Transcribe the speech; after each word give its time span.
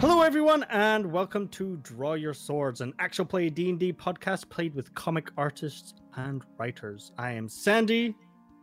Hello, 0.00 0.22
everyone, 0.22 0.62
and 0.70 1.10
welcome 1.10 1.48
to 1.48 1.76
Draw 1.78 2.14
Your 2.14 2.32
Swords, 2.32 2.82
an 2.82 2.94
actual 3.00 3.24
play 3.24 3.50
D&D 3.50 3.94
podcast 3.94 4.48
played 4.48 4.72
with 4.72 4.94
comic 4.94 5.32
artists 5.36 5.92
and 6.14 6.44
writers. 6.56 7.10
I 7.18 7.32
am 7.32 7.48
Sandy, 7.48 8.14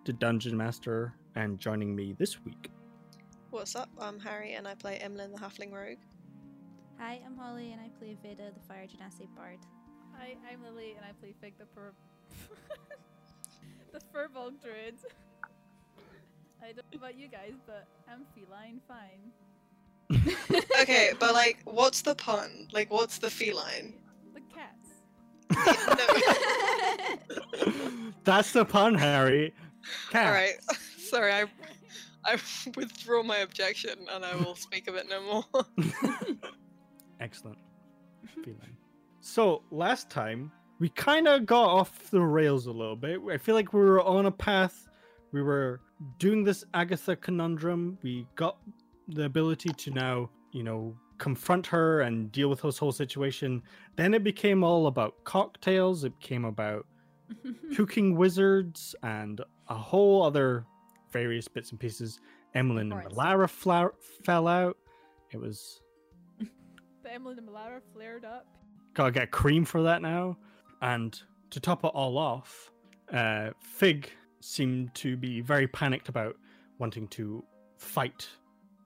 the 0.06 0.14
Dungeon 0.14 0.56
Master, 0.56 1.14
and 1.36 1.60
joining 1.60 1.94
me 1.94 2.16
this 2.18 2.42
week. 2.46 2.72
What's 3.50 3.76
up? 3.76 3.90
I'm 4.00 4.18
Harry 4.18 4.54
and 4.54 4.66
I 4.66 4.76
play 4.76 4.98
Emlyn 5.00 5.34
the 5.34 5.38
Halfling 5.38 5.74
Rogue. 5.74 5.98
Hi, 7.00 7.20
I'm 7.26 7.36
Holly 7.36 7.74
and 7.74 7.82
I 7.82 7.90
play 8.00 8.16
Veda, 8.24 8.54
the 8.54 8.66
Fire 8.66 8.88
Genasi 8.88 9.28
Bard. 9.36 9.60
Hi, 10.18 10.38
I'm 10.50 10.64
Lily 10.64 10.94
and 10.96 11.04
I 11.04 11.12
play 11.20 11.36
Fig 11.42 11.56
the 11.58 11.66
Fur. 11.76 11.92
the 13.92 14.00
Furbolg 14.00 14.62
Druid. 14.64 14.96
I 16.64 16.68
don't 16.68 16.78
know 16.94 16.98
about 16.98 17.20
you 17.20 17.28
guys, 17.28 17.56
but 17.68 17.90
I'm 18.10 18.22
feline 18.34 18.80
fine. 18.88 19.34
Okay, 20.12 21.12
but 21.20 21.34
like, 21.34 21.60
what's 21.66 22.02
the 22.02 22.16
pun? 22.16 22.68
Like, 22.72 22.92
what's 22.92 23.18
the 23.18 23.30
feline? 23.30 23.96
The 24.34 24.42
cats. 24.54 24.92
No. 27.56 28.12
That's 28.24 28.52
the 28.52 28.66
pun, 28.66 28.96
Harry. 28.96 29.54
Cat. 30.12 30.28
All 30.28 30.34
right. 30.34 30.56
Sorry, 30.98 31.32
I 31.34 31.46
I 32.26 32.38
withdraw 32.76 33.24
my 33.24 33.38
objection 33.38 34.08
and 34.12 34.26
I 34.26 34.36
will 34.36 34.56
speak 34.56 34.88
of 34.88 34.96
it 34.96 35.08
no 35.10 35.22
more. 35.22 35.66
Excellent. 37.20 37.58
Feline. 38.44 38.78
So, 39.22 39.64
last 39.72 40.10
time, 40.10 40.52
we 40.80 40.90
kind 40.90 41.28
of 41.28 41.46
got 41.46 41.68
off 41.68 42.10
the 42.12 42.22
rails 42.22 42.68
a 42.68 42.72
little 42.72 42.96
bit. 42.96 43.20
I 43.32 43.38
feel 43.38 43.56
like 43.56 43.74
we 43.74 43.80
were 43.80 44.02
on 44.02 44.26
a 44.26 44.32
path. 44.32 44.88
We 45.32 45.42
were 45.42 45.82
doing 46.20 46.44
this 46.44 46.64
Agatha 46.74 47.16
conundrum. 47.16 47.98
We 48.04 48.28
got 48.36 48.58
the 49.08 49.26
ability 49.26 49.70
to 49.70 49.92
now, 49.92 50.30
you 50.52 50.64
know, 50.64 50.96
confront 51.18 51.66
her 51.68 52.02
and 52.02 52.32
deal 52.32 52.50
with 52.50 52.62
this 52.62 52.78
whole 52.78 52.92
situation. 52.92 53.62
Then 53.96 54.14
it 54.14 54.24
became 54.24 54.64
all 54.64 54.88
about 54.88 55.14
cocktails. 55.24 56.04
It 56.04 56.18
became 56.20 56.46
about 56.46 56.86
cooking 57.76 58.16
wizards 58.16 58.96
and 59.04 59.42
a 59.70 59.76
whole 59.76 60.24
other 60.24 60.66
various 61.12 61.48
bits 61.48 61.72
and 61.72 61.80
pieces. 61.80 62.20
Emlyn 62.54 62.92
and. 62.92 63.12
Malara 63.12 63.50
fla- 63.50 63.92
fell 64.24 64.48
out. 64.48 64.78
It 65.32 65.38
was 65.40 65.82
The 67.04 67.14
Emlyn 67.14 67.38
and 67.38 67.48
Malara 67.48 67.82
flared 67.94 68.26
up. 68.26 68.46
gotta 68.94 69.12
get 69.12 69.32
cream 69.32 69.66
for 69.66 69.84
that 69.84 70.02
now. 70.02 70.38
And 70.82 71.20
to 71.52 71.60
top 71.60 71.84
it 71.84 71.88
all 71.90 72.18
off, 72.18 72.72
uh, 73.14 73.52
Fig 73.60 74.10
seemed 74.42 74.94
to 74.96 75.16
be 75.18 75.42
very 75.42 75.68
panicked 75.68 76.10
about 76.10 76.36
wanting 76.78 77.08
to 77.10 77.44
fight 77.78 78.28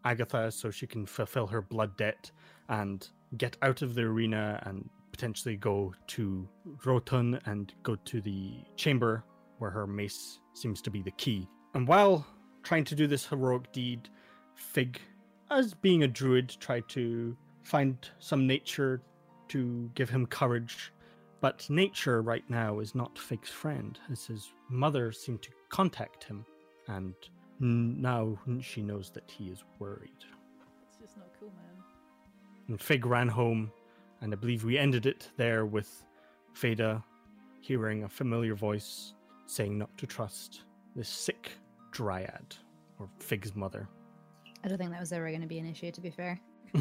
Agatha 0.06 0.52
so 0.52 0.72
she 0.72 0.88
can 0.88 1.06
fulfill 1.06 1.48
her 1.48 1.62
blood 1.62 1.98
debt 1.98 2.32
and 2.70 3.08
get 3.38 3.58
out 3.62 3.82
of 3.82 3.96
the 3.96 4.02
arena 4.02 4.62
and 4.66 4.90
potentially 5.12 5.56
go 5.56 5.94
to 6.08 6.48
Rotun 6.86 7.40
and 7.46 7.74
go 7.84 7.96
to 7.96 8.22
the 8.22 8.54
chamber 8.76 9.24
where 9.58 9.70
her 9.72 9.86
mace 9.86 10.40
seems 10.54 10.82
to 10.82 10.90
be 10.90 11.02
the 11.02 11.12
key. 11.12 11.48
And 11.74 11.88
while 11.88 12.26
trying 12.64 12.86
to 12.86 12.96
do 12.96 13.08
this 13.08 13.26
heroic 13.26 13.72
deed, 13.72 14.10
Fig, 14.56 15.00
as 15.52 15.74
being 15.74 16.04
a 16.04 16.08
druid, 16.08 16.56
tried 16.60 16.88
to 16.90 17.36
find 17.64 17.98
some 18.20 18.48
nature 18.48 19.02
to 19.50 19.90
give 19.96 20.10
him 20.10 20.26
courage. 20.26 20.92
But 21.42 21.70
nature 21.70 22.22
right 22.22 22.48
now 22.50 22.80
is 22.80 22.96
not 22.96 23.18
Fig's 23.18 23.50
friend, 23.50 23.98
as 24.12 24.26
his 24.26 24.52
mother 24.70 25.12
seemed 25.12 25.42
to 25.44 25.52
contact 25.70 26.24
him, 26.24 26.46
and 26.88 27.14
now 27.60 28.38
she 28.62 28.82
knows 28.82 29.10
that 29.12 29.30
he 29.30 29.46
is 29.50 29.64
worried. 29.80 30.12
It's 30.88 30.98
just 31.00 31.18
not 31.18 31.28
cool, 31.40 31.52
man. 31.56 31.84
And 32.68 32.80
Fig 32.82 33.06
ran 33.06 33.28
home, 33.28 33.72
and 34.22 34.34
I 34.34 34.36
believe 34.36 34.64
we 34.64 34.78
ended 34.78 35.06
it 35.06 35.30
there 35.38 35.66
with 35.66 36.04
Veda 36.56 37.04
hearing 37.62 38.04
a 38.04 38.10
familiar 38.10 38.56
voice 38.56 39.14
saying 39.46 39.78
not 39.78 39.96
to 39.98 40.08
trust 40.08 40.62
this 40.96 41.10
sick 41.10 41.52
dryad, 41.92 42.56
or 43.00 43.10
Fig's 43.20 43.56
mother. 43.56 43.88
I 44.64 44.68
don't 44.68 44.78
think 44.78 44.92
that 44.92 45.00
was 45.00 45.12
ever 45.14 45.30
going 45.30 45.42
to 45.42 45.48
be 45.48 45.60
an 45.60 45.66
issue, 45.66 45.92
to 45.92 46.02
be 46.02 46.10
fair. 46.12 46.40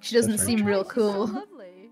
She 0.00 0.14
doesn't 0.14 0.36
very 0.36 0.46
seem 0.46 0.58
true. 0.58 0.68
real 0.68 0.82
She's 0.84 0.92
so 0.92 0.94
cool. 1.00 1.26
lovely. 1.28 1.90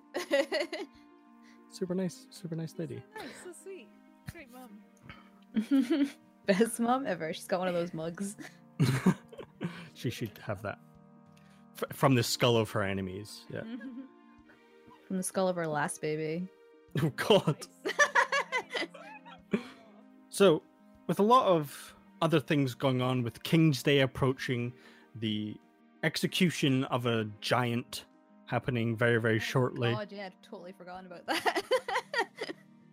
Super 1.70 1.94
nice, 1.94 2.26
super 2.28 2.54
nice 2.54 2.74
lady. 2.76 3.02
Nice, 3.16 3.24
so 3.42 3.52
sweet. 3.62 3.88
Great 4.30 4.48
mum. 4.52 6.10
Best 6.46 6.80
mom 6.80 7.06
ever. 7.06 7.32
She's 7.32 7.46
got 7.46 7.60
one 7.60 7.68
of 7.68 7.74
those 7.74 7.94
mugs. 7.94 8.36
she 9.94 10.10
should 10.10 10.38
have 10.44 10.62
that. 10.62 10.78
F- 11.76 11.96
from 11.96 12.14
the 12.14 12.22
skull 12.22 12.56
of 12.56 12.70
her 12.72 12.82
enemies. 12.82 13.44
Yeah. 13.52 13.60
Mm-hmm. 13.60 14.00
From 15.06 15.16
the 15.18 15.22
skull 15.22 15.48
of 15.48 15.56
her 15.56 15.66
last 15.66 16.00
baby. 16.00 16.48
Oh 17.02 17.10
god. 17.16 17.56
So, 20.28 20.62
with 21.06 21.18
a 21.20 21.22
lot 21.22 21.46
of 21.46 21.94
other 22.22 22.40
things 22.40 22.74
going 22.74 23.02
on, 23.02 23.22
with 23.22 23.42
King's 23.42 23.82
Day 23.82 24.00
approaching, 24.00 24.72
the 25.14 25.56
execution 26.02 26.84
of 26.84 27.04
a 27.04 27.26
giant 27.42 28.06
happening 28.46 28.96
very, 28.96 29.20
very 29.20 29.36
oh 29.36 29.40
shortly, 29.40 29.92
God, 29.92 30.08
yeah, 30.10 30.26
I've 30.26 30.42
totally 30.42 30.72
forgotten 30.72 31.04
about 31.06 31.26
that. 31.26 31.62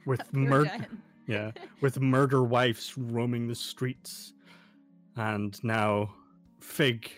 with 0.06 0.34
murder. 0.34 0.86
Yeah, 1.30 1.52
with 1.82 2.00
murder 2.00 2.44
wives 2.44 2.98
roaming 2.98 3.48
the 3.48 3.56
streets, 3.56 4.34
and 5.16 5.62
now 5.64 6.14
Fig 6.60 7.10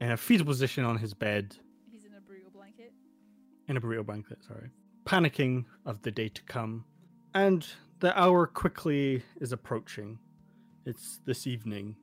in 0.00 0.10
a 0.12 0.16
fetal 0.16 0.46
position 0.46 0.84
on 0.84 0.96
his 0.98 1.14
bed, 1.14 1.56
He's 1.90 2.04
in 2.04 2.12
a 2.14 2.20
burrito 2.20 2.52
blanket. 2.52 2.92
in 3.68 3.76
a 3.76 3.80
burrito 3.80 4.04
blanket, 4.06 4.38
sorry, 4.46 4.70
panicking 5.04 5.64
of 5.84 6.00
the 6.02 6.10
day 6.10 6.28
to 6.28 6.42
come. 6.44 6.84
And 7.34 7.66
the 8.00 8.18
hour 8.18 8.46
quickly 8.46 9.22
is 9.40 9.52
approaching. 9.52 10.18
It's 10.84 11.20
this 11.26 11.46
evening, 11.46 11.96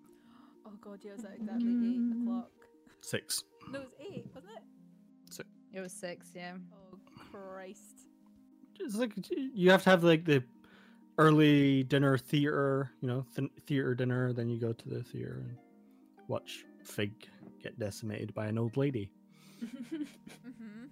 Oh 0.65 0.71
god, 0.81 0.99
yeah, 1.03 1.11
it 1.11 1.17
was 1.17 1.25
at 1.25 1.35
exactly 1.35 1.67
8 1.69 1.71
mm. 1.71 2.23
o'clock. 2.23 2.51
six. 3.01 3.43
No, 3.71 3.79
it 3.79 3.83
was 3.85 3.93
8, 3.99 4.25
wasn't 4.35 4.51
it? 4.57 4.63
It 5.75 5.79
was 5.81 5.91
six, 5.91 6.27
yeah. 6.35 6.53
Oh, 6.71 6.97
Christ. 7.31 8.05
It's 8.79 8.95
like 8.95 9.13
you 9.31 9.71
have 9.71 9.83
to 9.83 9.89
have 9.89 10.03
like 10.03 10.23
the 10.25 10.43
early 11.17 11.83
dinner 11.83 12.17
theater, 12.17 12.91
you 13.01 13.07
know, 13.07 13.25
th- 13.35 13.51
theater 13.67 13.95
dinner. 13.95 14.33
Then 14.33 14.49
you 14.49 14.59
go 14.59 14.73
to 14.73 14.89
the 14.89 15.03
theater 15.03 15.43
and 15.45 15.57
watch 16.27 16.65
Fig 16.83 17.11
get 17.61 17.77
decimated 17.79 18.33
by 18.33 18.47
an 18.47 18.57
old 18.57 18.77
lady. 18.77 19.11
Mm-hmm. 19.63 20.85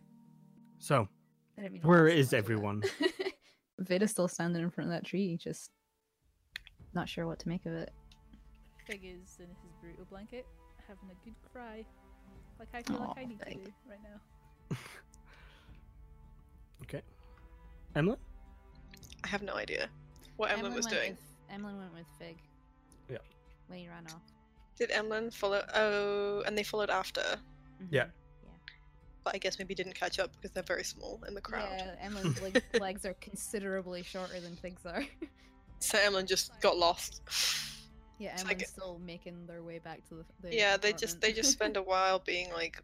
So, 0.79 1.07
where 1.55 1.63
is 1.63 1.63
didn't 1.63 1.73
mean 1.73 1.81
to 1.81 1.87
where 1.87 2.03
laugh 2.05 2.13
so 2.13 2.17
is 2.17 2.25
much 2.27 2.27
at 2.27 2.31
that. 2.31 2.37
everyone? 2.37 2.83
Veda's 3.81 4.11
still 4.11 4.27
standing 4.27 4.61
in 4.61 4.69
front 4.69 4.89
of 4.89 4.93
that 4.93 5.05
tree, 5.05 5.37
just 5.37 5.71
not 6.93 7.09
sure 7.09 7.27
what 7.27 7.39
to 7.39 7.49
make 7.49 7.65
of 7.65 7.73
it. 7.73 7.91
Fig 8.87 9.01
is 9.03 9.37
in 9.39 9.47
his 9.47 9.73
burrito 9.83 10.07
blanket, 10.09 10.45
having 10.87 11.09
a 11.09 11.25
good 11.25 11.35
cry. 11.51 11.85
Like 12.59 12.69
I 12.73 12.81
feel 12.83 12.97
Aw, 12.97 13.07
like 13.07 13.17
I 13.17 13.25
need 13.25 13.39
Fig. 13.43 13.59
to 13.59 13.65
do 13.65 13.73
right 13.89 13.99
now. 14.03 14.77
Okay, 16.83 17.03
Emlyn. 17.95 18.17
I 19.23 19.27
have 19.27 19.43
no 19.43 19.53
idea 19.53 19.87
what 20.41 20.51
Emlyn 20.51 20.73
was 20.73 20.85
doing. 20.85 21.11
With, 21.11 21.19
Emlyn 21.49 21.77
went 21.77 21.93
with 21.93 22.05
Fig. 22.19 22.37
Yeah. 23.09 23.17
When 23.67 23.79
he 23.79 23.87
ran 23.87 24.05
off. 24.07 24.21
Did 24.77 24.91
Emlyn 24.91 25.31
follow? 25.31 25.63
Oh, 25.73 26.41
and 26.45 26.57
they 26.57 26.63
followed 26.63 26.89
after. 26.89 27.23
Yeah. 27.89 28.05
Mhm. 28.05 28.09
But 29.23 29.35
I 29.35 29.37
guess 29.37 29.59
maybe 29.59 29.75
didn't 29.75 29.93
catch 29.95 30.17
up 30.19 30.31
because 30.35 30.51
they're 30.51 30.63
very 30.63 30.83
small 30.83 31.19
in 31.27 31.33
the 31.35 31.41
crowd. 31.41 31.69
Yeah, 31.77 31.95
Emlyn's 32.01 32.41
leg- 32.45 32.63
legs 32.79 33.05
are 33.05 33.13
considerably 33.15 34.03
shorter 34.03 34.39
than 34.39 34.55
Fig's 34.55 34.85
are. 34.85 35.03
So 35.83 35.97
Emlyn 35.97 36.27
just 36.27 36.51
got 36.61 36.77
lost. 36.77 37.23
yeah, 38.19 38.33
It's 38.33 38.43
Emlyn's 38.43 38.47
like- 38.59 38.67
still 38.67 38.99
making 39.03 39.47
their 39.47 39.63
way 39.63 39.79
back 39.79 40.07
to 40.09 40.13
the. 40.13 40.25
the 40.43 40.55
yeah, 40.55 40.77
they 40.77 40.93
just 40.93 41.19
they 41.21 41.33
just 41.33 41.51
spend 41.51 41.75
a 41.75 41.81
while 41.91 42.19
being 42.19 42.51
like 42.53 42.83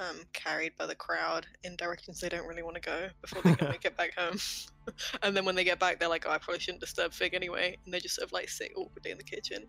um 0.00 0.16
carried 0.32 0.76
by 0.76 0.86
the 0.86 0.94
crowd 0.94 1.46
in 1.64 1.76
directions 1.76 2.20
they 2.20 2.28
don't 2.28 2.46
really 2.46 2.62
want 2.62 2.74
to 2.74 2.80
go 2.80 3.08
before 3.20 3.42
they 3.42 3.54
can 3.54 3.68
make 3.68 3.84
it 3.84 3.96
back 3.96 4.14
home. 4.16 4.38
and 5.22 5.36
then 5.36 5.44
when 5.44 5.54
they 5.54 5.64
get 5.64 5.78
back, 5.78 5.98
they're 6.00 6.08
like, 6.08 6.24
"Oh, 6.26 6.30
I 6.30 6.38
probably 6.38 6.60
shouldn't 6.60 6.80
disturb 6.80 7.12
Fig 7.12 7.34
anyway," 7.34 7.76
and 7.84 7.92
they 7.92 8.00
just 8.00 8.16
sort 8.16 8.26
of 8.26 8.32
like 8.32 8.48
sit 8.48 8.72
awkwardly 8.76 9.10
in 9.10 9.18
the 9.18 9.24
kitchen. 9.24 9.66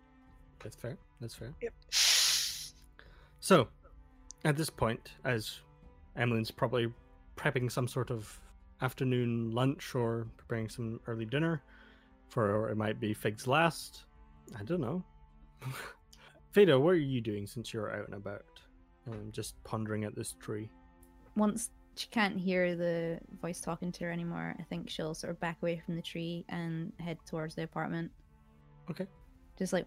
That's 0.62 0.76
fair. 0.76 0.96
That's 1.20 1.34
fair. 1.34 1.52
Yep. 1.60 1.72
So, 3.40 3.68
at 4.44 4.56
this 4.56 4.70
point, 4.70 5.10
as 5.24 5.60
Emlyn's 6.16 6.50
probably 6.50 6.92
prepping 7.36 7.70
some 7.70 7.88
sort 7.88 8.10
of 8.10 8.38
afternoon 8.80 9.52
lunch 9.52 9.94
or 9.94 10.26
preparing 10.36 10.68
some 10.68 11.00
early 11.06 11.24
dinner, 11.24 11.62
for 12.28 12.56
or 12.56 12.70
it 12.70 12.76
might 12.76 13.00
be 13.00 13.12
Fig's 13.12 13.46
last. 13.46 14.04
I 14.58 14.64
don't 14.64 14.80
know. 14.80 15.02
Veda, 16.52 16.78
what 16.78 16.90
are 16.90 16.96
you 16.96 17.20
doing 17.20 17.46
since 17.46 17.72
you're 17.72 17.90
out 17.94 18.06
and 18.06 18.14
about? 18.14 18.44
Um, 19.10 19.30
just 19.32 19.62
pondering 19.64 20.04
at 20.04 20.14
this 20.14 20.34
tree. 20.40 20.70
Once 21.36 21.70
she 21.96 22.06
can't 22.08 22.38
hear 22.38 22.76
the 22.76 23.18
voice 23.40 23.60
talking 23.60 23.90
to 23.92 24.04
her 24.04 24.10
anymore, 24.12 24.54
I 24.58 24.62
think 24.64 24.88
she'll 24.88 25.14
sort 25.14 25.30
of 25.32 25.40
back 25.40 25.58
away 25.60 25.82
from 25.84 25.96
the 25.96 26.02
tree 26.02 26.44
and 26.48 26.92
head 27.00 27.18
towards 27.26 27.54
the 27.54 27.64
apartment. 27.64 28.10
Okay. 28.90 29.06
Just 29.58 29.72
like 29.72 29.86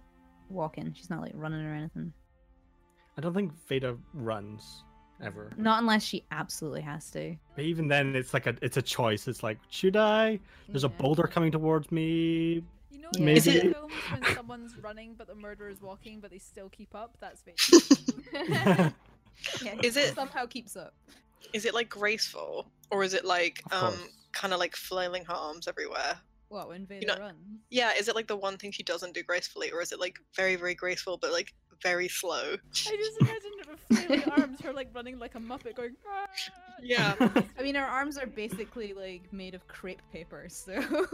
walking. 0.50 0.94
She's 0.96 1.10
not 1.10 1.22
like 1.22 1.32
running 1.36 1.66
or 1.66 1.74
anything. 1.74 2.12
I 3.18 3.22
don't 3.22 3.34
think 3.34 3.54
Veda 3.70 3.98
runs. 4.14 4.84
ever. 5.24 5.50
Not 5.56 5.80
unless 5.82 6.04
she 6.04 6.26
absolutely 6.32 6.82
has 6.82 7.10
to. 7.12 7.36
But 7.56 7.64
even 7.64 7.88
then, 7.88 8.16
it's 8.18 8.34
like 8.34 8.48
a 8.48 8.56
it's 8.62 8.76
a 8.78 8.82
choice. 8.82 9.28
It's 9.30 9.42
like, 9.44 9.58
should 9.70 9.96
I? 9.96 10.40
There's 10.68 10.84
a 10.84 10.90
boulder 10.90 11.24
coming 11.24 11.52
towards 11.54 11.90
me. 11.92 12.62
You 12.92 13.00
know, 13.02 13.10
Yeah. 13.14 13.20
in 13.20 13.26
Maybe- 13.26 13.40
those 13.40 13.62
films 13.74 13.94
when 14.12 14.36
someone's 14.36 14.78
running 14.78 15.16
but 15.18 15.28
the 15.28 15.36
murderer 15.36 15.70
is 15.70 15.82
walking, 15.82 16.20
but 16.20 16.32
they 16.32 16.38
still 16.40 16.68
keep 16.70 16.94
up. 16.94 17.18
That's 17.22 17.42
Veda. 18.34 18.94
Yeah, 19.64 19.76
Is 19.84 19.98
it- 19.98 20.16
somehow 20.16 20.46
keeps 20.46 20.76
up? 20.76 20.94
Is 21.54 21.66
it 21.66 21.74
like 21.74 21.90
graceful, 21.90 22.72
or 22.92 23.04
is 23.04 23.14
it 23.14 23.24
like 23.26 23.62
Of 23.72 23.84
um 23.94 24.10
kind 24.34 24.54
of 24.54 24.60
like 24.60 24.76
flailing 24.76 25.24
her 25.26 25.34
arms 25.34 25.68
everywhere? 25.68 26.20
What 26.50 26.68
when 26.70 26.86
Veda 26.86 27.08
know- 27.08 27.20
runs? 27.20 27.60
Yeah, 27.70 27.94
is 27.94 28.08
it 28.08 28.16
like 28.16 28.28
the 28.28 28.36
one 28.36 28.58
thing 28.58 28.72
she 28.72 28.84
doesn't 28.84 29.14
do 29.14 29.24
gracefully, 29.24 29.72
or 29.72 29.82
is 29.82 29.92
it 29.92 30.00
like 30.00 30.18
very 30.36 30.56
very 30.56 30.76
graceful 30.76 31.18
but 31.18 31.32
like 31.32 31.54
very 31.82 32.08
slow? 32.08 32.54
I 32.54 32.96
just 32.96 33.22
imagine 33.22 33.52
her 33.90 33.96
flailing 33.96 34.24
arms, 34.38 34.62
her 34.62 34.74
like 34.74 34.90
running 34.94 35.20
like 35.20 35.36
a 35.36 35.40
muppet, 35.40 35.76
going. 35.76 35.96
"Ah!" 36.08 36.26
Yeah. 36.82 37.16
I 37.58 37.64
mean, 37.64 37.76
her 37.76 37.84
arms 37.86 38.18
are 38.18 38.26
basically 38.28 38.94
like 38.94 39.32
made 39.32 39.56
of 39.56 39.68
crepe 39.68 40.02
paper, 40.12 40.46
so 40.50 40.74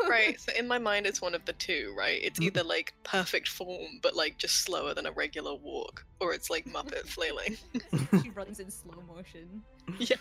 right. 0.09 0.39
So 0.39 0.51
in 0.57 0.67
my 0.67 0.77
mind, 0.89 1.05
it's 1.05 1.21
one 1.21 1.35
of 1.35 1.45
the 1.45 1.53
two, 1.53 1.93
right? 1.97 2.19
It's 2.21 2.39
Mhm. 2.39 2.43
either 2.45 2.63
like 2.63 2.93
perfect 3.03 3.47
form 3.47 3.99
but 4.01 4.15
like 4.15 4.37
just 4.37 4.61
slower 4.63 4.93
than 4.93 5.05
a 5.05 5.11
regular 5.11 5.53
walk, 5.55 6.05
or 6.19 6.33
it's 6.33 6.49
like 6.49 6.65
Muppet 6.65 7.07
flailing. 7.07 7.57
she 8.23 8.29
runs 8.31 8.59
in 8.59 8.71
slow 8.71 9.01
motion. 9.07 9.61
yeah. 9.99 10.15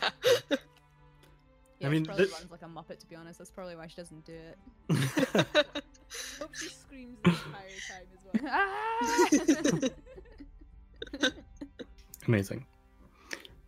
Yeah, 1.79 1.89
mean, 1.89 2.03
she 2.03 2.07
probably 2.09 2.25
this- 2.27 2.35
runs 2.35 2.51
like 2.51 2.63
a 2.63 2.67
muppet. 2.67 2.99
To 3.01 3.07
be 3.07 3.17
honest, 3.17 3.39
that's 3.39 3.51
probably 3.51 3.75
why 3.77 3.87
she 3.87 3.97
doesn't 3.97 4.27
do 4.27 4.35
it. 4.35 4.59
Hope 6.39 6.55
she 6.55 6.69
screams 6.69 7.17
the 7.25 7.31
entire 7.31 7.81
time 7.89 8.07
as 8.13 8.23
well. 11.23 11.41
Amazing. 12.31 12.65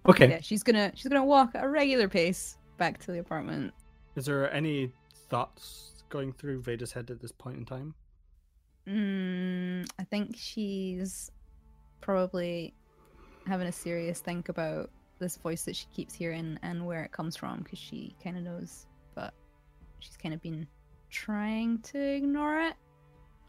Okay. 0.06 0.30
yeah, 0.30 0.40
she's 0.40 0.62
gonna 0.62 0.92
she's 0.94 1.08
gonna 1.08 1.24
walk 1.24 1.56
at 1.56 1.64
a 1.64 1.68
regular 1.68 2.08
pace 2.08 2.58
back 2.78 2.98
to 3.00 3.10
the 3.10 3.18
apartment. 3.18 3.74
Is 4.14 4.26
there 4.26 4.52
any 4.54 4.92
thoughts 5.28 6.04
going 6.10 6.32
through 6.32 6.62
Veda's 6.62 6.92
head 6.92 7.10
at 7.10 7.20
this 7.20 7.32
point 7.32 7.56
in 7.56 7.64
time? 7.64 7.92
Mm, 8.88 9.84
I 9.98 10.04
think 10.04 10.36
she's 10.36 11.32
probably 12.00 12.72
having 13.48 13.66
a 13.66 13.72
serious 13.72 14.20
think 14.20 14.48
about 14.48 14.90
this 15.18 15.36
voice 15.38 15.64
that 15.64 15.74
she 15.74 15.86
keeps 15.92 16.14
hearing 16.14 16.56
and 16.62 16.86
where 16.86 17.02
it 17.02 17.10
comes 17.10 17.34
from 17.34 17.64
because 17.64 17.80
she 17.80 18.14
kind 18.22 18.36
of 18.36 18.44
knows, 18.44 18.86
but 19.16 19.34
she's 19.98 20.16
kind 20.16 20.34
of 20.34 20.40
been 20.40 20.68
trying 21.10 21.80
to 21.80 21.98
ignore 21.98 22.60
it. 22.60 22.74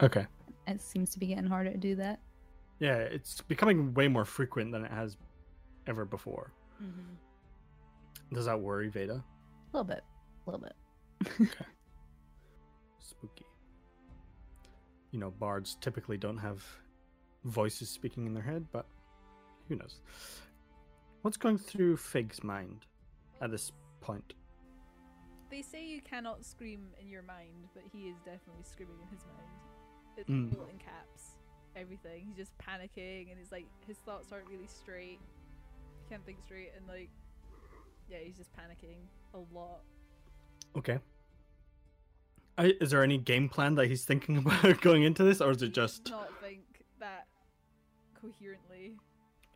Okay. 0.01 0.25
It 0.65 0.81
seems 0.81 1.12
to 1.12 1.19
be 1.19 1.27
getting 1.27 1.45
harder 1.45 1.69
to 1.69 1.77
do 1.77 1.95
that. 1.98 2.19
Yeah, 2.84 2.98
it's 2.98 3.40
becoming 3.40 3.94
way 3.94 4.10
more 4.10 4.26
frequent 4.26 4.74
than 4.74 4.84
it 4.84 4.92
has 4.92 5.16
ever 5.88 6.04
before. 6.04 6.52
Mm-hmm. 6.84 8.36
Does 8.36 8.44
that 8.44 8.60
worry 8.60 8.90
Veda? 8.90 9.14
A 9.14 9.78
little 9.78 9.86
bit, 9.86 10.02
a 10.46 10.50
little 10.52 10.66
bit. 10.68 10.74
okay. 11.40 11.66
Spooky. 13.00 13.46
You 15.12 15.20
know, 15.22 15.32
bards 15.32 15.78
typically 15.80 16.18
don't 16.18 16.36
have 16.40 16.62
voices 17.46 17.88
speaking 17.90 18.26
in 18.26 18.34
their 18.34 18.44
head, 18.44 18.66
but 18.74 18.86
who 19.70 19.78
knows? 19.78 20.02
What's 21.22 21.38
going 21.38 21.58
through 21.60 21.96
Fig's 21.96 22.44
mind 22.44 22.86
at 23.42 23.50
this 23.50 23.72
point? 24.02 24.34
They 25.50 25.62
say 25.62 25.86
you 25.86 26.02
cannot 26.02 26.44
scream 26.44 26.88
in 27.00 27.08
your 27.08 27.22
mind, 27.22 27.70
but 27.74 27.84
he 27.94 28.10
is 28.10 28.18
definitely 28.26 28.64
screaming 28.64 28.98
in 29.04 29.08
his 29.08 29.24
mind. 29.26 29.48
It's 30.18 30.30
Mm. 30.30 30.60
all 30.60 30.66
in 30.66 30.78
caps. 30.80 31.33
Everything. 31.75 32.25
He's 32.28 32.38
just 32.38 32.52
panicking, 32.58 33.31
and 33.31 33.40
it's 33.42 33.52
like 33.52 33.66
his 33.88 33.98
thoughts 33.98 34.31
aren't 34.31 34.48
really 34.48 34.68
straight. 34.68 35.20
He 35.20 36.10
can't 36.10 36.25
think 36.25 36.40
straight, 36.46 36.72
and 36.78 36.88
like, 36.88 37.10
yeah, 38.10 38.18
he's 38.24 38.38
just 38.38 38.52
panicking 38.54 38.98
a 39.34 39.40
lot. 39.58 39.81
Okay. 40.78 41.00
I, 42.58 42.74
is 42.80 42.92
there 42.92 43.04
any 43.04 43.18
game 43.18 43.50
plan 43.50 43.74
that 43.75 43.88
he's 43.88 44.06
thinking 44.06 44.38
about 44.46 44.81
going 44.81 45.04
into 45.04 45.24
this, 45.24 45.42
or 45.42 45.52
is 45.52 45.62
it 45.64 45.74
just? 45.74 46.10
Not 46.10 46.30
think 46.42 46.62
that 47.00 47.28
coherently 48.22 48.94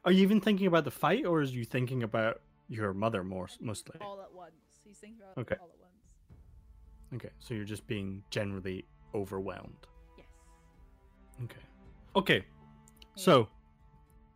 Are 0.04 0.12
you 0.12 0.24
even 0.24 0.42
thinking 0.42 0.68
about 0.68 0.84
the 0.84 0.92
fight, 0.92 1.26
or 1.26 1.42
is 1.42 1.54
you 1.56 1.64
thinking 1.66 2.02
about 2.04 2.42
your 2.68 2.94
mother 2.94 3.24
more 3.24 3.48
mostly? 3.62 3.98
all 4.02 4.20
at 4.22 4.34
once. 4.34 4.54
He's 4.84 4.98
thinking 4.98 5.20
about 5.22 5.38
Okay. 5.40 5.54
it 5.56 5.62
all 5.62 5.70
at 5.70 5.80
once. 5.80 5.94
Okay, 7.14 7.34
so 7.40 7.54
you're 7.54 7.64
just 7.64 7.86
being 7.88 8.24
generally 8.32 8.84
overwhelmed. 9.14 9.88
Yes. 10.18 10.26
Okay. 11.44 11.62
Okay. 12.18 12.44
So, 13.16 13.48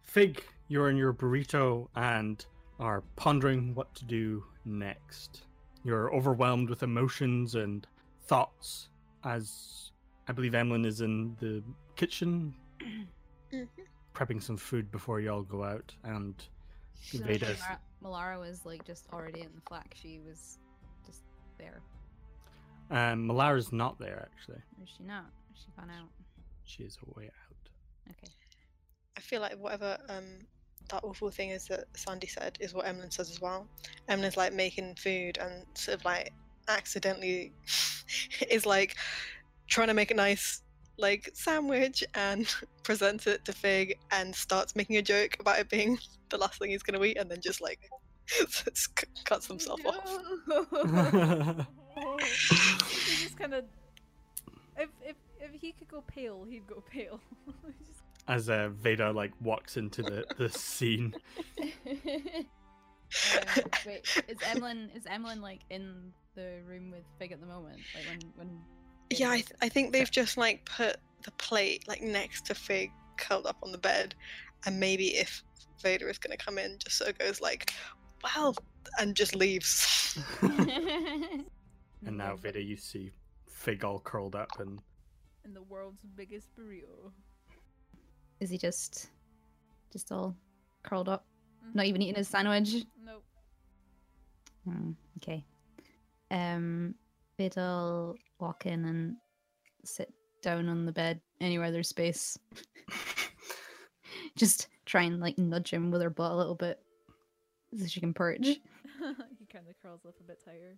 Fig, 0.03 0.43
you're 0.67 0.89
in 0.89 0.97
your 0.97 1.13
burrito 1.13 1.87
and 1.95 2.45
are 2.79 3.01
pondering 3.15 3.73
what 3.75 3.93
to 3.95 4.05
do 4.05 4.43
next. 4.65 5.43
You're 5.83 6.13
overwhelmed 6.13 6.69
with 6.69 6.83
emotions 6.83 7.55
and 7.55 7.85
thoughts 8.27 8.89
as 9.23 9.91
I 10.27 10.31
believe 10.31 10.53
Emlyn 10.53 10.85
is 10.85 11.01
in 11.01 11.35
the 11.39 11.63
kitchen 11.95 12.53
Mhm. 13.51 13.67
prepping 14.15 14.41
some 14.41 14.55
food 14.55 14.89
before 14.91 15.19
you 15.19 15.29
all 15.31 15.41
go 15.41 15.63
out 15.63 15.93
and 16.05 16.35
Veda's 17.11 17.59
Malara, 17.59 17.77
Malara 18.01 18.39
was 18.39 18.65
like 18.65 18.85
just 18.85 19.07
already 19.11 19.41
in 19.41 19.49
the 19.53 19.61
flak. 19.67 19.93
She 19.93 20.21
was 20.25 20.57
just 21.05 21.23
there. 21.57 21.81
um 22.91 23.27
Malara's 23.27 23.73
not 23.73 23.99
there 23.99 24.29
actually. 24.31 24.61
Is 24.81 24.89
she 24.95 25.03
not? 25.03 25.25
She 25.55 25.65
gone 25.77 25.89
out? 25.89 26.07
She 26.63 26.83
is 26.83 26.97
away 27.13 27.25
out. 27.25 27.50
Okay. 28.09 28.31
I 29.17 29.21
feel 29.21 29.41
like 29.41 29.57
whatever 29.57 29.97
um 30.09 30.25
that 30.89 31.03
awful 31.03 31.29
thing 31.29 31.49
is 31.49 31.67
that 31.67 31.85
Sandy 31.95 32.27
said 32.27 32.57
is 32.59 32.73
what 32.73 32.85
Emlyn 32.85 33.11
says 33.11 33.29
as 33.29 33.41
well. 33.41 33.67
Emlyn's 34.09 34.37
like 34.37 34.53
making 34.53 34.95
food 34.95 35.37
and 35.37 35.65
sort 35.73 35.99
of 35.99 36.05
like 36.05 36.33
accidentally 36.67 37.53
is 38.49 38.65
like 38.65 38.95
trying 39.67 39.87
to 39.87 39.93
make 39.93 40.11
a 40.11 40.15
nice 40.15 40.61
like 40.97 41.31
sandwich 41.33 42.03
and 42.13 42.53
presents 42.83 43.27
it 43.27 43.43
to 43.45 43.53
Fig 43.53 43.97
and 44.11 44.35
starts 44.35 44.75
making 44.75 44.97
a 44.97 45.01
joke 45.01 45.37
about 45.39 45.59
it 45.59 45.69
being 45.69 45.97
the 46.29 46.37
last 46.37 46.59
thing 46.59 46.69
he's 46.69 46.83
gonna 46.83 47.03
eat 47.03 47.17
and 47.17 47.29
then 47.29 47.39
just 47.41 47.61
like 47.61 47.79
cuts 49.25 49.47
himself 49.47 49.81
off. 49.85 50.19
he 51.97 53.23
just 53.23 53.37
kind 53.37 53.53
of. 53.53 53.65
If, 54.77 54.89
if 55.03 55.15
if 55.41 55.59
he 55.59 55.71
could 55.71 55.87
go 55.87 56.03
pale, 56.07 56.45
he'd 56.49 56.67
go 56.67 56.83
pale. 56.89 57.19
Just- 57.79 58.03
As 58.27 58.49
uh, 58.49 58.69
Veda 58.71 59.11
like 59.11 59.31
walks 59.41 59.77
into 59.77 60.01
the, 60.03 60.25
the 60.37 60.49
scene. 60.49 61.13
Um, 63.35 63.63
wait, 63.85 64.23
is 64.29 64.37
Emlyn 64.49 64.89
is 64.95 65.05
Emlyn 65.05 65.41
like 65.41 65.59
in 65.69 66.13
the 66.35 66.59
room 66.65 66.91
with 66.91 67.03
Fig 67.19 67.33
at 67.33 67.41
the 67.41 67.45
moment? 67.45 67.79
Like 67.93 68.05
when 68.07 68.19
when. 68.35 68.59
Fig 69.09 69.19
Yeah, 69.19 69.31
I, 69.31 69.35
th- 69.35 69.51
I 69.61 69.67
think 69.67 69.91
they've 69.91 70.09
just 70.09 70.37
like 70.37 70.63
put 70.63 70.95
the 71.23 71.31
plate 71.31 71.85
like 71.89 72.01
next 72.01 72.45
to 72.45 72.55
Fig 72.55 72.89
curled 73.17 73.45
up 73.47 73.57
on 73.63 73.73
the 73.73 73.77
bed, 73.77 74.15
and 74.65 74.79
maybe 74.79 75.17
if 75.17 75.43
Veda 75.83 76.07
is 76.07 76.17
gonna 76.19 76.37
come 76.37 76.57
in, 76.57 76.77
just 76.79 76.97
so 76.97 77.05
it 77.05 77.19
goes 77.19 77.41
like, 77.41 77.73
well, 78.23 78.55
and 78.97 79.13
just 79.13 79.35
leaves. 79.35 80.17
And 80.41 82.17
now 82.17 82.35
Veda, 82.37 82.61
you 82.61 82.77
see 82.77 83.11
Fig 83.49 83.83
all 83.83 83.99
curled 83.99 84.35
up 84.35 84.59
and 84.59 84.79
in 85.45 85.53
the 85.53 85.61
world's 85.63 86.03
biggest 86.15 86.47
burrito. 86.55 87.11
Is 88.39 88.49
he 88.49 88.57
just 88.57 89.09
just 89.91 90.11
all 90.11 90.35
curled 90.83 91.09
up, 91.09 91.25
Mhm. 91.63 91.75
not 91.75 91.85
even 91.85 92.01
eating 92.01 92.15
his 92.15 92.27
sandwich? 92.27 92.85
Nope. 93.03 93.23
Hmm, 94.63 94.91
okay. 95.17 95.43
Um, 96.31 96.95
Vidal 97.37 98.15
walk 98.39 98.65
in 98.65 98.85
and 98.85 99.17
sit 99.83 100.13
down 100.41 100.69
on 100.69 100.85
the 100.85 100.91
bed 100.91 101.19
anywhere 101.39 101.71
there's 101.71 101.89
space. 101.89 102.37
Just 104.35 104.67
try 104.85 105.03
and 105.03 105.19
like 105.19 105.37
nudge 105.37 105.71
him 105.71 105.91
with 105.91 106.01
her 106.01 106.09
butt 106.09 106.31
a 106.31 106.35
little 106.35 106.55
bit 106.55 106.79
so 107.77 107.85
she 107.85 107.99
can 107.99 108.13
perch. 108.13 108.45
he 108.45 109.45
kind 109.51 109.67
of 109.69 109.75
curls 109.81 110.05
up 110.05 110.15
a 110.19 110.23
bit 110.23 110.43
tighter. 110.43 110.77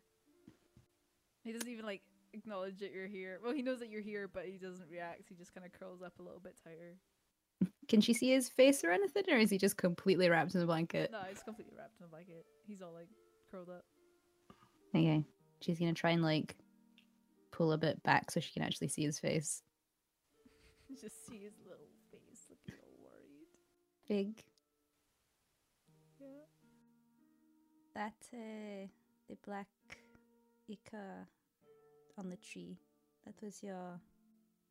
He 1.43 1.51
doesn't 1.51 1.67
even 1.69 1.85
like 1.85 2.01
acknowledge 2.33 2.79
that 2.79 2.91
you're 2.91 3.07
here. 3.07 3.39
Well, 3.43 3.53
he 3.53 3.61
knows 3.61 3.79
that 3.79 3.89
you're 3.89 4.01
here, 4.01 4.27
but 4.27 4.45
he 4.45 4.57
doesn't 4.57 4.89
react. 4.89 5.23
He 5.29 5.35
just 5.35 5.53
kind 5.53 5.65
of 5.65 5.71
curls 5.71 6.01
up 6.01 6.13
a 6.19 6.23
little 6.23 6.39
bit 6.39 6.55
tighter. 6.63 6.97
Can 7.87 8.01
she 8.01 8.13
see 8.13 8.31
his 8.31 8.49
face 8.49 8.83
or 8.83 8.91
anything, 8.91 9.23
or 9.29 9.37
is 9.37 9.49
he 9.49 9.57
just 9.57 9.77
completely 9.77 10.29
wrapped 10.29 10.53
in 10.53 10.59
the 10.59 10.65
blanket? 10.65 11.11
No, 11.11 11.19
he's 11.29 11.43
completely 11.43 11.73
wrapped 11.77 11.99
in 11.99 12.05
a 12.05 12.09
blanket. 12.09 12.45
He's 12.65 12.81
all 12.81 12.93
like 12.93 13.07
curled 13.51 13.69
up. 13.69 13.85
Okay, 14.95 15.23
she's 15.61 15.79
gonna 15.79 15.93
try 15.93 16.11
and 16.11 16.23
like 16.23 16.55
pull 17.51 17.71
a 17.71 17.77
bit 17.77 18.01
back 18.03 18.31
so 18.31 18.39
she 18.39 18.51
can 18.51 18.63
actually 18.63 18.87
see 18.87 19.03
his 19.03 19.19
face. 19.19 19.61
Just 21.01 21.25
see 21.27 21.39
his 21.39 21.53
little 21.63 21.87
face 22.11 22.45
looking 22.49 22.79
all 22.81 23.03
worried. 23.03 23.47
Big. 24.07 24.43
Yeah. 26.19 26.27
That 27.95 28.13
uh, 28.33 28.87
the 29.29 29.37
black 29.45 29.67
Ica 30.69 31.27
on 32.17 32.29
the 32.29 32.37
tree. 32.37 32.77
That 33.25 33.35
was 33.41 33.63
your 33.63 33.99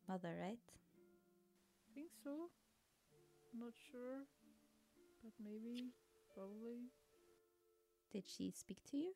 mother, 0.07 0.35
right? 0.39 0.59
I 0.61 1.93
think 1.93 2.11
so. 2.23 2.49
I'm 3.53 3.59
not 3.59 3.73
sure, 3.91 4.25
but 5.23 5.33
maybe, 5.43 5.91
probably. 6.33 6.89
Did 8.11 8.23
she 8.27 8.51
speak 8.51 8.83
to 8.91 8.97
you? 8.97 9.13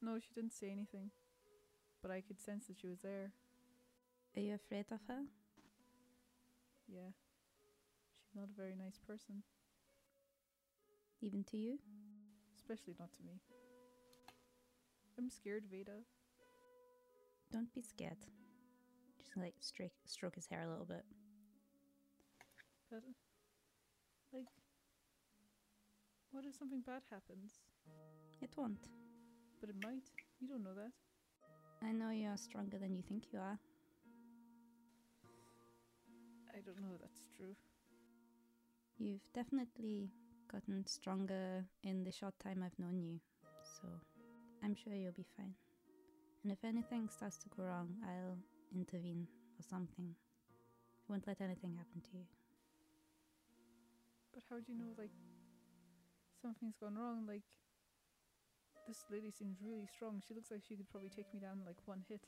No, 0.00 0.18
she 0.18 0.28
didn't 0.34 0.52
say 0.52 0.70
anything. 0.70 1.10
But 2.02 2.10
I 2.10 2.20
could 2.20 2.40
sense 2.40 2.66
that 2.66 2.80
she 2.80 2.86
was 2.86 3.00
there. 3.00 3.32
Are 4.36 4.40
you 4.40 4.54
afraid 4.54 4.86
of 4.90 5.00
her? 5.08 5.22
Yeah. 6.88 7.12
She's 8.20 8.36
not 8.36 8.48
a 8.52 8.60
very 8.60 8.74
nice 8.76 8.98
person. 8.98 9.42
Even 11.22 11.44
to 11.44 11.56
you? 11.56 11.78
Especially 12.56 12.94
not 12.98 13.12
to 13.14 13.22
me. 13.22 13.40
I'm 15.16 15.30
scared, 15.30 15.64
Veda. 15.70 16.04
Don't 17.52 17.72
be 17.74 17.82
scared. 17.82 18.18
Just 19.18 19.36
like 19.36 19.54
stroke, 19.60 19.92
stroke 20.04 20.34
his 20.34 20.46
hair 20.46 20.62
a 20.62 20.68
little 20.68 20.86
bit. 20.86 21.04
But, 22.90 23.02
like, 24.32 24.46
what 26.30 26.44
if 26.44 26.54
something 26.54 26.82
bad 26.86 27.02
happens? 27.10 27.60
It 28.40 28.50
won't. 28.56 28.88
But 29.60 29.70
it 29.70 29.76
might. 29.82 30.10
You 30.40 30.48
don't 30.48 30.64
know 30.64 30.74
that. 30.74 30.92
I 31.86 31.92
know 31.92 32.10
you 32.10 32.28
are 32.28 32.36
stronger 32.36 32.78
than 32.78 32.94
you 32.94 33.02
think 33.02 33.24
you 33.32 33.38
are. 33.38 33.58
I 36.56 36.60
don't 36.64 36.80
know 36.80 36.94
if 36.94 37.00
that's 37.00 37.26
true. 37.36 37.54
You've 38.98 39.26
definitely 39.34 40.10
gotten 40.50 40.86
stronger 40.86 41.64
in 41.82 42.04
the 42.04 42.12
short 42.12 42.34
time 42.38 42.62
I've 42.64 42.78
known 42.78 43.00
you, 43.02 43.18
so 43.62 43.88
I'm 44.62 44.74
sure 44.74 44.94
you'll 44.94 45.12
be 45.12 45.26
fine. 45.36 45.54
And 46.44 46.52
if 46.52 46.62
anything 46.62 47.08
starts 47.08 47.38
to 47.38 47.48
go 47.48 47.64
wrong, 47.64 47.88
I'll 48.04 48.38
intervene 48.72 49.26
or 49.58 49.62
something. 49.62 50.14
I 50.14 51.12
won't 51.12 51.26
let 51.26 51.40
anything 51.40 51.74
happen 51.74 52.02
to 52.02 52.10
you. 52.12 52.24
But 54.32 54.42
how 54.50 54.56
do 54.56 54.70
you 54.70 54.78
know, 54.78 54.92
like, 54.98 55.10
something's 56.40 56.76
gone 56.76 56.96
wrong? 56.96 57.24
Like, 57.26 57.42
this 58.86 59.04
lady 59.10 59.30
seems 59.30 59.56
really 59.64 59.86
strong. 59.86 60.22
She 60.28 60.34
looks 60.34 60.50
like 60.50 60.60
she 60.68 60.76
could 60.76 60.90
probably 60.90 61.08
take 61.08 61.32
me 61.32 61.40
down 61.40 61.62
like 61.64 61.76
one 61.86 62.04
hit. 62.08 62.20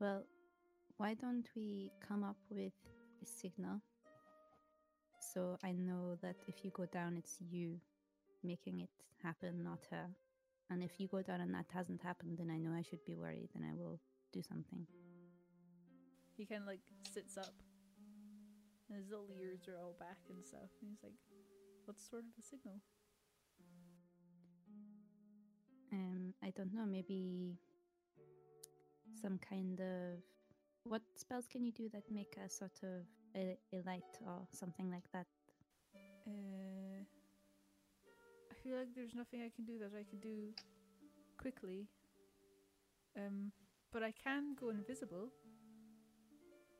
Well, 0.00 0.24
why 0.96 1.14
don't 1.14 1.48
we 1.54 1.92
come 2.00 2.24
up 2.24 2.38
with 2.50 2.72
a 3.22 3.26
signal 3.26 3.82
so 5.32 5.58
I 5.64 5.72
know 5.72 6.16
that 6.22 6.36
if 6.46 6.64
you 6.64 6.70
go 6.70 6.86
down, 6.86 7.16
it's 7.16 7.38
you 7.40 7.80
making 8.42 8.80
it 8.80 8.90
happen, 9.22 9.62
not 9.64 9.80
her. 9.90 10.06
And 10.70 10.82
if 10.82 10.98
you 10.98 11.08
go 11.08 11.22
down 11.22 11.40
and 11.40 11.54
that 11.54 11.66
hasn't 11.72 12.02
happened, 12.02 12.38
then 12.38 12.50
I 12.50 12.58
know 12.58 12.72
I 12.72 12.82
should 12.82 13.04
be 13.04 13.14
worried 13.14 13.50
and 13.54 13.64
I 13.64 13.74
will 13.74 14.00
do 14.32 14.42
something. 14.42 14.86
He 16.36 16.46
kind 16.46 16.62
of 16.62 16.66
like 16.66 16.80
sits 17.12 17.36
up, 17.36 17.54
and 18.88 18.98
his 18.98 19.08
little 19.08 19.28
ears 19.38 19.68
are 19.68 19.78
all 19.78 19.94
back 20.00 20.18
and 20.28 20.44
stuff. 20.44 20.70
And 20.80 20.90
he's 20.90 21.02
like, 21.02 21.14
"What's 21.84 22.08
sort 22.10 22.24
of 22.24 22.34
the 22.34 22.42
signal?" 22.42 22.80
Um, 25.92 26.34
I 26.42 26.50
don't 26.50 26.74
know, 26.74 26.86
maybe 26.86 27.56
some 29.20 29.38
kind 29.38 29.80
of 29.80 30.18
what 30.82 31.02
spells 31.16 31.46
can 31.46 31.62
you 31.64 31.72
do 31.72 31.88
that 31.90 32.02
make 32.10 32.36
a 32.44 32.50
sort 32.50 32.78
of 32.82 33.06
a, 33.36 33.56
a 33.72 33.80
light 33.86 34.18
or 34.26 34.46
something 34.52 34.90
like 34.90 35.10
that? 35.12 35.26
Uh, 36.26 37.04
feel 38.64 38.78
like 38.78 38.88
there's 38.94 39.14
nothing 39.14 39.42
I 39.42 39.50
can 39.54 39.64
do 39.64 39.78
that 39.78 39.90
I 39.94 40.04
can 40.08 40.18
do 40.20 40.48
quickly. 41.38 41.86
Um, 43.16 43.52
but 43.92 44.02
I 44.02 44.12
can 44.12 44.56
go 44.58 44.70
invisible 44.70 45.28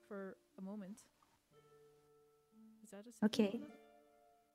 for 0.09 0.37
a 0.59 0.63
moment. 0.63 1.03
Is 2.83 2.91
that 2.91 3.05
a? 3.07 3.27
Okay. 3.27 3.61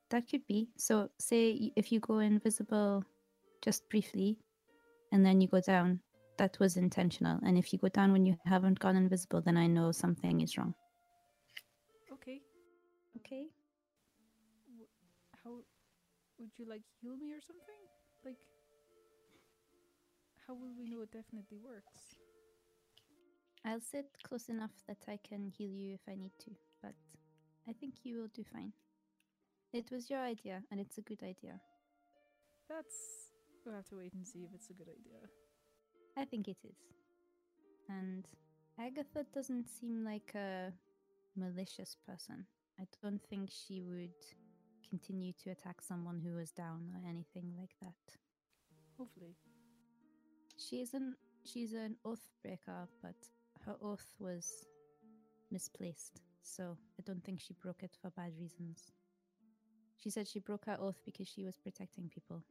That 0.09 0.27
could 0.29 0.45
be. 0.47 0.69
So, 0.75 1.09
say 1.19 1.71
if 1.75 1.91
you 1.91 1.99
go 1.99 2.17
invisible 2.17 3.03
just 3.61 3.87
briefly 3.89 4.39
and 5.11 5.23
then 5.23 5.39
you 5.39 5.47
go 5.47 5.61
down, 5.61 5.99
that 6.37 6.57
was 6.59 6.77
intentional. 6.77 7.39
And 7.45 7.57
if 7.57 7.71
you 7.71 7.79
go 7.79 7.89
down 7.89 8.11
when 8.11 8.25
you 8.25 8.35
haven't 8.45 8.79
gone 8.79 8.95
invisible, 8.95 9.41
then 9.41 9.55
I 9.55 9.67
know 9.67 9.91
something 9.91 10.41
is 10.41 10.57
wrong. 10.57 10.73
Okay. 12.11 12.41
Okay. 13.17 13.45
How 15.43 15.59
would 16.39 16.51
you 16.57 16.65
like 16.67 16.83
heal 17.01 17.15
me 17.17 17.31
or 17.33 17.41
something? 17.41 17.81
Like, 18.25 18.37
how 20.47 20.53
will 20.53 20.73
we 20.77 20.87
know 20.87 21.01
it 21.01 21.11
definitely 21.11 21.59
works? 21.63 22.15
I'll 23.65 23.81
sit 23.81 24.07
close 24.23 24.47
enough 24.49 24.71
that 24.87 25.03
I 25.07 25.19
can 25.27 25.51
heal 25.57 25.71
you 25.71 25.93
if 25.93 26.01
I 26.07 26.15
need 26.15 26.31
to, 26.39 26.51
but 26.81 26.95
I 27.67 27.73
think 27.73 27.95
you 28.03 28.17
will 28.17 28.29
do 28.33 28.43
fine. 28.43 28.71
It 29.73 29.91
was 29.91 30.09
your 30.09 30.21
idea, 30.21 30.63
and 30.71 30.79
it's 30.79 30.97
a 30.97 31.01
good 31.01 31.21
idea. 31.21 31.59
That's. 32.67 32.95
We'll 33.65 33.75
have 33.75 33.89
to 33.89 33.97
wait 33.97 34.13
and 34.13 34.25
see 34.25 34.39
if 34.39 34.53
it's 34.55 34.69
a 34.69 34.73
good 34.73 34.87
idea. 34.87 35.19
I 36.17 36.25
think 36.25 36.47
it 36.47 36.57
is. 36.63 36.77
And 37.89 38.25
Agatha 38.79 39.25
doesn't 39.33 39.67
seem 39.67 40.03
like 40.05 40.31
a 40.33 40.71
malicious 41.35 41.97
person. 42.07 42.45
I 42.79 42.85
don't 43.03 43.21
think 43.29 43.49
she 43.51 43.81
would 43.81 44.15
continue 44.89 45.33
to 45.43 45.51
attack 45.51 45.81
someone 45.81 46.19
who 46.19 46.35
was 46.35 46.51
down 46.51 46.91
or 46.95 47.07
anything 47.07 47.53
like 47.57 47.75
that. 47.81 48.17
Hopefully. 48.97 49.35
She 50.57 50.81
isn't 50.81 51.15
she's 51.45 51.73
an 51.73 51.95
oath 52.03 52.27
breaker, 52.41 52.87
but 53.01 53.15
her 53.65 53.75
oath 53.81 54.13
was 54.19 54.65
misplaced, 55.51 56.21
so 56.41 56.77
I 56.99 57.03
don't 57.05 57.23
think 57.23 57.39
she 57.39 57.53
broke 57.53 57.83
it 57.83 57.95
for 58.01 58.09
bad 58.11 58.33
reasons. 58.39 58.91
She 59.97 60.09
said 60.09 60.27
she 60.27 60.39
broke 60.39 60.65
her 60.65 60.77
oath 60.79 60.99
because 61.05 61.27
she 61.27 61.43
was 61.43 61.57
protecting 61.57 62.09
people. 62.09 62.43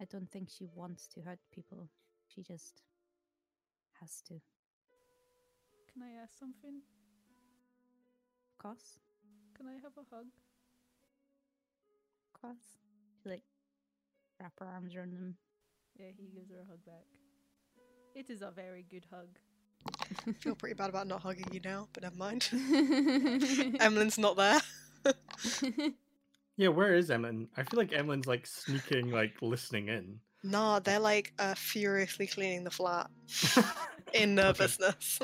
I 0.00 0.04
don't 0.04 0.30
think 0.30 0.50
she 0.50 0.66
wants 0.74 1.06
to 1.08 1.20
hurt 1.20 1.38
people. 1.52 1.88
She 2.26 2.42
just 2.42 2.82
has 4.00 4.20
to. 4.28 4.34
Can 5.92 6.02
I 6.02 6.22
ask 6.22 6.36
something? 6.38 6.82
Of 8.50 8.58
course. 8.58 8.98
Can 9.56 9.66
I 9.68 9.74
have 9.74 9.92
a 9.96 10.14
hug? 10.14 10.26
Of 12.44 12.48
course. 12.50 12.64
She 13.22 13.28
like 13.30 13.42
wrap 14.40 14.52
her 14.60 14.66
arms 14.66 14.94
around 14.94 15.12
him. 15.12 15.36
Yeah, 15.98 16.06
he 16.16 16.28
gives 16.34 16.50
her 16.50 16.60
a 16.62 16.66
hug 16.68 16.84
back. 16.84 17.04
It 18.14 18.30
is 18.30 18.42
a 18.42 18.50
very 18.50 18.84
good 18.90 19.06
hug. 19.10 19.28
I 20.26 20.32
feel 20.32 20.54
pretty 20.54 20.74
bad 20.74 20.90
about 20.90 21.06
not 21.06 21.22
hugging 21.22 21.46
you 21.52 21.60
now, 21.64 21.88
but 21.92 22.02
never 22.02 22.16
mind. 22.16 22.48
Emlyn's 23.80 24.18
not 24.18 24.36
there. 24.36 24.60
Yeah, 26.56 26.68
where 26.68 26.94
is 26.94 27.10
Emlyn? 27.10 27.48
I 27.56 27.64
feel 27.64 27.78
like 27.78 27.90
Emlyn's 27.90 28.28
like 28.28 28.46
sneaking, 28.46 29.10
like 29.10 29.34
listening 29.42 29.88
in. 29.88 30.20
Nah, 30.44 30.78
they're 30.78 31.00
like 31.00 31.32
uh, 31.38 31.54
furiously 31.54 32.28
cleaning 32.28 32.62
the 32.62 32.70
flat 32.70 33.10
in 34.12 34.36
nervousness. 34.36 35.18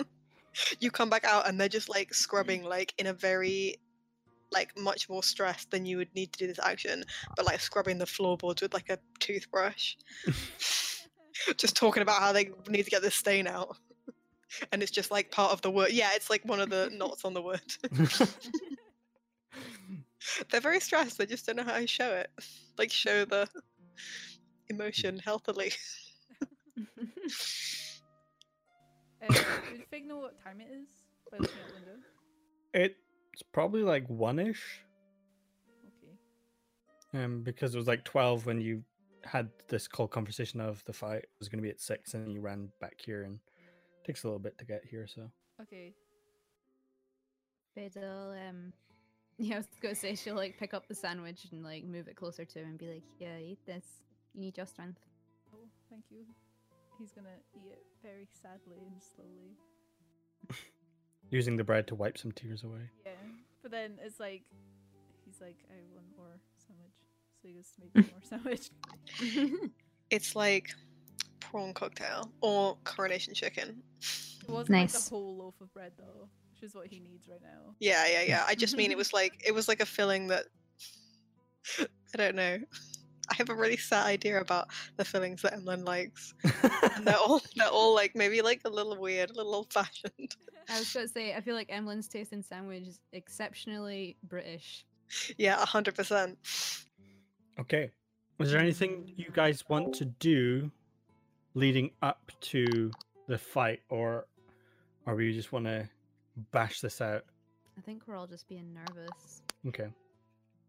you 0.80 0.90
come 0.90 1.08
back 1.08 1.24
out 1.24 1.46
and 1.46 1.60
they're 1.60 1.68
just 1.68 1.88
like 1.88 2.12
scrubbing, 2.12 2.64
like 2.64 2.94
in 2.98 3.06
a 3.06 3.12
very, 3.12 3.76
like 4.52 4.76
much 4.78 5.09
more 5.09 5.23
stressed 5.23 5.71
than 5.71 5.87
you 5.87 5.97
would 5.99 6.14
need 6.14 6.33
to 6.33 6.38
do 6.38 6.47
this 6.47 6.59
action, 6.62 7.04
but 7.37 7.47
like 7.47 7.61
scrubbing 7.61 7.99
the 7.99 8.07
floorboards 8.07 8.62
with 8.62 8.75
like 8.75 8.88
a 8.88 8.99
toothbrush. 9.19 9.95
just 11.57 11.76
talking 11.76 12.02
about 12.02 12.21
how 12.21 12.33
they 12.33 12.50
need 12.69 12.85
to 12.85 12.90
get 12.90 13.02
this 13.02 13.14
stain 13.14 13.47
out. 13.47 13.76
And 14.73 14.83
it's 14.83 14.90
just 14.90 15.12
like 15.12 15.30
part 15.30 15.52
of 15.52 15.62
the 15.62 15.71
wood. 15.71 15.92
Yeah, 15.92 16.11
it's 16.14 16.28
like 16.28 16.45
one 16.45 16.59
of 16.59 16.71
the 16.71 16.90
knots 16.92 17.25
on 17.25 17.35
the 17.35 17.40
wood. 17.40 17.61
They're 20.50 20.61
very 20.61 20.80
stressed. 20.80 21.19
They 21.19 21.26
just 21.26 21.47
don't 21.47 21.54
know 21.54 21.62
how 21.62 21.78
to 21.78 21.87
show 21.87 22.11
it. 22.11 22.33
Like 22.76 22.90
show 22.90 23.25
the 23.25 23.49
emotion 24.69 25.21
healthily. 25.25 25.71
Uh, 29.23 29.33
did 29.33 29.85
Fig 29.90 30.07
know 30.07 30.16
what 30.16 30.42
time 30.42 30.61
it 30.61 30.69
is 30.73 30.88
by 31.30 31.38
looking 31.38 31.59
out 31.59 31.69
the 31.69 31.75
window? 31.75 32.95
It's 33.40 33.49
probably 33.52 33.82
like 33.82 34.06
one 34.09 34.38
ish, 34.38 34.85
Okay. 35.87 37.25
um, 37.25 37.42
because 37.42 37.75
it 37.75 37.78
was 37.78 37.87
like 37.87 38.04
twelve 38.04 38.44
when 38.44 38.61
you 38.61 38.85
had 39.25 39.49
this 39.68 39.88
cold 39.88 40.11
conversation 40.11 40.61
of 40.61 40.85
the 40.85 40.92
fight 40.92 41.25
was 41.38 41.49
going 41.49 41.59
to 41.59 41.62
be 41.62 41.70
at 41.70 41.80
six, 41.80 42.12
and 42.12 42.30
you 42.32 42.40
ran 42.42 42.68
back 42.80 43.00
here, 43.02 43.23
and 43.23 43.37
it 43.37 44.06
takes 44.06 44.25
a 44.25 44.26
little 44.26 44.38
bit 44.38 44.59
to 44.59 44.64
get 44.66 44.85
here. 44.85 45.06
So 45.06 45.30
Okay. 45.62 45.94
Fatal, 47.75 48.32
um, 48.47 48.73
yeah, 49.38 49.54
I 49.54 49.59
was 49.59 49.66
gonna 49.80 49.94
say 49.94 50.14
she'll 50.14 50.35
like 50.35 50.59
pick 50.59 50.75
up 50.75 50.87
the 50.87 50.94
sandwich 50.94 51.47
and 51.50 51.62
like 51.62 51.85
move 51.85 52.09
it 52.09 52.16
closer 52.16 52.44
to 52.44 52.59
him 52.59 52.68
and 52.68 52.78
be 52.78 52.88
like, 52.88 53.04
"Yeah, 53.18 53.38
eat 53.38 53.64
this. 53.64 53.85
You 54.35 54.42
need 54.42 54.56
your 54.59 54.66
strength." 54.66 55.00
Oh, 55.54 55.68
thank 55.88 56.04
you. 56.11 56.26
He's 56.99 57.12
gonna 57.12 57.28
eat 57.54 57.73
it 57.73 57.87
very 58.02 58.28
sadly 58.42 58.76
and 58.87 59.02
slowly. 59.02 59.56
using 61.28 61.56
the 61.56 61.64
bread 61.64 61.86
to 61.88 61.94
wipe 61.94 62.16
some 62.18 62.32
tears 62.32 62.62
away. 62.64 62.90
Yeah. 63.04 63.12
But 63.62 63.70
then 63.70 63.98
it's 64.02 64.18
like, 64.18 64.42
he's 65.24 65.40
like, 65.40 65.56
I 65.70 65.74
want 65.94 66.06
more 66.16 66.38
sandwich. 66.66 66.94
So 67.42 67.48
he 67.48 67.54
goes 67.54 67.70
to 67.72 67.80
make 67.80 67.94
me 67.94 68.12
more 68.12 68.22
sandwich. 68.24 69.70
It's 70.10 70.34
like 70.34 70.70
prawn 71.38 71.72
cocktail 71.72 72.32
or 72.40 72.76
coronation 72.82 73.32
chicken. 73.32 73.80
It 74.00 74.50
wasn't 74.50 74.70
like 74.70 74.92
Nice. 74.92 75.04
the 75.08 75.10
whole 75.14 75.36
loaf 75.36 75.54
of 75.60 75.72
bread 75.72 75.92
though, 75.96 76.28
which 76.52 76.64
is 76.68 76.74
what 76.74 76.88
he 76.88 76.98
needs 76.98 77.28
right 77.28 77.40
now. 77.40 77.76
Yeah, 77.78 78.06
yeah, 78.10 78.22
yeah. 78.22 78.44
I 78.44 78.56
just 78.56 78.76
mean 78.76 78.90
it 78.90 78.96
was 79.04 79.12
like 79.12 79.40
it 79.46 79.54
was 79.54 79.68
like 79.68 79.78
a 79.80 79.86
filling 79.86 80.26
that 80.26 80.46
I 81.78 82.16
don't 82.16 82.34
know. 82.34 82.58
I 83.30 83.34
have 83.34 83.49
a 83.49 83.54
really 83.54 83.76
sad 83.76 84.06
idea 84.06 84.40
about 84.40 84.68
the 84.96 85.04
fillings 85.04 85.42
that 85.42 85.54
Emlyn 85.54 85.84
likes. 85.84 86.34
And 86.96 87.06
they're 87.06 87.16
all 87.26 87.40
they're 87.56 87.68
all 87.68 87.94
like 87.94 88.14
maybe 88.14 88.42
like 88.42 88.62
a 88.64 88.68
little 88.70 88.96
weird, 88.96 89.30
a 89.30 89.34
little 89.34 89.54
old 89.54 89.72
fashioned. 89.72 90.34
I 90.68 90.78
was 90.78 90.92
going 90.92 91.06
to 91.06 91.12
say, 91.12 91.34
I 91.34 91.40
feel 91.40 91.54
like 91.54 91.68
Emlyn's 91.68 92.08
taste 92.08 92.32
in 92.32 92.42
sandwich 92.42 92.87
is 92.87 93.00
exceptionally 93.12 94.16
British. 94.22 94.84
Yeah, 95.38 95.64
hundred 95.64 95.94
percent. 95.96 96.38
okay. 97.58 97.90
Is 98.38 98.52
there 98.52 98.60
anything 98.60 99.12
you 99.16 99.30
guys 99.32 99.68
want 99.68 99.94
to 99.96 100.06
do 100.06 100.70
leading 101.54 101.90
up 102.00 102.32
to 102.40 102.90
the 103.28 103.37
fight, 103.37 103.80
or 103.90 104.26
or 105.06 105.14
we 105.14 105.32
just 105.32 105.52
want 105.52 105.66
to 105.66 105.88
bash 106.52 106.80
this 106.80 107.00
out? 107.00 107.25
I 107.76 107.80
think 107.82 108.02
we're 108.06 108.16
all 108.16 108.26
just 108.26 108.49
being 108.49 108.72
nervous. 108.72 109.42
Okay. 109.66 109.88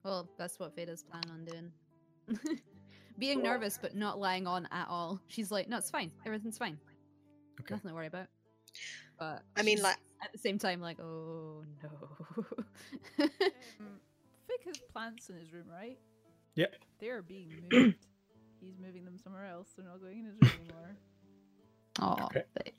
Well, 0.03 0.27
that's 0.37 0.59
what 0.59 0.75
Veda's 0.75 1.03
planning 1.03 1.31
on 1.31 1.45
doing. 1.45 1.71
being 3.19 3.41
nervous 3.43 3.77
but 3.81 3.95
not 3.95 4.19
lying 4.19 4.47
on 4.47 4.67
at 4.71 4.87
all. 4.87 5.19
She's 5.27 5.51
like, 5.51 5.67
no, 5.69 5.77
it's 5.77 5.89
fine. 5.89 6.11
Everything's 6.25 6.57
fine. 6.57 6.77
Okay. 7.61 7.75
Nothing 7.75 7.89
to 7.89 7.95
worry 7.95 8.07
about. 8.07 8.27
But 9.19 9.43
I 9.55 9.61
mean, 9.63 9.81
like- 9.81 9.97
at 10.23 10.31
the 10.31 10.37
same 10.37 10.59
time, 10.59 10.81
like, 10.81 10.99
oh 10.99 11.63
no. 11.81 11.89
Um, 13.19 13.29
Fig 14.47 14.65
has 14.65 14.77
plants 14.93 15.29
in 15.29 15.35
his 15.37 15.51
room, 15.51 15.65
right? 15.71 15.97
Yep. 16.55 16.75
They 16.99 17.09
are 17.09 17.21
being 17.23 17.49
moved. 17.71 17.95
He's 18.61 18.77
moving 18.79 19.03
them 19.05 19.17
somewhere 19.17 19.45
else. 19.47 19.69
They're 19.75 19.85
not 19.85 19.99
going 20.01 20.19
in 20.19 20.25
his 20.25 20.35
room 20.41 20.51
anymore. 20.65 20.97
oh, 22.01 22.25
Okay. 22.25 22.43
thick. 22.63 22.75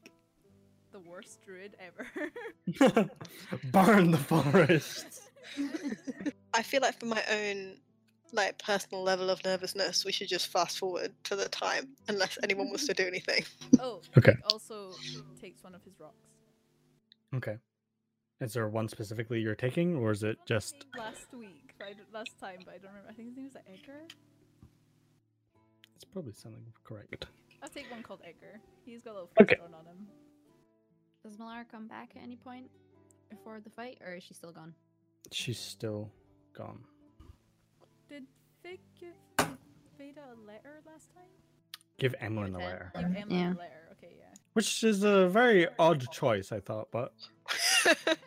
The 0.92 1.00
worst 1.00 1.40
druid 1.44 1.74
ever. 1.80 3.08
Burn 3.72 4.10
the 4.12 4.18
forest. 4.18 5.22
I 6.54 6.62
feel 6.62 6.82
like 6.82 7.00
for 7.00 7.06
my 7.06 7.22
own 7.30 7.78
like 8.32 8.58
personal 8.62 9.02
level 9.02 9.30
of 9.30 9.44
nervousness, 9.44 10.04
we 10.04 10.12
should 10.12 10.28
just 10.28 10.48
fast 10.48 10.78
forward 10.78 11.12
to 11.24 11.36
the 11.36 11.48
time, 11.48 11.88
unless 12.08 12.38
anyone 12.42 12.68
wants 12.68 12.86
to 12.86 12.94
do 12.94 13.06
anything. 13.06 13.44
oh, 13.80 14.00
Okay. 14.18 14.32
Fig 14.32 14.42
also 14.52 14.92
takes 15.40 15.62
one 15.62 15.74
of 15.74 15.82
his 15.84 15.94
rocks. 16.00 16.14
Okay. 17.34 17.56
Is 18.40 18.54
there 18.54 18.68
one 18.68 18.88
specifically 18.88 19.40
you're 19.40 19.54
taking, 19.54 19.96
or 19.96 20.10
is 20.10 20.22
it 20.22 20.36
just? 20.46 20.86
last 20.98 21.26
week? 21.32 21.74
But 21.78 21.94
last 22.12 22.38
time, 22.40 22.58
but 22.64 22.74
I 22.74 22.78
don't 22.78 22.90
remember. 22.90 23.08
I 23.10 23.12
think 23.12 23.28
his 23.28 23.36
name 23.36 23.46
was 23.46 23.54
like 23.54 23.64
Edgar. 23.72 24.02
It's 25.94 26.04
probably 26.04 26.32
something 26.32 26.64
correct. 26.84 27.26
I'll 27.62 27.68
take 27.68 27.90
one 27.90 28.02
called 28.02 28.20
Edgar. 28.26 28.60
He's 28.84 29.02
got 29.02 29.12
a 29.12 29.14
little 29.14 29.30
Okay. 29.40 29.54
okay. 29.54 29.62
on 29.64 29.86
him. 29.86 30.06
Does 31.24 31.36
Malara 31.36 31.64
come 31.70 31.86
back 31.86 32.10
at 32.16 32.22
any 32.22 32.34
point 32.36 32.68
before 33.30 33.60
the 33.60 33.70
fight, 33.70 33.98
or 34.04 34.14
is 34.14 34.24
she 34.24 34.34
still 34.34 34.50
gone? 34.52 34.74
She's 35.30 35.58
still 35.58 36.10
gone. 36.52 36.80
Did 38.12 38.24
Fig 38.62 38.78
give 39.00 39.46
Veda 39.96 40.20
a 40.20 40.36
letter 40.46 40.82
last 40.84 41.14
time? 41.14 41.24
Give 41.98 42.14
Emlyn 42.20 42.54
a 42.54 42.58
letter, 42.58 42.92
Give 42.94 43.04
Emma 43.04 43.24
Yeah. 43.34 43.48
a 43.48 43.56
letter. 43.56 43.88
Okay, 43.92 44.12
yeah. 44.18 44.26
which 44.52 44.84
is 44.84 45.02
a 45.02 45.28
very 45.28 45.66
odd 45.78 46.10
choice, 46.12 46.52
I 46.52 46.60
thought. 46.60 46.88
But 46.92 47.14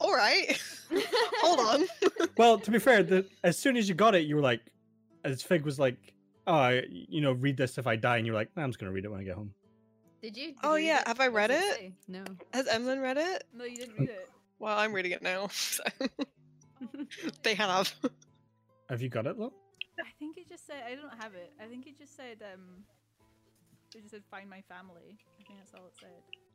All 0.00 0.14
right, 0.14 0.58
hold 1.42 1.60
on. 1.60 1.86
well, 2.38 2.58
to 2.58 2.70
be 2.70 2.78
fair, 2.78 3.02
the, 3.02 3.26
as 3.44 3.58
soon 3.58 3.76
as 3.76 3.90
you 3.90 3.94
got 3.94 4.14
it, 4.14 4.24
you 4.24 4.36
were 4.36 4.40
like, 4.42 4.62
as 5.22 5.42
Fig 5.42 5.66
was 5.66 5.78
like, 5.78 5.98
"Oh, 6.46 6.54
I, 6.54 6.84
you 6.88 7.20
know, 7.20 7.32
read 7.32 7.58
this 7.58 7.76
if 7.76 7.86
I 7.86 7.96
die," 7.96 8.16
and 8.16 8.24
you're 8.26 8.34
like, 8.34 8.48
nah, 8.56 8.62
"I'm 8.62 8.70
just 8.70 8.78
gonna 8.78 8.92
read 8.92 9.04
it 9.04 9.10
when 9.10 9.20
I 9.20 9.24
get 9.24 9.34
home." 9.34 9.52
Did 10.22 10.34
you? 10.34 10.46
Did 10.48 10.56
Oh, 10.64 10.70
you 10.70 10.76
read 10.76 10.86
yeah, 10.86 11.00
it? 11.02 11.08
have 11.08 11.20
I 11.20 11.26
read 11.28 11.50
it? 11.50 11.74
say? 11.74 11.92
No. 12.08 12.24
Has 12.54 12.68
Emlyn 12.68 13.00
read 13.02 13.18
it? 13.18 13.44
No, 13.52 13.64
you 13.66 13.76
didn't 13.76 13.98
read 13.98 14.08
it. 14.08 14.30
Well, 14.58 14.78
I'm 14.78 14.94
reading 14.94 15.12
it 15.12 15.20
now. 15.20 15.48
So 15.48 15.82
they 17.42 17.54
have. 17.54 17.94
Have 18.88 19.02
you 19.02 19.08
got 19.08 19.26
it 19.26 19.38
though? 19.38 19.52
I 19.98 20.10
think 20.18 20.36
it 20.36 20.48
just 20.48 20.66
said 20.66 20.82
I 20.86 20.94
don't 20.94 21.22
have 21.22 21.34
it. 21.34 21.52
I 21.60 21.66
think 21.66 21.86
it 21.86 21.98
just 21.98 22.16
said 22.16 22.42
um. 22.52 22.84
It 23.94 24.00
just 24.00 24.10
said 24.10 24.22
find 24.30 24.48
my 24.50 24.62
family. 24.68 25.18
I 25.40 25.44
think 25.44 25.58
that's 25.58 25.72
all 25.74 25.86
it 25.86 25.94
said. 26.00 26.10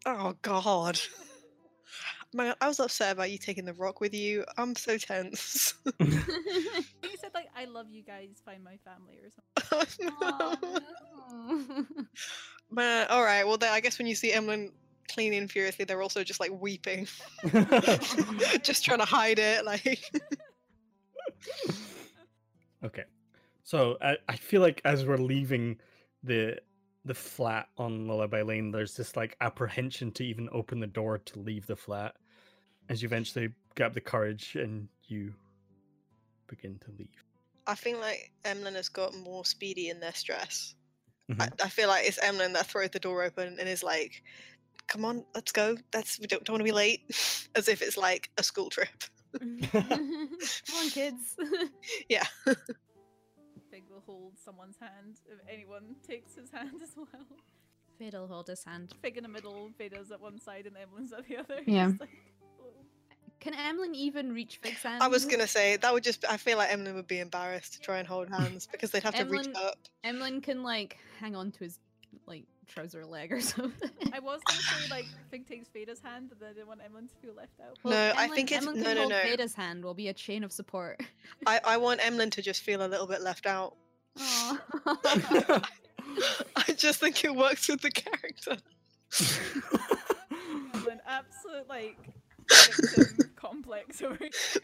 Oh 0.06 0.36
God. 0.42 1.00
Man, 2.34 2.56
I 2.62 2.68
was 2.68 2.80
upset 2.80 3.14
about 3.14 3.32
you 3.32 3.38
taking 3.38 3.66
the 3.66 3.74
rock 3.74 4.00
with 4.00 4.14
you. 4.14 4.46
I'm 4.58 4.76
so 4.76 4.98
tense. 4.98 5.74
I 6.02 7.16
said 7.20 7.32
like 7.34 7.50
I 7.56 7.66
love 7.66 7.88
you 7.90 8.04
guys. 8.04 8.42
Find 8.46 8.64
my 8.64 8.78
family 8.86 9.20
or 9.22 9.30
something. 9.70 10.10
Aw, 10.22 10.58
no. 11.32 11.86
Man, 12.70 13.08
all 13.10 13.24
right. 13.24 13.46
Well, 13.46 13.58
then 13.58 13.74
I 13.74 13.82
guess 13.82 13.98
when 13.98 14.08
you 14.08 14.16
see 14.16 14.32
Emlyn 14.32 14.72
cleaning 15.10 15.48
furiously, 15.48 15.86
they're 15.86 16.02
also 16.02 16.24
just 16.24 16.40
like 16.40 16.52
weeping, 16.52 17.08
just 18.62 18.86
trying 18.86 19.00
to 19.00 19.06
hide 19.06 19.40
it. 19.40 19.66
Like, 19.66 20.10
okay, 22.84 23.04
so 23.64 23.98
I, 24.02 24.18
I 24.28 24.36
feel 24.36 24.62
like 24.62 24.82
as 24.86 25.06
we're 25.06 25.18
leaving 25.18 25.80
the 26.24 26.60
the 27.04 27.14
flat 27.16 27.68
on 27.78 28.08
Lullaby 28.08 28.44
Lane, 28.44 28.72
there's 28.72 28.96
this 28.96 29.16
like 29.16 29.36
apprehension 29.42 30.12
to 30.14 30.24
even 30.24 30.48
open 30.52 30.80
the 30.80 30.88
door 30.88 31.18
to 31.18 31.40
leave 31.40 31.66
the 31.66 31.76
flat. 31.76 32.16
As 32.90 33.02
you 33.02 33.08
eventually 33.08 33.54
grab 33.76 33.94
the 33.94 34.02
courage 34.02 34.56
and 34.56 34.88
you 35.08 35.34
begin 36.48 36.78
to 36.80 36.92
leave. 37.00 37.24
I 37.68 37.76
think 37.76 38.00
like 38.00 38.32
Emlyn 38.46 38.76
has 38.76 38.90
got 38.90 39.16
more 39.16 39.46
speedy 39.46 39.90
in 39.90 40.00
their 40.00 40.14
stress. 40.14 40.76
I, 41.40 41.46
Mhm. 41.46 41.64
I 41.64 41.70
feel 41.70 41.88
like 41.88 42.06
it's 42.06 42.20
Emlyn 42.20 42.54
that 42.54 42.68
throws 42.68 42.90
the 42.90 43.00
door 43.00 43.24
open 43.24 43.58
and 43.60 43.70
is 43.70 43.84
like, 43.84 44.24
"Come 44.88 45.06
on, 45.06 45.26
let's 45.34 45.52
go. 45.52 45.78
That's 45.92 46.20
we 46.20 46.28
don't, 46.28 46.44
don't 46.44 46.56
want 46.56 46.62
to 46.62 46.66
be 46.66 46.72
late," 46.72 47.02
as 47.56 47.68
if 47.68 47.82
it's 47.82 47.98
like 47.98 48.30
a 48.38 48.44
school 48.44 48.70
trip. 48.70 49.04
Come 49.72 50.78
on, 50.78 50.90
kids. 50.90 51.36
Yeah. 52.10 52.26
Fig 53.70 53.84
will 53.90 54.04
hold 54.06 54.34
someone's 54.44 54.78
hand 54.80 55.20
if 55.32 55.40
anyone 55.52 55.96
takes 56.06 56.36
his 56.36 56.52
hand 56.52 56.82
as 56.84 56.92
well. 56.96 57.26
Fig 57.98 58.14
will 58.14 58.28
hold 58.28 58.48
his 58.48 58.64
hand. 58.64 58.94
Fig 59.02 59.18
in 59.18 59.24
the 59.24 59.30
middle, 59.30 59.70
Veda's 59.80 60.12
at 60.12 60.20
one 60.20 60.40
side, 60.40 60.66
and 60.66 60.76
Emlyn's 60.76 61.14
at 61.14 61.28
the 61.28 61.38
other. 61.38 61.62
Yeah. 61.66 61.92
Like, 62.00 62.10
oh. 62.62 62.66
Can 63.40 63.54
Emlyn 63.54 63.96
even 63.96 64.34
reach 64.34 64.58
Fig's 64.58 64.84
hand? 64.84 65.02
I 65.02 65.08
was 65.08 65.26
gonna 65.26 65.48
say 65.48 65.78
that 65.78 65.94
would 65.94 66.04
just. 66.04 66.26
I 66.30 66.38
feel 66.38 66.58
like 66.58 66.72
Emlyn 66.72 66.96
would 66.96 67.08
be 67.08 67.20
embarrassed 67.20 67.74
to 67.74 67.80
try 67.80 68.00
and 68.00 68.08
hold 68.08 68.30
hands 68.30 68.68
because 68.72 68.92
they'd 68.92 69.04
have 69.04 69.16
to 69.16 69.26
reach 69.26 69.48
up. 69.56 69.78
Emlyn 70.04 70.42
can 70.42 70.64
like 70.64 70.98
hang 71.20 71.36
on 71.36 71.52
to 71.54 71.60
his 71.64 71.80
like 72.26 72.44
trouser 72.72 73.06
leg 73.06 73.32
or 73.32 73.42
something. 73.54 73.90
I 74.14 74.20
was 74.20 74.42
gonna 74.48 74.60
say 74.62 74.90
like 74.90 75.06
Fig 75.30 75.48
takes 75.48 75.68
Veda's 75.70 76.00
hand, 76.02 76.32
but 76.40 76.48
I 76.50 76.54
didn't 76.54 76.68
want 76.68 76.82
Emlyn 76.84 77.08
to 77.08 77.16
feel 77.22 77.34
left 77.36 77.60
out. 77.60 77.78
No, 77.84 78.14
I 78.18 78.28
think 78.30 78.52
it's- 78.52 78.66
Emlyn 78.66 78.80
no, 78.82 78.86
can 78.86 78.96
no, 78.96 79.02
hold 79.02 79.12
no. 79.12 79.20
Veda's 79.20 79.54
hand 79.54 79.84
will 79.84 79.94
be 79.94 80.08
a 80.08 80.14
chain 80.14 80.44
of 80.44 80.52
support. 80.52 81.02
I, 81.46 81.60
I 81.64 81.78
want 81.78 82.00
Emlyn 82.06 82.30
to 82.32 82.42
just 82.42 82.62
feel 82.62 82.86
a 82.86 82.88
little 82.88 83.08
bit 83.08 83.22
left 83.22 83.46
out. 83.46 83.76
I 84.18 85.64
just 86.76 87.00
think 87.00 87.24
it 87.24 87.36
works 87.36 87.68
with 87.70 87.82
the 87.82 87.92
character. 87.92 88.58
Emlyn, 90.74 91.00
absolute 91.08 91.68
like 91.70 91.98
victim 91.98 92.21
complex 93.36 94.02
over 94.04 94.18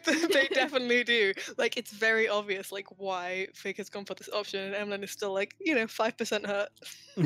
they 0.06 0.48
definitely 0.48 1.04
do. 1.04 1.34
Like 1.58 1.78
it's 1.78 1.92
very 1.92 2.28
obvious, 2.28 2.72
like 2.72 2.88
why 3.00 3.48
Fig 3.54 3.78
has 3.78 3.90
gone 3.90 4.06
for 4.06 4.14
this 4.14 4.30
option, 4.34 4.62
and 4.62 4.76
Emlyn 4.76 5.04
is 5.04 5.12
still 5.12 5.34
like, 5.34 5.56
you 5.60 5.76
know, 5.76 5.88
five 5.88 6.18
percent 6.18 6.46
hurt. 6.46 6.70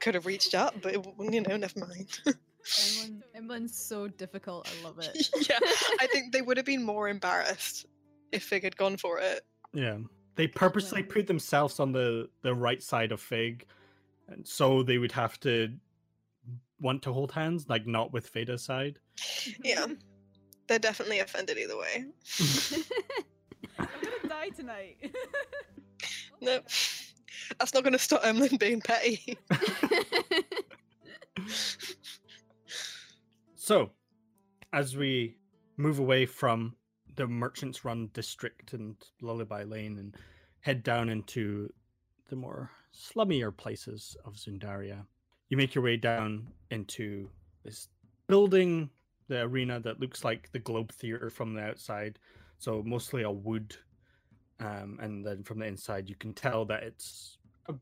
Could 0.00 0.14
have 0.14 0.26
reached 0.26 0.54
up, 0.54 0.74
but 0.82 0.94
it, 0.94 1.04
you 1.18 1.40
know, 1.40 1.56
never 1.56 1.80
mind. 1.80 2.20
Emlyn, 2.26 3.24
Emlyn's 3.34 3.76
so 3.76 4.06
difficult. 4.06 4.68
I 4.68 4.84
love 4.84 5.00
it. 5.00 5.28
yeah, 5.48 5.58
I 6.00 6.06
think 6.06 6.32
they 6.32 6.42
would 6.42 6.56
have 6.56 6.66
been 6.66 6.84
more 6.84 7.08
embarrassed 7.08 7.86
if 8.30 8.44
Fig 8.44 8.62
had 8.62 8.76
gone 8.76 8.96
for 8.96 9.18
it. 9.18 9.44
Yeah. 9.72 9.98
They 10.34 10.46
purposely 10.46 11.02
put 11.02 11.26
themselves 11.26 11.78
on 11.80 11.92
the 11.92 12.28
the 12.42 12.54
right 12.54 12.82
side 12.82 13.12
of 13.12 13.20
Fig, 13.20 13.66
and 14.28 14.46
so 14.46 14.82
they 14.82 14.96
would 14.96 15.12
have 15.12 15.38
to 15.40 15.74
want 16.82 17.02
to 17.02 17.12
hold 17.12 17.32
hands, 17.32 17.66
like 17.68 17.86
not 17.86 18.12
with 18.12 18.32
Veda's 18.32 18.64
side. 18.64 18.98
Yeah, 19.64 19.82
mm-hmm. 19.82 19.94
they're 20.66 20.78
definitely 20.78 21.20
offended 21.20 21.56
either 21.58 21.78
way. 21.78 22.04
I'm 23.78 23.88
gonna 24.02 24.28
die 24.28 24.48
tonight. 24.50 24.96
No, 26.40 26.58
that's 27.60 27.72
not 27.72 27.84
going 27.84 27.92
to 27.92 28.00
stop 28.00 28.24
Emlyn 28.24 28.56
being 28.56 28.80
petty. 28.80 29.38
So, 33.64 33.90
as 34.72 34.96
we 34.96 35.36
move 35.76 36.00
away 36.00 36.26
from 36.26 36.74
the 37.14 37.28
Merchants 37.28 37.84
Run 37.84 38.10
district 38.12 38.72
and 38.72 38.96
Lullaby 39.20 39.62
Lane 39.62 39.98
and 39.98 40.16
head 40.62 40.82
down 40.82 41.08
into 41.08 41.72
the 42.28 42.34
more 42.34 42.72
slummier 42.92 43.56
places 43.56 44.16
of 44.24 44.34
Zundaria, 44.34 45.06
you 45.52 45.58
make 45.58 45.74
your 45.74 45.84
way 45.84 45.98
down 45.98 46.46
into 46.70 47.28
this 47.62 47.88
building, 48.26 48.88
the 49.28 49.42
arena 49.42 49.78
that 49.80 50.00
looks 50.00 50.24
like 50.24 50.50
the 50.52 50.58
Globe 50.58 50.90
Theatre 50.90 51.28
from 51.28 51.52
the 51.52 51.60
outside. 51.60 52.18
So, 52.58 52.82
mostly 52.86 53.22
a 53.22 53.30
wood. 53.30 53.76
Um, 54.60 54.98
and 55.02 55.26
then 55.26 55.42
from 55.42 55.58
the 55.58 55.66
inside, 55.66 56.08
you 56.08 56.14
can 56.14 56.32
tell 56.32 56.64
that 56.64 56.84
it's 56.84 57.36
a 57.68 57.74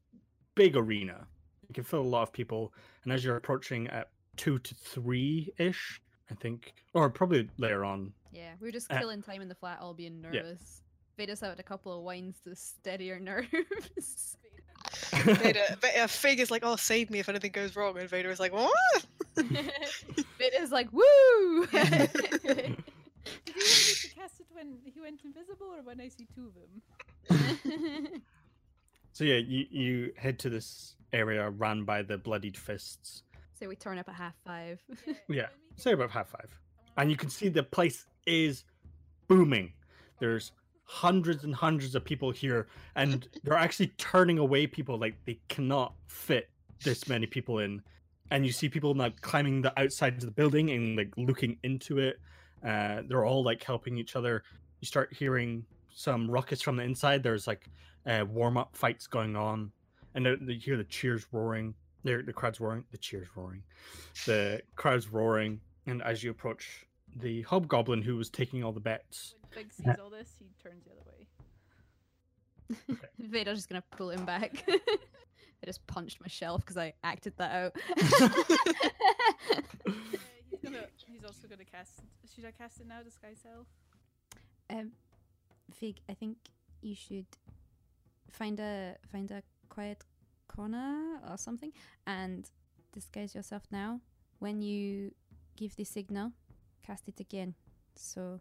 big 0.56 0.76
arena. 0.76 1.28
You 1.68 1.72
can 1.74 1.84
feel 1.84 2.00
a 2.00 2.02
lot 2.02 2.22
of 2.24 2.32
people. 2.32 2.74
And 3.04 3.12
as 3.12 3.24
you're 3.24 3.36
approaching 3.36 3.86
at 3.86 4.10
two 4.36 4.58
to 4.58 4.74
three 4.74 5.52
ish, 5.56 6.02
I 6.28 6.34
think, 6.34 6.74
or 6.92 7.08
probably 7.08 7.48
later 7.56 7.84
on. 7.84 8.12
yeah, 8.32 8.54
we 8.58 8.66
were 8.66 8.72
just 8.72 8.90
Uh, 8.92 8.98
killing 8.98 9.22
time 9.22 9.42
in 9.42 9.48
the 9.48 9.54
flat, 9.54 9.78
all 9.80 9.94
being 9.94 10.20
yeah. 10.24 10.40
nervous. 10.42 10.82
Veda's 11.16 11.38
had 11.38 11.60
a 11.60 11.62
couple 11.62 11.96
of 11.96 12.02
wines 12.02 12.40
to 12.42 12.56
steady 12.56 13.10
her 13.10 13.20
nerves. 13.20 14.36
Veda, 15.12 15.76
Va- 15.80 16.02
uh, 16.02 16.06
Fig 16.06 16.40
is 16.40 16.50
like, 16.50 16.62
"Oh, 16.64 16.76
save 16.76 17.10
me 17.10 17.18
if 17.18 17.28
anything 17.28 17.52
goes 17.52 17.76
wrong," 17.76 17.98
and 17.98 18.08
Veda 18.08 18.30
is 18.30 18.40
like, 18.40 18.52
"What?" 18.52 19.06
Veda's 19.36 20.70
like, 20.72 20.88
woo! 20.92 21.66
Did 21.72 22.10
you 22.14 23.54
want 23.54 23.66
me 23.66 23.94
to 23.94 24.08
cast 24.14 24.40
it 24.40 24.46
when 24.52 24.78
he 24.84 25.00
went 25.00 25.20
invisible 25.24 25.66
or 25.66 25.82
when 25.82 26.00
I 26.00 26.08
see 26.08 26.26
two 26.34 26.46
of 26.48 26.54
them? 26.54 28.22
So 29.12 29.24
yeah, 29.24 29.36
you 29.36 29.66
you 29.70 30.12
head 30.16 30.38
to 30.40 30.50
this 30.50 30.94
area 31.12 31.48
run 31.50 31.84
by 31.84 32.02
the 32.02 32.16
bloodied 32.16 32.56
fists. 32.56 33.22
so 33.58 33.68
we 33.68 33.76
turn 33.76 33.98
up 33.98 34.08
at 34.08 34.14
half 34.14 34.34
five. 34.46 34.80
Yeah, 35.28 35.48
say 35.76 35.92
about 35.92 36.10
half 36.10 36.28
five, 36.28 36.48
and 36.96 37.10
you 37.10 37.16
can 37.16 37.28
see 37.30 37.48
the 37.48 37.62
place 37.62 38.06
is 38.26 38.64
booming. 39.28 39.72
There's 40.20 40.52
hundreds 40.90 41.44
and 41.44 41.54
hundreds 41.54 41.94
of 41.94 42.04
people 42.04 42.32
here, 42.32 42.66
and 42.96 43.28
they're 43.44 43.54
actually 43.54 43.86
turning 43.96 44.38
away 44.38 44.66
people 44.66 44.98
like 44.98 45.14
they 45.24 45.38
cannot 45.48 45.94
fit 46.08 46.50
this 46.84 47.08
many 47.08 47.26
people 47.26 47.60
in. 47.60 47.80
And 48.32 48.44
you 48.44 48.50
see 48.50 48.68
people 48.68 48.92
like 48.94 49.20
climbing 49.20 49.62
the 49.62 49.72
outside 49.80 50.14
of 50.14 50.22
the 50.22 50.32
building 50.32 50.70
and 50.70 50.96
like 50.96 51.12
looking 51.16 51.56
into 51.62 51.98
it. 51.98 52.18
Uh, 52.66 53.02
they're 53.08 53.24
all 53.24 53.44
like 53.44 53.62
helping 53.62 53.98
each 53.98 54.16
other. 54.16 54.42
You 54.80 54.86
start 54.86 55.12
hearing 55.12 55.64
some 55.94 56.28
ruckus 56.28 56.60
from 56.60 56.76
the 56.76 56.82
inside. 56.82 57.22
There's 57.22 57.46
like 57.46 57.68
uh, 58.04 58.24
warm 58.28 58.56
up 58.56 58.76
fights 58.76 59.06
going 59.06 59.36
on, 59.36 59.70
and 60.16 60.26
you 60.26 60.58
hear 60.58 60.76
the 60.76 60.84
cheers 60.84 61.24
roaring. 61.30 61.72
The, 62.02 62.24
the 62.26 62.32
crowd's 62.32 62.58
roaring. 62.58 62.84
The 62.90 62.98
cheers 62.98 63.28
roaring. 63.36 63.62
The 64.26 64.60
crowd's 64.74 65.08
roaring, 65.08 65.60
and 65.86 66.02
as 66.02 66.24
you 66.24 66.32
approach 66.32 66.84
the 67.16 67.42
hobgoblin 67.42 68.02
who 68.02 68.16
was 68.16 68.28
taking 68.28 68.64
all 68.64 68.72
the 68.72 68.80
bets, 68.80 69.34
Fig 69.50 69.72
sees 69.72 69.98
all 70.02 70.10
this, 70.10 70.34
he 70.38 70.46
turns 70.62 70.84
the 70.84 70.92
other 70.92 71.02
way. 71.10 71.26
Veda's 73.20 73.58
just 73.58 73.68
gonna 73.68 73.82
pull 73.90 74.10
him 74.10 74.24
back. 74.24 74.64
I 74.68 75.66
just 75.66 75.86
punched 75.86 76.20
my 76.20 76.28
shelf 76.28 76.60
because 76.62 76.78
I 76.78 76.94
acted 77.04 77.34
that 77.38 77.52
out. 77.52 77.76
Uh, 79.86 79.92
he's 80.50 80.60
gonna. 80.62 80.86
He's 81.06 81.24
also 81.24 81.48
gonna 81.48 81.64
cast. 81.64 82.00
Should 82.34 82.44
I 82.44 82.52
cast 82.52 82.80
it 82.80 82.86
now? 82.86 83.02
Disguise 83.02 83.38
self. 83.42 83.66
Um, 84.68 84.92
Fig, 85.74 85.96
I 86.08 86.14
think 86.14 86.36
you 86.82 86.94
should 86.94 87.26
find 88.30 88.60
a 88.60 88.96
find 89.10 89.30
a 89.30 89.42
quiet 89.68 90.04
corner 90.48 91.20
or 91.28 91.36
something 91.36 91.72
and 92.06 92.48
disguise 92.92 93.34
yourself 93.34 93.62
now. 93.70 94.00
When 94.38 94.62
you 94.62 95.12
give 95.56 95.74
the 95.76 95.84
signal, 95.84 96.32
cast 96.86 97.08
it 97.08 97.20
again, 97.20 97.54
so 97.96 98.40